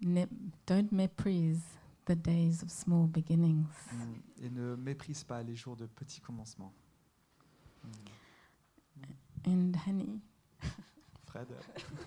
Ne- 0.00 0.26
don't 0.68 0.92
méprise 0.92 1.62
the 2.06 2.14
days 2.16 2.62
of 2.62 2.70
small 2.70 3.06
beginnings. 3.06 3.66
Hmm. 3.90 4.14
Et 4.42 4.50
ne 4.50 4.76
méprise 4.76 5.24
pas 5.24 5.42
les 5.42 5.54
jours 5.54 5.76
de 5.76 5.86
petits 5.86 6.20
commencements. 6.20 6.72
Hmm. 7.82 7.90
And 9.44 9.74
honey, 9.76 10.20
Fred. 11.26 11.48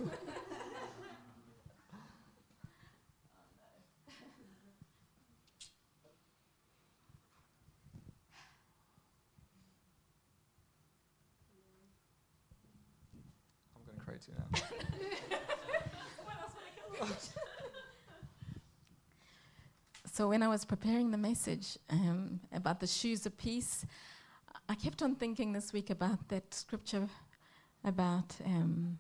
I'm 13.76 13.84
going 13.86 13.98
to 13.98 14.04
cry 14.04 14.16
too 14.16 14.32
now. 14.38 14.60
So 20.16 20.30
when 20.30 20.42
I 20.42 20.48
was 20.48 20.64
preparing 20.64 21.12
the 21.12 21.18
message 21.18 21.78
um, 21.90 22.40
about 22.54 22.80
the 22.80 22.88
shoes 22.88 23.26
of 23.26 23.38
peace, 23.38 23.86
I 24.70 24.76
kept 24.76 25.02
on 25.02 25.16
thinking 25.16 25.52
this 25.52 25.74
week 25.74 25.90
about 25.90 26.30
that 26.30 26.54
scripture 26.54 27.10
about 27.84 28.34
um, 28.46 28.98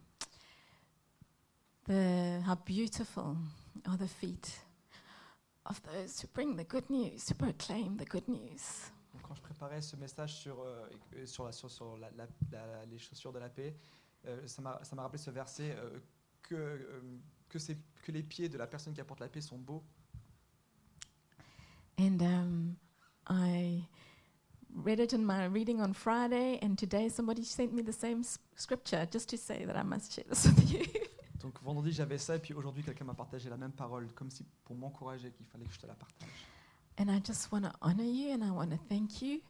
the 1.85 2.41
how 2.45 2.55
beautiful 2.55 3.37
are 3.89 3.95
the 3.95 4.09
feet 4.09 4.59
of 5.65 5.81
those 5.83 6.19
who 6.19 6.27
bring 6.33 6.57
the 6.57 6.65
good 6.65 6.89
news, 6.89 7.29
who 7.29 7.35
proclaim 7.35 7.95
the 7.95 8.03
good 8.03 8.27
news. 8.27 8.91
Quand 9.23 9.35
je 9.35 9.41
préparais 9.41 9.81
ce 9.81 9.95
message 9.95 10.35
sur, 10.35 10.57
les 11.13 11.25
chaussures 12.99 13.31
de 13.31 13.39
la 13.39 13.47
paix, 13.47 13.73
euh, 14.27 14.45
ça 14.45 14.61
m'a 14.61 15.01
rappelé 15.01 15.17
ce 15.17 15.31
verset 15.31 15.77
euh, 15.77 15.97
euh, 16.51 17.17
que 17.47 18.11
les 18.11 18.23
pieds 18.23 18.49
de 18.49 18.57
la 18.57 18.67
personne 18.67 18.93
qui 18.93 18.99
apporte 18.99 19.21
la 19.21 19.29
paix 19.29 19.39
sont 19.39 19.57
beaux. 19.57 19.81
And 21.97 22.21
um, 22.21 22.77
I 23.27 23.87
read 24.73 24.99
it 24.99 25.13
in 25.13 25.25
my 25.25 25.45
reading 25.45 25.81
on 25.81 25.93
Friday, 25.93 26.59
and 26.61 26.77
today 26.77 27.09
somebody 27.09 27.43
sent 27.43 27.73
me 27.73 27.81
the 27.81 27.93
same 27.93 28.23
scripture 28.55 29.07
just 29.09 29.29
to 29.29 29.37
say 29.37 29.63
that 29.65 29.77
I 29.77 29.83
must 29.83 30.13
share 30.13 30.25
this 30.27 30.45
with 30.45 30.71
you. 30.71 30.85
Donc 31.41 31.61
vendredi 31.61 31.91
j'avais 31.91 32.17
ça 32.17 32.35
et 32.35 32.39
puis 32.39 32.55
aujourd'hui 32.55 32.83
quelqu'un 32.83 33.05
m'a 33.05 33.13
partagé 33.13 33.49
la 33.49 33.57
même 33.57 33.71
parole 33.71 34.07
comme 34.15 34.31
si 34.31 34.43
pour 34.63 34.75
m'encourager 34.75 35.31
qu'il 35.31 35.45
fallait 35.45 35.65
que 35.65 35.73
je 35.73 35.79
te 35.79 35.85
la 35.85 35.93
partage. 35.93 36.27
And 36.97 37.09
I 37.09 37.19
just 37.19 37.51
want 37.51 37.63
to 37.63 37.71
honor 37.81 38.03
you 38.03 38.33
and 38.33 38.43
I 38.43 38.49
want 38.49 38.71
to 38.71 38.79
thank 38.89 39.21
you 39.21 39.41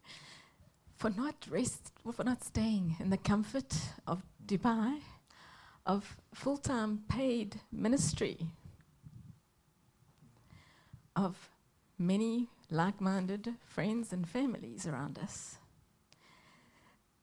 for 0.98 1.10
not 1.10 1.36
rest, 1.50 1.94
for 2.12 2.26
not 2.26 2.44
staying 2.44 2.98
in 3.00 3.10
the 3.10 3.18
comfort 3.18 3.74
of 4.08 4.24
Dubai, 4.46 5.00
of 5.86 6.18
full-time 6.34 7.04
paid 7.08 7.62
ministry, 7.72 8.38
of 11.16 11.36
many 11.98 12.50
like-minded 12.70 13.56
friends 13.66 14.12
and 14.12 14.28
families 14.28 14.88
around 14.88 15.20
us. 15.20 15.58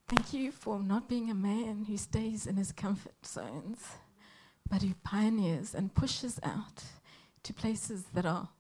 Thank 0.09 0.33
you 0.33 0.53
for 0.53 0.81
not 0.81 1.09
being 1.09 1.31
a 1.31 1.35
man 1.35 1.85
who 1.89 1.97
stays 1.97 2.47
in 2.47 2.57
his 2.57 2.73
comfort 2.73 3.27
zones, 3.27 3.97
but 4.69 4.83
who 4.83 4.95
pioneers 5.05 5.75
and 5.75 5.95
pushes 5.95 6.39
out 6.43 6.85
to 7.43 7.53
places 7.53 8.05
that 8.15 8.27
are 8.27 8.51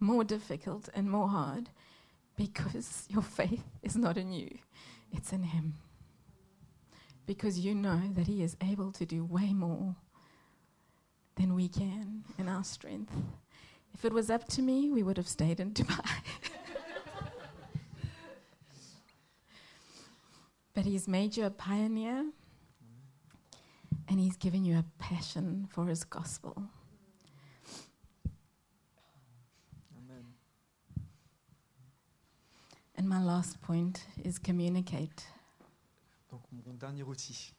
more 0.00 0.24
difficult 0.24 0.88
and 0.94 1.10
more 1.10 1.28
hard 1.28 1.70
because 2.36 3.06
your 3.08 3.22
faith 3.22 3.64
is 3.82 3.96
not 3.96 4.16
in 4.16 4.32
you, 4.32 4.58
it's 5.12 5.32
in 5.32 5.42
Him. 5.44 5.74
Because 7.26 7.60
you 7.60 7.74
know 7.74 8.00
that 8.14 8.26
He 8.26 8.42
is 8.42 8.56
able 8.60 8.90
to 8.92 9.06
do 9.06 9.24
way 9.24 9.52
more 9.52 9.94
than 11.36 11.54
we 11.54 11.68
can 11.68 12.24
in 12.38 12.48
our 12.48 12.64
strength. 12.64 13.14
If 13.94 14.04
it 14.04 14.12
was 14.12 14.30
up 14.30 14.48
to 14.48 14.62
me, 14.62 14.90
we 14.90 15.02
would 15.02 15.16
have 15.16 15.28
stayed 15.28 15.60
in 15.60 15.72
Dubai. 15.72 16.04
but 20.74 20.84
He's 20.84 21.06
made 21.06 21.36
you 21.36 21.44
a 21.44 21.50
pioneer 21.50 22.24
and 24.08 24.20
He's 24.20 24.36
given 24.36 24.64
you 24.64 24.78
a 24.78 24.84
passion 24.98 25.68
for 25.70 25.86
His 25.86 26.04
gospel. 26.04 26.64
Amen. 29.96 30.24
And 32.96 33.08
my 33.08 33.22
last 33.22 33.60
point 33.62 34.04
is 34.24 34.38
communicate. 34.38 35.26
Donc 36.30 36.40
mon 36.50 36.72
dernier 36.74 37.02
outil, 37.02 37.52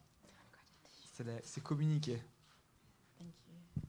c'est 1.44 1.62
communiquer. 1.62 2.20
Thank 3.18 3.32
you. 3.46 3.82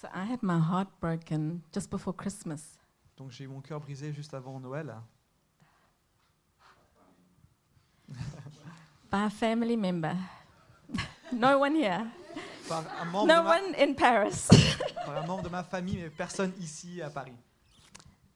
So 0.00 0.08
I 0.14 0.24
had 0.24 0.42
my 0.42 0.58
heart 0.58 0.88
broken 0.98 1.62
just 1.74 1.90
before 1.90 2.14
Christmas. 2.14 2.78
Donc 3.18 3.32
j'ai 3.32 3.44
eu 3.44 3.48
mon 3.48 3.60
cœur 3.60 3.80
brisé 3.80 4.14
juste 4.14 4.32
avant 4.32 4.58
Noël 4.58 4.94
by 9.10 9.24
a 9.26 9.30
family 9.30 9.76
member. 9.76 10.16
no 11.32 11.58
one 11.58 11.74
here. 11.76 12.10
par 12.66 12.82
un 12.98 13.04
membre, 13.10 13.26
No 13.26 13.42
de, 13.42 13.42
ma, 13.42 13.50
one 13.58 13.74
in 13.74 13.94
Paris. 13.94 14.48
par 15.04 15.18
un 15.18 15.26
membre 15.26 15.42
de 15.42 15.48
ma 15.50 15.62
famille, 15.62 15.96
mais 15.98 16.08
personne 16.08 16.54
ici 16.58 17.02
à 17.02 17.10
Paris. 17.10 17.36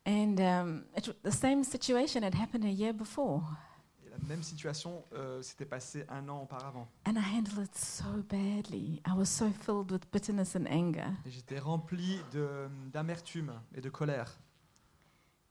and 0.04 0.38
um, 0.40 0.84
it, 0.94 1.06
w- 1.06 1.18
the 1.22 1.32
same 1.32 1.64
situation 1.64 2.22
had 2.22 2.34
happened 2.34 2.66
a 2.66 2.70
year 2.70 2.92
before. 2.92 3.42
La 4.20 4.28
même 4.28 4.42
situation 4.42 5.04
euh, 5.14 5.42
s'était 5.42 5.64
passée 5.66 6.04
un 6.08 6.28
an 6.28 6.42
auparavant. 6.42 6.86
And 7.06 7.14
I 7.16 7.20
handled 7.38 7.66
it 7.66 7.76
so 7.76 8.22
badly. 8.28 9.00
I 9.06 9.12
was 9.16 9.26
so 9.26 9.50
filled 9.50 9.90
with 9.90 10.02
bitterness 10.12 10.54
and 10.56 10.66
anger. 10.66 11.08
Et 11.26 11.30
j'étais 11.30 11.58
rempli 11.58 12.20
de- 12.32 12.68
d'amertume 12.92 13.52
et 13.74 13.80
de 13.80 13.88
colère. 13.90 14.38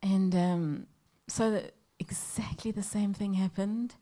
And 0.03 0.31
um, 0.33 0.85
so 1.27 1.49
the, 1.51 1.73
exactly 1.99 2.71
the 2.73 2.81
same 2.83 3.13
thing 3.13 3.33
happened. 3.33 3.93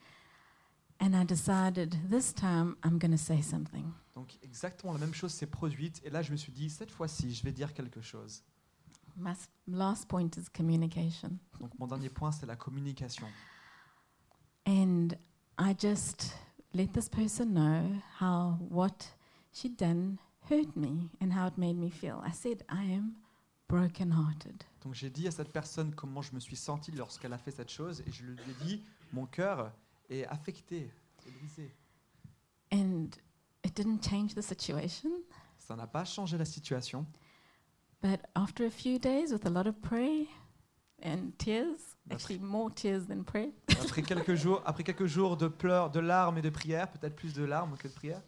And 1.00 1.16
I 1.16 1.26
decided 1.26 1.96
this 2.10 2.34
time 2.34 2.76
I'm 2.84 3.00
going 3.00 3.12
to 3.12 3.18
say 3.18 3.42
something. 3.42 3.92
Donc 4.14 4.38
exactement 4.44 4.94
la 4.94 5.00
même 5.00 5.14
chose 5.16 5.34
s'est 5.34 5.48
produite. 5.48 6.02
Et 6.06 6.10
là, 6.12 6.22
je 6.22 6.32
me 6.32 6.38
suis 6.38 6.52
dit, 6.52 6.70
cette 6.70 6.92
fois-ci, 6.92 7.34
je 7.34 7.44
vais 7.44 7.52
dire 7.52 7.74
quelque 7.74 8.02
chose. 8.02 8.44
My 9.18 9.32
s- 9.32 9.50
last 9.68 10.08
point 10.08 10.30
is 10.38 10.46
communication. 10.56 11.32
Donc 11.60 11.72
mon 11.80 11.88
dernier 11.88 12.10
point, 12.10 12.32
c'est 12.32 12.46
la 12.46 12.56
communication. 12.56 13.28
And 14.66 15.18
I 15.58 15.74
just 15.74 16.34
let 16.74 16.94
this 16.94 17.10
person 17.10 17.54
know 17.54 18.02
how 18.20 18.58
what 18.70 19.08
she'd 19.52 19.78
done 19.78 20.20
hurt 20.50 20.76
me 20.76 21.10
and 21.20 21.34
how 21.34 21.48
it 21.48 21.58
made 21.58 21.78
me 21.78 21.90
feel. 21.90 22.22
I 22.26 22.32
said, 22.32 22.64
I 22.70 22.84
am 22.84 23.16
brokenhearted. 23.68 24.64
Donc 24.84 24.96
j'ai 24.96 25.10
dit 25.10 25.28
à 25.28 25.32
cette 25.32 25.52
personne 25.52 25.94
comment 25.96 26.22
je 26.22 26.34
me 26.34 26.40
suis 26.40 26.56
senti 26.56 26.92
lorsqu'elle 26.92 27.34
a 27.34 27.38
fait 27.38 27.52
cette 27.52 27.70
chose. 27.70 28.02
Et 28.08 28.12
je 28.12 28.24
lui 28.24 28.34
ai 28.34 28.66
dit, 28.66 28.82
mon 29.14 29.26
cœur 29.26 29.72
est 30.10 30.26
affecté, 30.26 30.92
est 31.26 31.32
brisé. 31.32 31.72
And 32.74 33.10
it 33.64 33.76
didn't 33.76 34.02
change 34.02 34.34
the 34.34 34.42
situation. 34.42 35.12
Ça 35.58 35.76
n'a 35.76 35.88
pas 35.88 36.06
changé 36.06 36.38
la 36.38 36.46
situation. 36.46 37.06
But 38.02 38.22
after 38.36 38.66
a 38.66 38.72
few 38.72 38.98
days, 38.98 39.32
with 39.32 39.46
a 39.46 39.50
lot 39.50 39.68
of 39.68 39.80
prayer 39.82 40.26
and 41.04 41.32
tears, 41.38 41.96
actually 42.10 42.40
more 42.40 42.70
tears 42.74 43.06
than 43.08 43.24
prayer, 43.24 43.52
Après 43.82 44.02
quelques 44.04 44.36
jours, 44.36 44.62
après 44.66 44.84
quelques 44.84 45.06
jours 45.08 45.38
de 45.38 45.48
pleurs, 45.48 45.90
de 45.90 46.00
larmes 46.00 46.38
et 46.38 46.42
de 46.42 46.50
prières, 46.50 46.90
peut-être 46.92 47.16
plus 47.16 47.34
de 47.34 47.44
larmes 47.44 47.76
que 47.78 47.88
de 47.88 47.94
prières, 47.94 48.22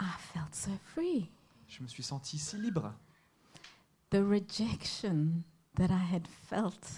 I 0.00 0.10
felt 0.32 0.54
so 0.54 0.70
free. 0.94 1.30
je 1.68 1.82
me 1.82 1.88
suis 1.88 2.02
senti 2.02 2.38
si 2.38 2.56
libre. 2.56 2.92
The 4.10 4.20
rejection 4.22 5.42
that 5.76 5.88
I 5.90 6.14
had 6.14 6.26
felt 6.48 6.90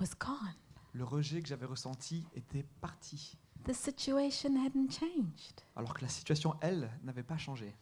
was 0.00 0.10
gone. 0.18 0.54
Le 0.92 1.04
rejet 1.04 1.40
que 1.42 1.48
j'avais 1.48 1.66
ressenti 1.66 2.24
était 2.34 2.64
parti, 2.80 3.36
The 3.64 3.72
situation 3.72 4.56
hadn't 4.56 4.90
changed. 4.90 5.60
alors 5.74 5.92
que 5.94 6.02
la 6.02 6.08
situation, 6.08 6.54
elle, 6.60 6.90
n'avait 7.02 7.22
pas 7.24 7.36
changé. 7.36 7.74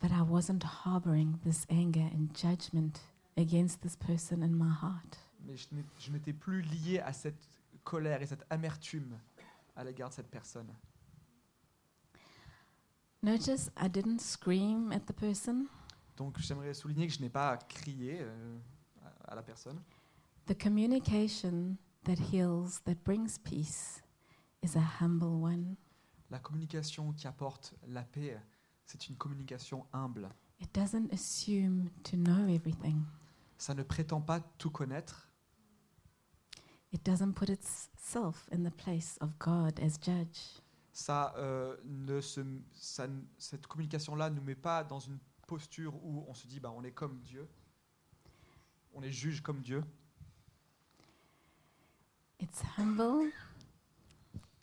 But 0.00 0.10
I 0.10 0.20
wasn't 0.22 0.62
harboring 0.84 1.38
this 1.44 1.66
anger 1.70 2.08
and 2.14 2.28
judgment 2.34 3.00
against 3.36 3.80
this 3.82 3.96
person 3.96 4.42
in 4.42 4.50
my 4.50 4.70
heart. 4.82 5.18
Mais 5.44 5.56
je 5.56 6.10
n'étais 6.10 6.32
plus 6.32 6.62
lié 6.62 6.98
à 7.00 7.12
cette 7.12 7.48
colère 7.84 8.20
et 8.22 8.26
cette 8.26 8.44
amertume 8.50 9.18
à 9.76 9.84
l'égard 9.84 10.08
de 10.08 10.14
cette 10.14 10.30
personne. 10.30 10.68
Notice 13.22 13.70
I 13.76 13.88
didn't 13.88 14.20
scream 14.20 14.92
at 14.92 15.00
the 15.06 15.12
person. 15.12 15.66
Donc 16.16 16.38
j'aimerais 16.38 16.74
souligner 16.74 17.06
que 17.06 17.12
je 17.12 17.20
n'ai 17.20 17.28
pas 17.30 17.56
crié 17.56 18.18
euh, 18.20 18.58
à- 19.04 19.32
à 19.32 19.34
la 19.34 19.42
personne. 19.42 19.80
The 20.46 20.54
communication 20.60 21.76
that 22.04 22.16
heals, 22.32 22.80
that 22.84 22.96
brings 23.04 23.38
peace, 23.42 24.02
is 24.62 24.76
a 24.76 25.02
humble 25.02 25.42
one. 25.42 25.76
La 26.30 26.38
communication 26.38 27.12
qui 27.12 27.26
apporte 27.26 27.74
la 27.88 28.02
paix, 28.02 28.40
c'est 28.84 29.08
une 29.08 29.16
communication 29.16 29.86
humble. 29.92 30.28
It 30.60 30.72
doesn't 30.74 31.12
assume 31.12 31.90
to 32.04 32.16
know 32.16 32.46
everything. 32.48 33.02
Ça 33.58 33.74
ne 33.74 33.82
prétend 33.82 34.20
pas 34.20 34.40
tout 34.58 34.70
connaître, 34.70 35.30
It 36.92 37.04
doesn't 37.04 37.34
put 37.34 37.50
itself 37.50 38.48
in 38.52 38.62
the 38.62 38.70
place 38.74 39.18
of 39.20 39.36
God 39.38 39.78
as 39.80 39.98
judge. 40.00 40.60
ça, 40.92 41.34
euh, 41.36 41.76
ne 41.84 42.20
se, 42.20 42.40
ça 42.72 43.06
cette 43.38 43.66
communication-là 43.66 44.30
ne 44.30 44.36
nous 44.36 44.42
met 44.42 44.54
pas 44.54 44.82
dans 44.84 45.00
une 45.00 45.18
posture 45.46 45.94
où 46.04 46.24
on 46.28 46.32
se 46.34 46.46
dit 46.46 46.60
bah, 46.60 46.72
on 46.74 46.84
est 46.84 46.92
comme 46.92 47.20
Dieu, 47.20 47.46
on 48.94 49.02
est 49.02 49.10
juge 49.12 49.42
comme 49.42 49.60
Dieu. 49.62 49.82
It's 52.40 52.62
humble 52.78 53.32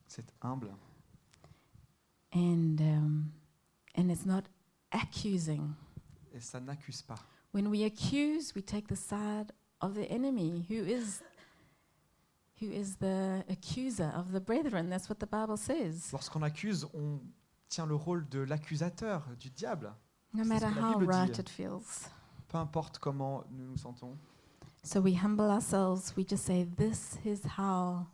C'est 0.07 0.31
humble 0.41 0.71
and 2.33 2.77
um, 2.79 3.31
and 3.97 4.09
it's 4.09 4.25
not 4.25 4.43
accusing. 4.91 5.73
et 6.31 6.39
ça 6.39 6.59
n'accuse 6.59 7.01
pas. 7.01 7.19
When 7.53 7.69
we 7.69 7.83
accuse, 7.83 8.55
we 8.55 8.63
take 8.63 8.87
the 8.87 8.95
side 8.95 9.51
of 9.79 9.93
the 9.93 10.05
enemy, 10.09 10.65
who 10.67 10.83
is 10.83 11.21
who 12.59 12.71
is 12.71 12.95
the 12.95 13.43
accuser 13.47 14.11
of 14.15 14.31
the 14.31 14.39
brethren. 14.39 14.89
That's 14.89 15.07
what 15.07 15.19
the 15.19 15.27
Bible 15.27 15.57
says. 15.57 16.11
Lorsqu'on 16.11 16.41
accuse, 16.41 16.83
on 16.95 17.19
tient 17.69 17.85
le 17.85 17.95
rôle 17.95 18.27
de 18.29 18.39
l'accusateur, 18.39 19.21
du 19.39 19.51
diable. 19.51 19.93
No 20.33 20.43
matter 20.43 20.67
how 20.67 20.97
right 20.99 21.37
it 21.37 21.47
feels. 21.47 22.09
Peu 22.47 22.57
importe 22.57 22.97
comment 22.97 23.43
nous 23.51 23.67
nous 23.67 23.77
sentons. 23.77 24.17
So 24.81 24.99
we 24.99 25.13
humble 25.13 25.51
ourselves. 25.51 26.15
We 26.17 26.25
just 26.27 26.45
say, 26.45 26.63
"This 26.63 27.19
is 27.23 27.41
how 27.59 28.07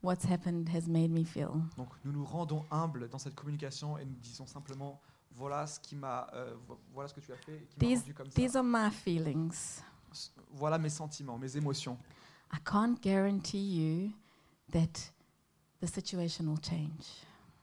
what's 0.00 0.24
happened 0.24 0.70
has 0.70 0.88
made 0.88 1.10
me 1.10 1.24
feel." 1.24 1.62
Donc 1.76 1.90
nous 2.06 2.12
nous 2.12 2.24
rendons 2.24 2.64
humbles 2.70 3.10
dans 3.10 3.18
cette 3.18 3.34
communication 3.34 3.98
et 3.98 4.06
nous 4.06 4.16
disons 4.22 4.46
simplement 4.46 4.98
voilà 5.34 5.66
ce 5.66 5.80
qui 5.80 5.96
m'a, 5.96 6.28
euh, 6.32 6.54
vo- 6.66 6.80
voilà 6.92 7.08
ce 7.08 7.14
que 7.14 7.20
tu 7.20 7.32
as 7.32 7.36
fait, 7.36 7.66
qui 7.70 7.78
These- 7.78 8.00
rendu 8.00 8.14
comme 8.14 8.30
ça. 8.30 8.34
These 8.34 8.56
are 8.56 8.64
my 8.64 8.90
feelings. 8.90 9.80
Voilà 10.52 10.78
mes 10.78 10.88
sentiments, 10.90 11.38
mes 11.38 11.56
émotions. 11.56 11.98
I 12.52 12.58
can't 12.64 13.00
guarantee 13.02 13.58
you 13.76 14.12
that 14.70 15.10
the 15.80 15.86
situation 15.86 16.44
will 16.46 16.60
change. 16.62 17.04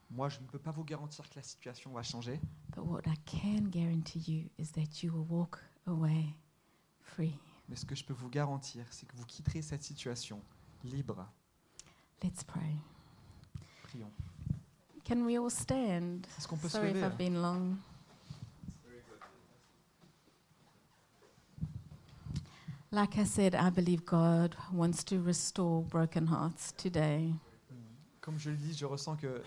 Moi, 0.10 0.28
je 0.28 0.40
ne 0.42 0.46
peux 0.46 0.60
pas 0.60 0.72
vous 0.72 0.84
garantir 0.84 1.30
que 1.30 1.36
la 1.38 1.44
situation 1.44 1.92
va 1.94 2.04
changer, 2.04 2.40
But 2.76 2.84
what 2.86 3.02
I 3.08 3.16
can 3.26 3.70
guarantee 3.70 4.20
you 4.28 4.50
is 4.58 4.72
that 4.74 5.02
you 5.02 5.14
will 5.14 5.26
walk 5.30 5.58
away 5.88 6.36
free. 7.00 7.34
mais 7.70 7.78
ce 7.78 7.86
que 7.86 7.96
je 7.96 8.04
peux 8.04 8.14
vous 8.14 8.28
garantir, 8.30 8.86
c'est 8.92 9.06
que 9.06 9.16
vous 9.16 9.26
quitterez 9.26 9.62
cette 9.62 9.84
situation 9.84 10.42
libre. 10.84 11.26
Let's 12.22 12.44
pray. 12.44 12.76
Prions. 13.84 14.12
Can 15.12 15.26
we 15.26 15.38
all 15.38 15.50
stand? 15.50 16.26
Est-ce 16.38 16.48
qu'on 16.48 16.56
peut 16.56 16.70
se 16.70 16.78
Sorry 16.78 16.92
if 16.92 16.96
lever 16.96 17.08
I've 17.08 17.18
been 17.18 17.42
long. 17.42 17.78
Like 22.94 23.18
I 23.18 23.26
said, 23.26 23.54
I 23.54 23.70
believe 23.72 24.06
God 24.06 24.56
wants 24.72 25.04
to 25.06 25.22
restore 25.22 25.84
broken 25.84 26.28
hearts 26.28 26.72
today. 26.78 27.34
Comme 28.22 28.40
je 28.40 28.52
le 28.52 28.56
dis, 28.56 28.74
je 28.74 28.86
ressens 28.86 29.18
que 29.18 29.42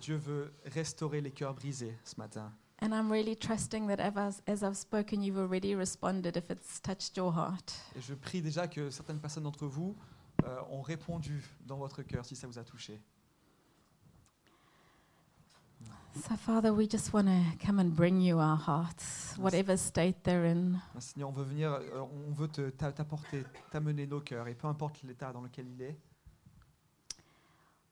Dieu 0.00 0.14
veut 0.14 0.52
restaurer 0.66 1.20
les 1.20 1.32
cœurs 1.32 1.54
brisés 1.54 1.96
ce 2.04 2.14
matin. 2.16 2.52
And 2.80 2.92
I'm 2.92 3.10
really 3.10 3.34
trusting 3.34 3.88
that 3.88 3.98
as 3.98 4.40
as 4.46 4.62
I've 4.62 4.76
spoken, 4.76 5.24
you've 5.24 5.36
already 5.38 5.74
responded 5.74 6.36
if 6.36 6.48
it's 6.48 6.80
touched 6.80 7.16
your 7.16 7.32
heart. 7.32 7.74
Et 7.96 8.00
je 8.00 8.14
prie 8.14 8.40
déjà 8.40 8.68
que 8.68 8.88
certaines 8.90 9.18
personnes 9.18 9.42
d'entre 9.42 9.66
vous 9.66 9.96
euh, 10.44 10.60
ont 10.70 10.82
répondu 10.82 11.42
dans 11.66 11.78
votre 11.78 12.04
cœur 12.04 12.24
si 12.24 12.36
ça 12.36 12.46
vous 12.46 12.60
a 12.60 12.62
touché. 12.62 13.00
So, 16.26 16.36
Father, 16.36 16.72
we 16.74 16.86
just 16.88 17.12
want 17.12 17.26
to 17.28 17.64
come 17.64 17.78
and 17.78 17.90
bring 17.94 18.20
you 18.20 18.38
our 18.38 18.56
hearts, 18.56 19.34
whatever 19.38 19.76
state 19.76 20.16
they're 20.24 20.44
in. 20.46 20.78
Seigneur, 20.98 21.28
on 21.28 21.32
veut 21.32 21.44
venir, 21.44 21.72
euh, 21.72 22.00
on 22.28 22.32
veut 22.32 22.48
te- 22.48 22.70
t'a- 22.70 22.92
t'apporter, 22.92 23.44
t'amener 23.70 24.06
nos 24.06 24.20
cœurs, 24.20 24.48
et 24.48 24.54
peu 24.54 24.66
importe 24.66 25.02
l'état 25.04 25.32
dans 25.32 25.40
lequel 25.42 25.66
il 25.68 25.82
est, 25.82 25.96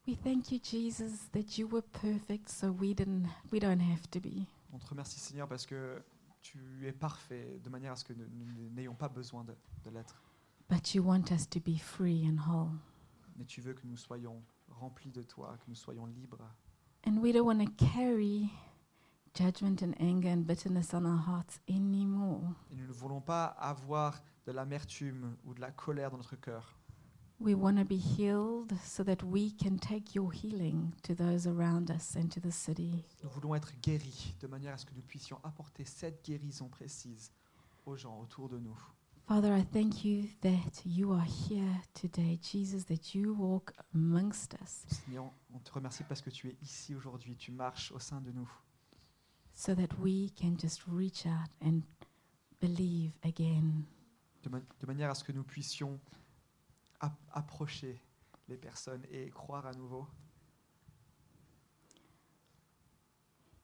We 0.09 0.17
thank 0.23 0.53
you, 0.53 0.61
Jesus, 0.63 1.29
that 1.33 1.59
you 1.59 1.67
were 1.69 1.83
perfect, 1.83 2.49
so 2.49 2.69
we 2.71 2.95
didn't. 2.95 3.27
We 3.53 3.59
don't 3.61 3.81
have 3.81 4.09
to 4.13 4.21
be. 4.21 4.47
on 4.73 4.79
te 4.79 4.87
remercie 4.89 5.19
Seigneur 5.19 5.49
parce 5.49 5.67
que 5.67 6.01
tu 6.43 6.87
es 6.87 6.93
parfait, 6.93 7.59
de 7.65 7.69
manière 7.71 7.93
à 7.93 7.97
ce 7.97 8.05
que 8.05 8.13
nous 8.13 8.25
nous 8.29 8.71
n'ayons 8.71 8.95
pas 8.95 9.09
besoin 9.09 9.43
de, 9.45 9.55
de 9.85 9.91
l'être. 9.91 10.23
But 10.69 10.95
you 10.95 11.03
want 11.03 11.33
us 11.33 11.49
to 11.51 11.59
be 11.61 11.77
free 11.79 12.25
and 12.29 12.39
whole. 12.39 12.71
Mais 13.37 13.45
tu 13.47 13.61
veux 13.61 13.75
que 13.75 13.85
nous 13.85 13.97
soyons 13.97 14.41
remplis 14.71 15.11
de 15.11 15.23
toi, 15.23 15.57
que 15.59 15.65
nous 15.69 15.75
soyons 15.75 16.07
libres. 16.07 16.39
And 17.07 17.21
we 17.23 17.33
don't 17.33 17.47
want 17.47 17.61
to 17.61 17.87
carry 17.87 18.51
judgment 19.33 19.81
and 19.81 19.95
anger 20.01 20.29
and 20.29 20.45
bitterness 20.45 20.93
on 20.93 21.07
our 21.07 21.17
hearts 21.19 21.61
anymore. 21.69 22.43
Et 22.73 22.75
nous 22.75 22.87
ne 22.87 22.93
voulons 22.93 23.21
pas 23.21 23.45
avoir 23.45 24.21
de 24.45 24.51
l'amertume 24.51 25.37
ou 25.45 25.55
de 25.55 25.61
la 25.61 25.71
colère 25.71 26.11
dans 26.11 26.17
notre 26.17 26.35
cœur. 26.35 26.75
We 27.39 27.55
want 27.55 27.77
to 27.77 27.85
be 27.85 27.99
healed 27.99 28.73
so 28.83 29.05
that 29.05 29.23
we 29.23 29.53
can 29.53 29.77
take 29.77 30.17
your 30.17 30.33
healing 30.33 30.95
to 31.03 31.15
those 31.15 31.47
around 31.47 31.91
us 31.91 32.17
and 32.17 32.29
to 32.31 32.41
the 32.41 32.51
city. 32.51 33.05
Nous 33.23 33.31
voulons 33.31 33.55
être 33.55 33.73
guéris, 33.83 34.35
de 34.41 34.49
manière 34.49 34.75
à 34.75 34.79
ce 34.79 34.87
que 34.87 34.95
nous 34.95 35.03
puissions 35.03 35.39
apporter 35.45 35.85
cette 35.85 36.25
guérison 36.25 36.69
précise 36.69 37.31
aux 37.85 37.97
gens 37.97 38.19
autour 38.21 38.49
de 38.49 38.59
nous. 38.59 38.77
Father, 39.27 39.53
I 39.53 39.63
thank 39.73 40.05
you 40.05 40.29
that 40.43 40.83
you 40.85 41.13
are 41.13 41.25
here 41.49 41.81
today, 41.95 42.39
Jesus, 42.41 42.85
that 42.85 43.13
you 43.15 43.35
walk 43.35 43.73
amongst 43.93 44.55
us 44.63 44.85
Seigneur, 44.89 45.25
on 45.53 45.59
te 45.59 45.73
remercie 45.73 46.05
parce 46.05 46.21
que 46.23 46.31
tu 46.31 46.49
es 46.49 46.57
ici 46.63 46.95
aujourd'hui, 46.95 47.35
tu 47.37 47.51
marches 47.51 47.91
au 47.93 47.99
sein 47.99 48.21
de 48.21 48.31
nous. 48.31 48.49
so 49.53 49.75
that 49.75 49.89
we 49.99 50.31
can 50.37 50.57
just 50.57 50.83
reach 50.87 51.27
out 51.27 51.49
and 51.61 51.83
believe 52.61 53.13
again. 53.25 53.85
de, 54.45 54.49
ma- 54.49 54.61
de 54.61 54.87
manière 54.87 55.11
à 55.11 55.15
ce 55.15 55.25
que 55.25 55.33
nous 55.33 55.43
puissions 55.45 55.99
ap- 57.01 57.19
approcher 57.33 58.01
les 58.49 58.57
personnes 58.57 59.03
et 59.11 59.29
croire 59.31 59.67
à 59.67 59.73
nouveau. 59.73 60.07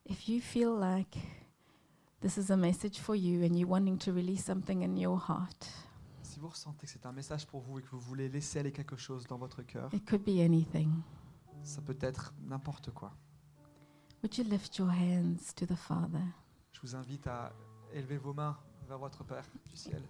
If 0.06 0.28
you 0.28 0.40
feel 0.40 0.70
like 0.76 1.16
this 2.22 2.36
is 2.38 2.50
a 2.50 2.56
message 2.56 2.98
for 2.98 3.14
you 3.14 3.44
and 3.44 3.56
you're 3.58 3.68
wanting 3.68 3.98
to 3.98 4.12
release 4.12 4.44
something 4.44 4.82
in 4.82 4.96
your 4.96 5.18
heart, 5.18 5.68
Si 6.22 6.38
vous 6.40 6.48
ressentez 6.48 6.86
que 6.86 6.92
c'est 6.92 7.04
un 7.04 7.12
message 7.12 7.46
pour 7.46 7.60
vous 7.60 7.78
et 7.78 7.82
que 7.82 7.90
vous 7.90 8.00
voulez 8.00 8.28
laisser 8.28 8.60
aller 8.60 8.72
quelque 8.72 8.96
chose 8.96 9.26
dans 9.26 9.36
votre 9.38 9.62
cœur, 9.62 9.92
it 9.92 10.04
could 10.08 10.24
be 10.24 10.40
anything. 10.40 10.90
ça 11.62 11.80
peut 11.82 11.98
être 12.00 12.32
n'importe 12.46 12.90
quoi. 12.92 13.12
Would 14.22 14.38
you 14.38 14.44
lift 14.44 14.78
your 14.78 14.88
hands 14.90 15.52
to 15.56 15.66
the 15.66 15.74
Father? 15.76 16.22
Je 16.72 16.80
vous 16.80 16.94
invite 16.96 17.26
à 17.26 17.52
élever 17.92 18.16
vos 18.16 18.32
mains 18.32 18.56
vers 18.88 18.98
votre 18.98 19.24
Père 19.24 19.44
du 19.68 19.76
ciel, 19.76 20.02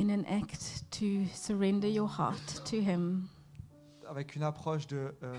in 0.00 0.08
an 0.10 0.24
act 0.26 0.84
to 0.90 1.24
surrender 1.34 1.88
your 1.90 2.08
heart 2.18 2.62
to 2.64 2.76
Him? 2.76 3.28
avec 4.08 4.34
une 4.34 4.42
approche 4.42 4.86
de 4.88 5.14
euh, 5.22 5.38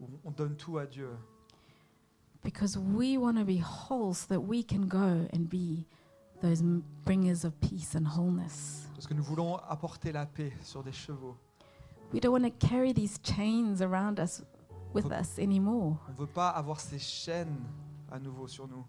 où 0.00 0.08
on 0.24 0.30
donne 0.32 0.56
tout 0.56 0.78
à 0.78 0.86
Dieu, 0.86 1.10
Because 2.44 2.78
we 2.78 3.16
want 3.18 3.38
to 3.38 3.44
be 3.44 3.56
whole 3.58 4.14
so 4.14 4.26
that 4.28 4.40
we 4.40 4.62
can 4.62 4.86
go 4.86 5.26
and 5.32 5.48
be 5.48 5.86
those 6.42 6.62
bringers 7.04 7.44
of 7.44 7.52
peace 7.60 7.94
and 7.96 8.06
wholeness. 8.06 8.86
parce 8.94 9.06
que 9.08 9.14
nous 9.14 9.24
voulons 9.24 9.56
apporter 9.68 10.12
la 10.12 10.26
paix 10.26 10.52
sur 10.62 10.82
des 10.84 10.92
chevaux. 10.92 11.36
We 12.12 12.20
don't 12.20 12.32
want 12.32 12.44
to 12.44 12.50
carry 12.68 12.92
these 12.92 13.18
chains 13.22 13.80
around 13.82 14.20
us 14.20 14.42
with 14.92 15.06
us 15.10 15.38
anymore. 15.38 15.98
On 16.08 16.12
ne 16.12 16.16
veut 16.18 16.26
pas 16.32 16.50
avoir 16.50 16.78
ces 16.80 16.98
chaînes 16.98 17.64
à 18.12 18.18
nouveau 18.20 18.46
sur 18.46 18.68
nous. 18.68 18.84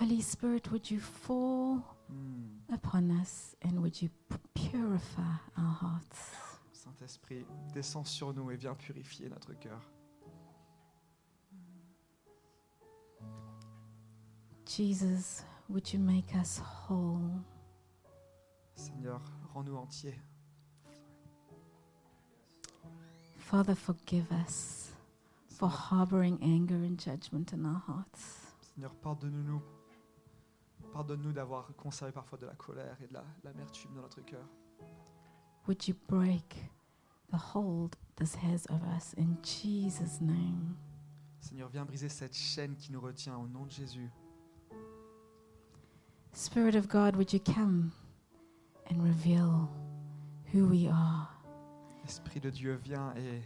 Holy 0.00 0.20
Spirit, 0.20 0.68
would 0.70 0.90
you 0.90 0.98
fall 1.00 1.82
Hmm. 2.08 2.72
upon 2.72 3.10
us 3.10 3.54
and 3.62 3.80
would 3.82 4.00
you 4.00 4.08
purify 4.54 5.36
our 5.58 5.76
hearts? 5.82 6.32
Saint-Esprit, 6.72 7.44
descends 7.74 8.04
sur 8.08 8.32
nous 8.32 8.50
et 8.50 8.56
viens 8.56 8.74
purifier 8.74 9.28
notre 9.28 9.52
cœur. 9.54 9.80
Jesus, 14.68 15.44
would 15.70 15.92
you 15.92 15.98
make 15.98 16.34
us 16.36 16.60
whole? 16.60 17.40
Seigneur, 18.74 19.18
rends-nous 19.54 19.76
entiers. 19.78 20.14
Father, 23.38 23.74
forgive 23.74 24.30
us 24.30 24.90
for 25.48 25.68
harboring 25.70 26.38
anger 26.42 26.74
and 26.76 26.98
judgment 26.98 27.52
in 27.54 27.64
our 27.64 27.82
hearts. 27.86 28.52
Seigneur, 28.74 28.94
pardonne-nous. 29.02 29.62
Pardonne-nous 30.92 31.32
d'avoir 31.32 31.74
conservé 31.76 32.12
parfois 32.12 32.38
de 32.38 32.46
la 32.46 32.54
colère 32.54 32.96
et 33.02 33.06
de 33.08 33.14
la- 33.14 33.24
l'amertume 33.44 33.94
dans 33.94 34.02
notre 34.02 34.20
cœur. 34.20 34.46
Would 35.66 35.88
you 35.88 35.94
break 36.08 36.70
the 37.30 37.38
hold 37.54 37.96
this 38.16 38.34
has 38.36 38.66
of 38.68 38.80
us 38.96 39.14
in 39.18 39.36
Jesus' 39.42 40.20
name? 40.20 40.76
Seigneur, 41.40 41.68
viens 41.70 41.84
briser 41.86 42.08
cette 42.10 42.34
chaîne 42.36 42.76
qui 42.76 42.92
nous 42.92 43.00
retient 43.00 43.36
au 43.38 43.46
nom 43.48 43.64
de 43.64 43.70
Jésus. 43.70 44.10
Spirit 46.32 46.74
of 46.76 46.88
God, 46.88 47.16
would 47.16 47.32
you 47.32 47.40
come 47.40 47.92
and 48.88 49.02
reveal 49.02 49.68
who 50.52 50.66
we 50.66 50.88
are? 50.88 51.28
Esprit 52.04 52.40
de 52.40 52.50
Dieu, 52.50 52.78
viens 52.82 53.12
et 53.16 53.42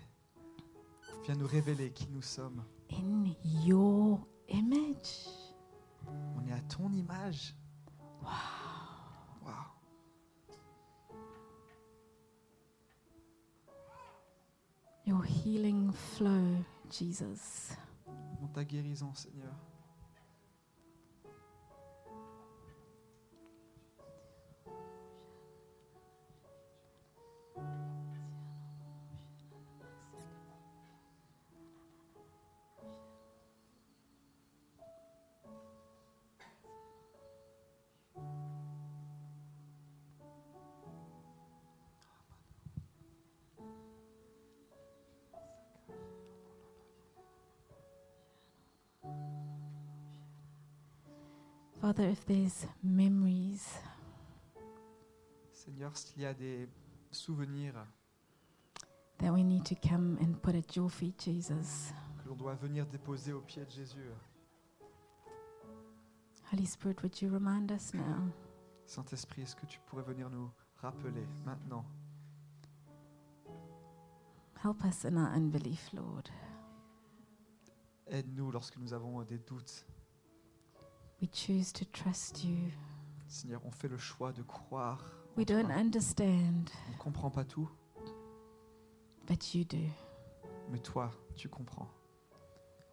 viens 1.25 1.35
nous 1.37 1.47
révéler 1.47 1.91
qui 1.93 2.09
nous 2.11 2.23
sommes. 2.23 2.63
in 2.91 3.35
your 3.65 4.21
image. 4.49 5.27
On 6.37 6.47
est 6.47 6.53
à 6.53 6.61
ton 6.69 6.93
image. 6.93 7.55
Wow. 8.23 8.29
Your 15.05 15.25
healing 15.25 15.91
flow, 15.93 16.65
Jesus. 16.91 17.77
Dans 18.41 18.49
ta 18.49 18.65
guérison, 18.65 19.13
Seigneur. 19.15 19.55
Father, 51.95 52.09
if 52.09 52.25
there's 52.25 52.67
memories 52.83 53.79
Seigneur, 55.51 55.95
s'il 55.95 56.23
y 56.23 56.25
a 56.25 56.33
des 56.33 56.67
souvenirs 57.11 57.87
that 59.19 59.31
we 59.31 59.45
need 59.45 59.63
to 59.67 59.75
come 59.75 60.17
and 60.23 60.41
put 60.41 60.55
at 60.55 60.75
your 60.75 60.89
feet, 60.89 61.23
Jesus, 61.23 61.93
que 62.23 62.31
l'on 62.31 62.37
doit 62.37 62.55
venir 62.55 62.87
déposer 62.87 63.35
au 63.35 63.43
pied 63.43 63.67
de 63.67 63.71
Jésus, 63.71 64.09
Holy 66.51 66.65
Spirit, 66.65 67.03
would 67.03 67.21
you 67.21 67.29
remind 67.29 67.71
us 67.71 67.93
now? 67.93 68.27
Saint-Esprit, 68.87 69.43
est-ce 69.43 69.55
que 69.55 69.67
tu 69.67 69.79
pourrais 69.81 70.05
venir 70.05 70.31
nous 70.31 70.51
rappeler 70.77 71.27
maintenant? 71.45 71.85
Help 74.65 74.83
us 74.87 75.05
in 75.05 75.19
our 75.19 75.29
unbelief, 75.35 75.93
Lord. 75.93 76.31
Aide-nous 78.07 78.51
lorsque 78.51 78.79
nous 78.79 78.95
avons 78.95 79.23
des 79.25 79.39
doutes. 79.41 79.85
We 81.23 81.29
choose 81.33 81.73
to 81.75 81.85
trust 81.85 82.43
you. 82.45 82.73
Seigneur, 83.29 83.61
on 83.65 83.71
fait 83.71 83.87
le 83.89 83.97
choix 83.97 84.33
de 84.33 84.43
croire. 84.43 85.01
We 85.37 85.47
don't 85.47 85.71
understand, 85.71 86.69
On 86.89 86.93
ne 86.93 86.99
comprend 86.99 87.31
pas 87.31 87.45
tout, 87.45 87.71
but 89.27 89.55
you 89.55 89.65
do. 89.65 89.79
mais 90.71 90.81
toi, 90.81 91.11
tu 91.37 91.49
comprends. 91.49 91.89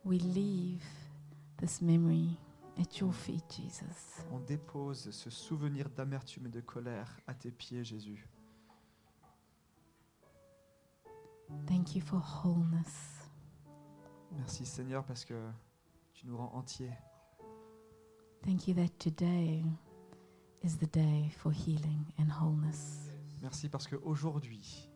We 0.05 0.21
leave 0.21 0.85
this 1.57 1.81
memory 1.81 2.37
at 2.77 2.99
your 2.99 3.13
feet, 3.13 3.43
Jesus. 3.51 4.23
On 4.31 4.39
dépose 4.39 5.09
ce 5.11 5.29
souvenir 5.29 5.89
d'amertume 5.89 6.45
et 6.45 6.49
de 6.49 6.61
colère 6.61 7.19
à 7.27 7.33
tes 7.33 7.51
pieds, 7.51 7.83
Jésus. 7.83 8.29
Thank 11.67 11.95
you 11.95 12.01
for 12.01 12.21
wholeness. 12.43 13.27
Merci 14.31 14.65
Seigneur 14.65 15.03
parce 15.03 15.25
que 15.25 15.49
tu 16.13 16.27
nous 16.27 16.37
rends 16.37 16.53
entiers. 16.53 16.93
Thank 18.43 18.67
you 18.67 18.73
that 18.75 18.97
today 18.99 19.63
is 20.63 20.77
the 20.77 20.87
day 20.87 21.29
for 21.37 21.51
healing 21.51 22.05
and 22.17 22.29
wholeness. 22.31 23.11
Merci 23.41 23.69
parce 23.69 23.87
qu'aujourd'hui 23.87 24.89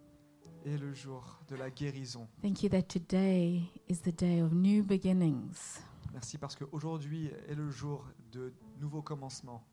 est 0.65 0.77
le 0.77 0.93
jour 0.93 1.39
de 1.49 1.55
la 1.55 1.69
guérison. 1.69 2.27
Thank 2.41 2.63
you 2.63 2.69
that 2.69 2.83
today 2.83 3.63
is 3.89 4.01
the 4.01 4.11
day 4.15 4.41
of 4.41 4.53
new 4.53 4.83
beginnings. 4.83 5.81
Merci 6.13 6.37
parce 6.37 6.55
qu'aujourd'hui 6.55 7.31
est 7.47 7.55
le 7.55 7.69
jour 7.69 8.05
de 8.31 8.53
nouveaux 8.79 9.01
commencements. 9.01 9.63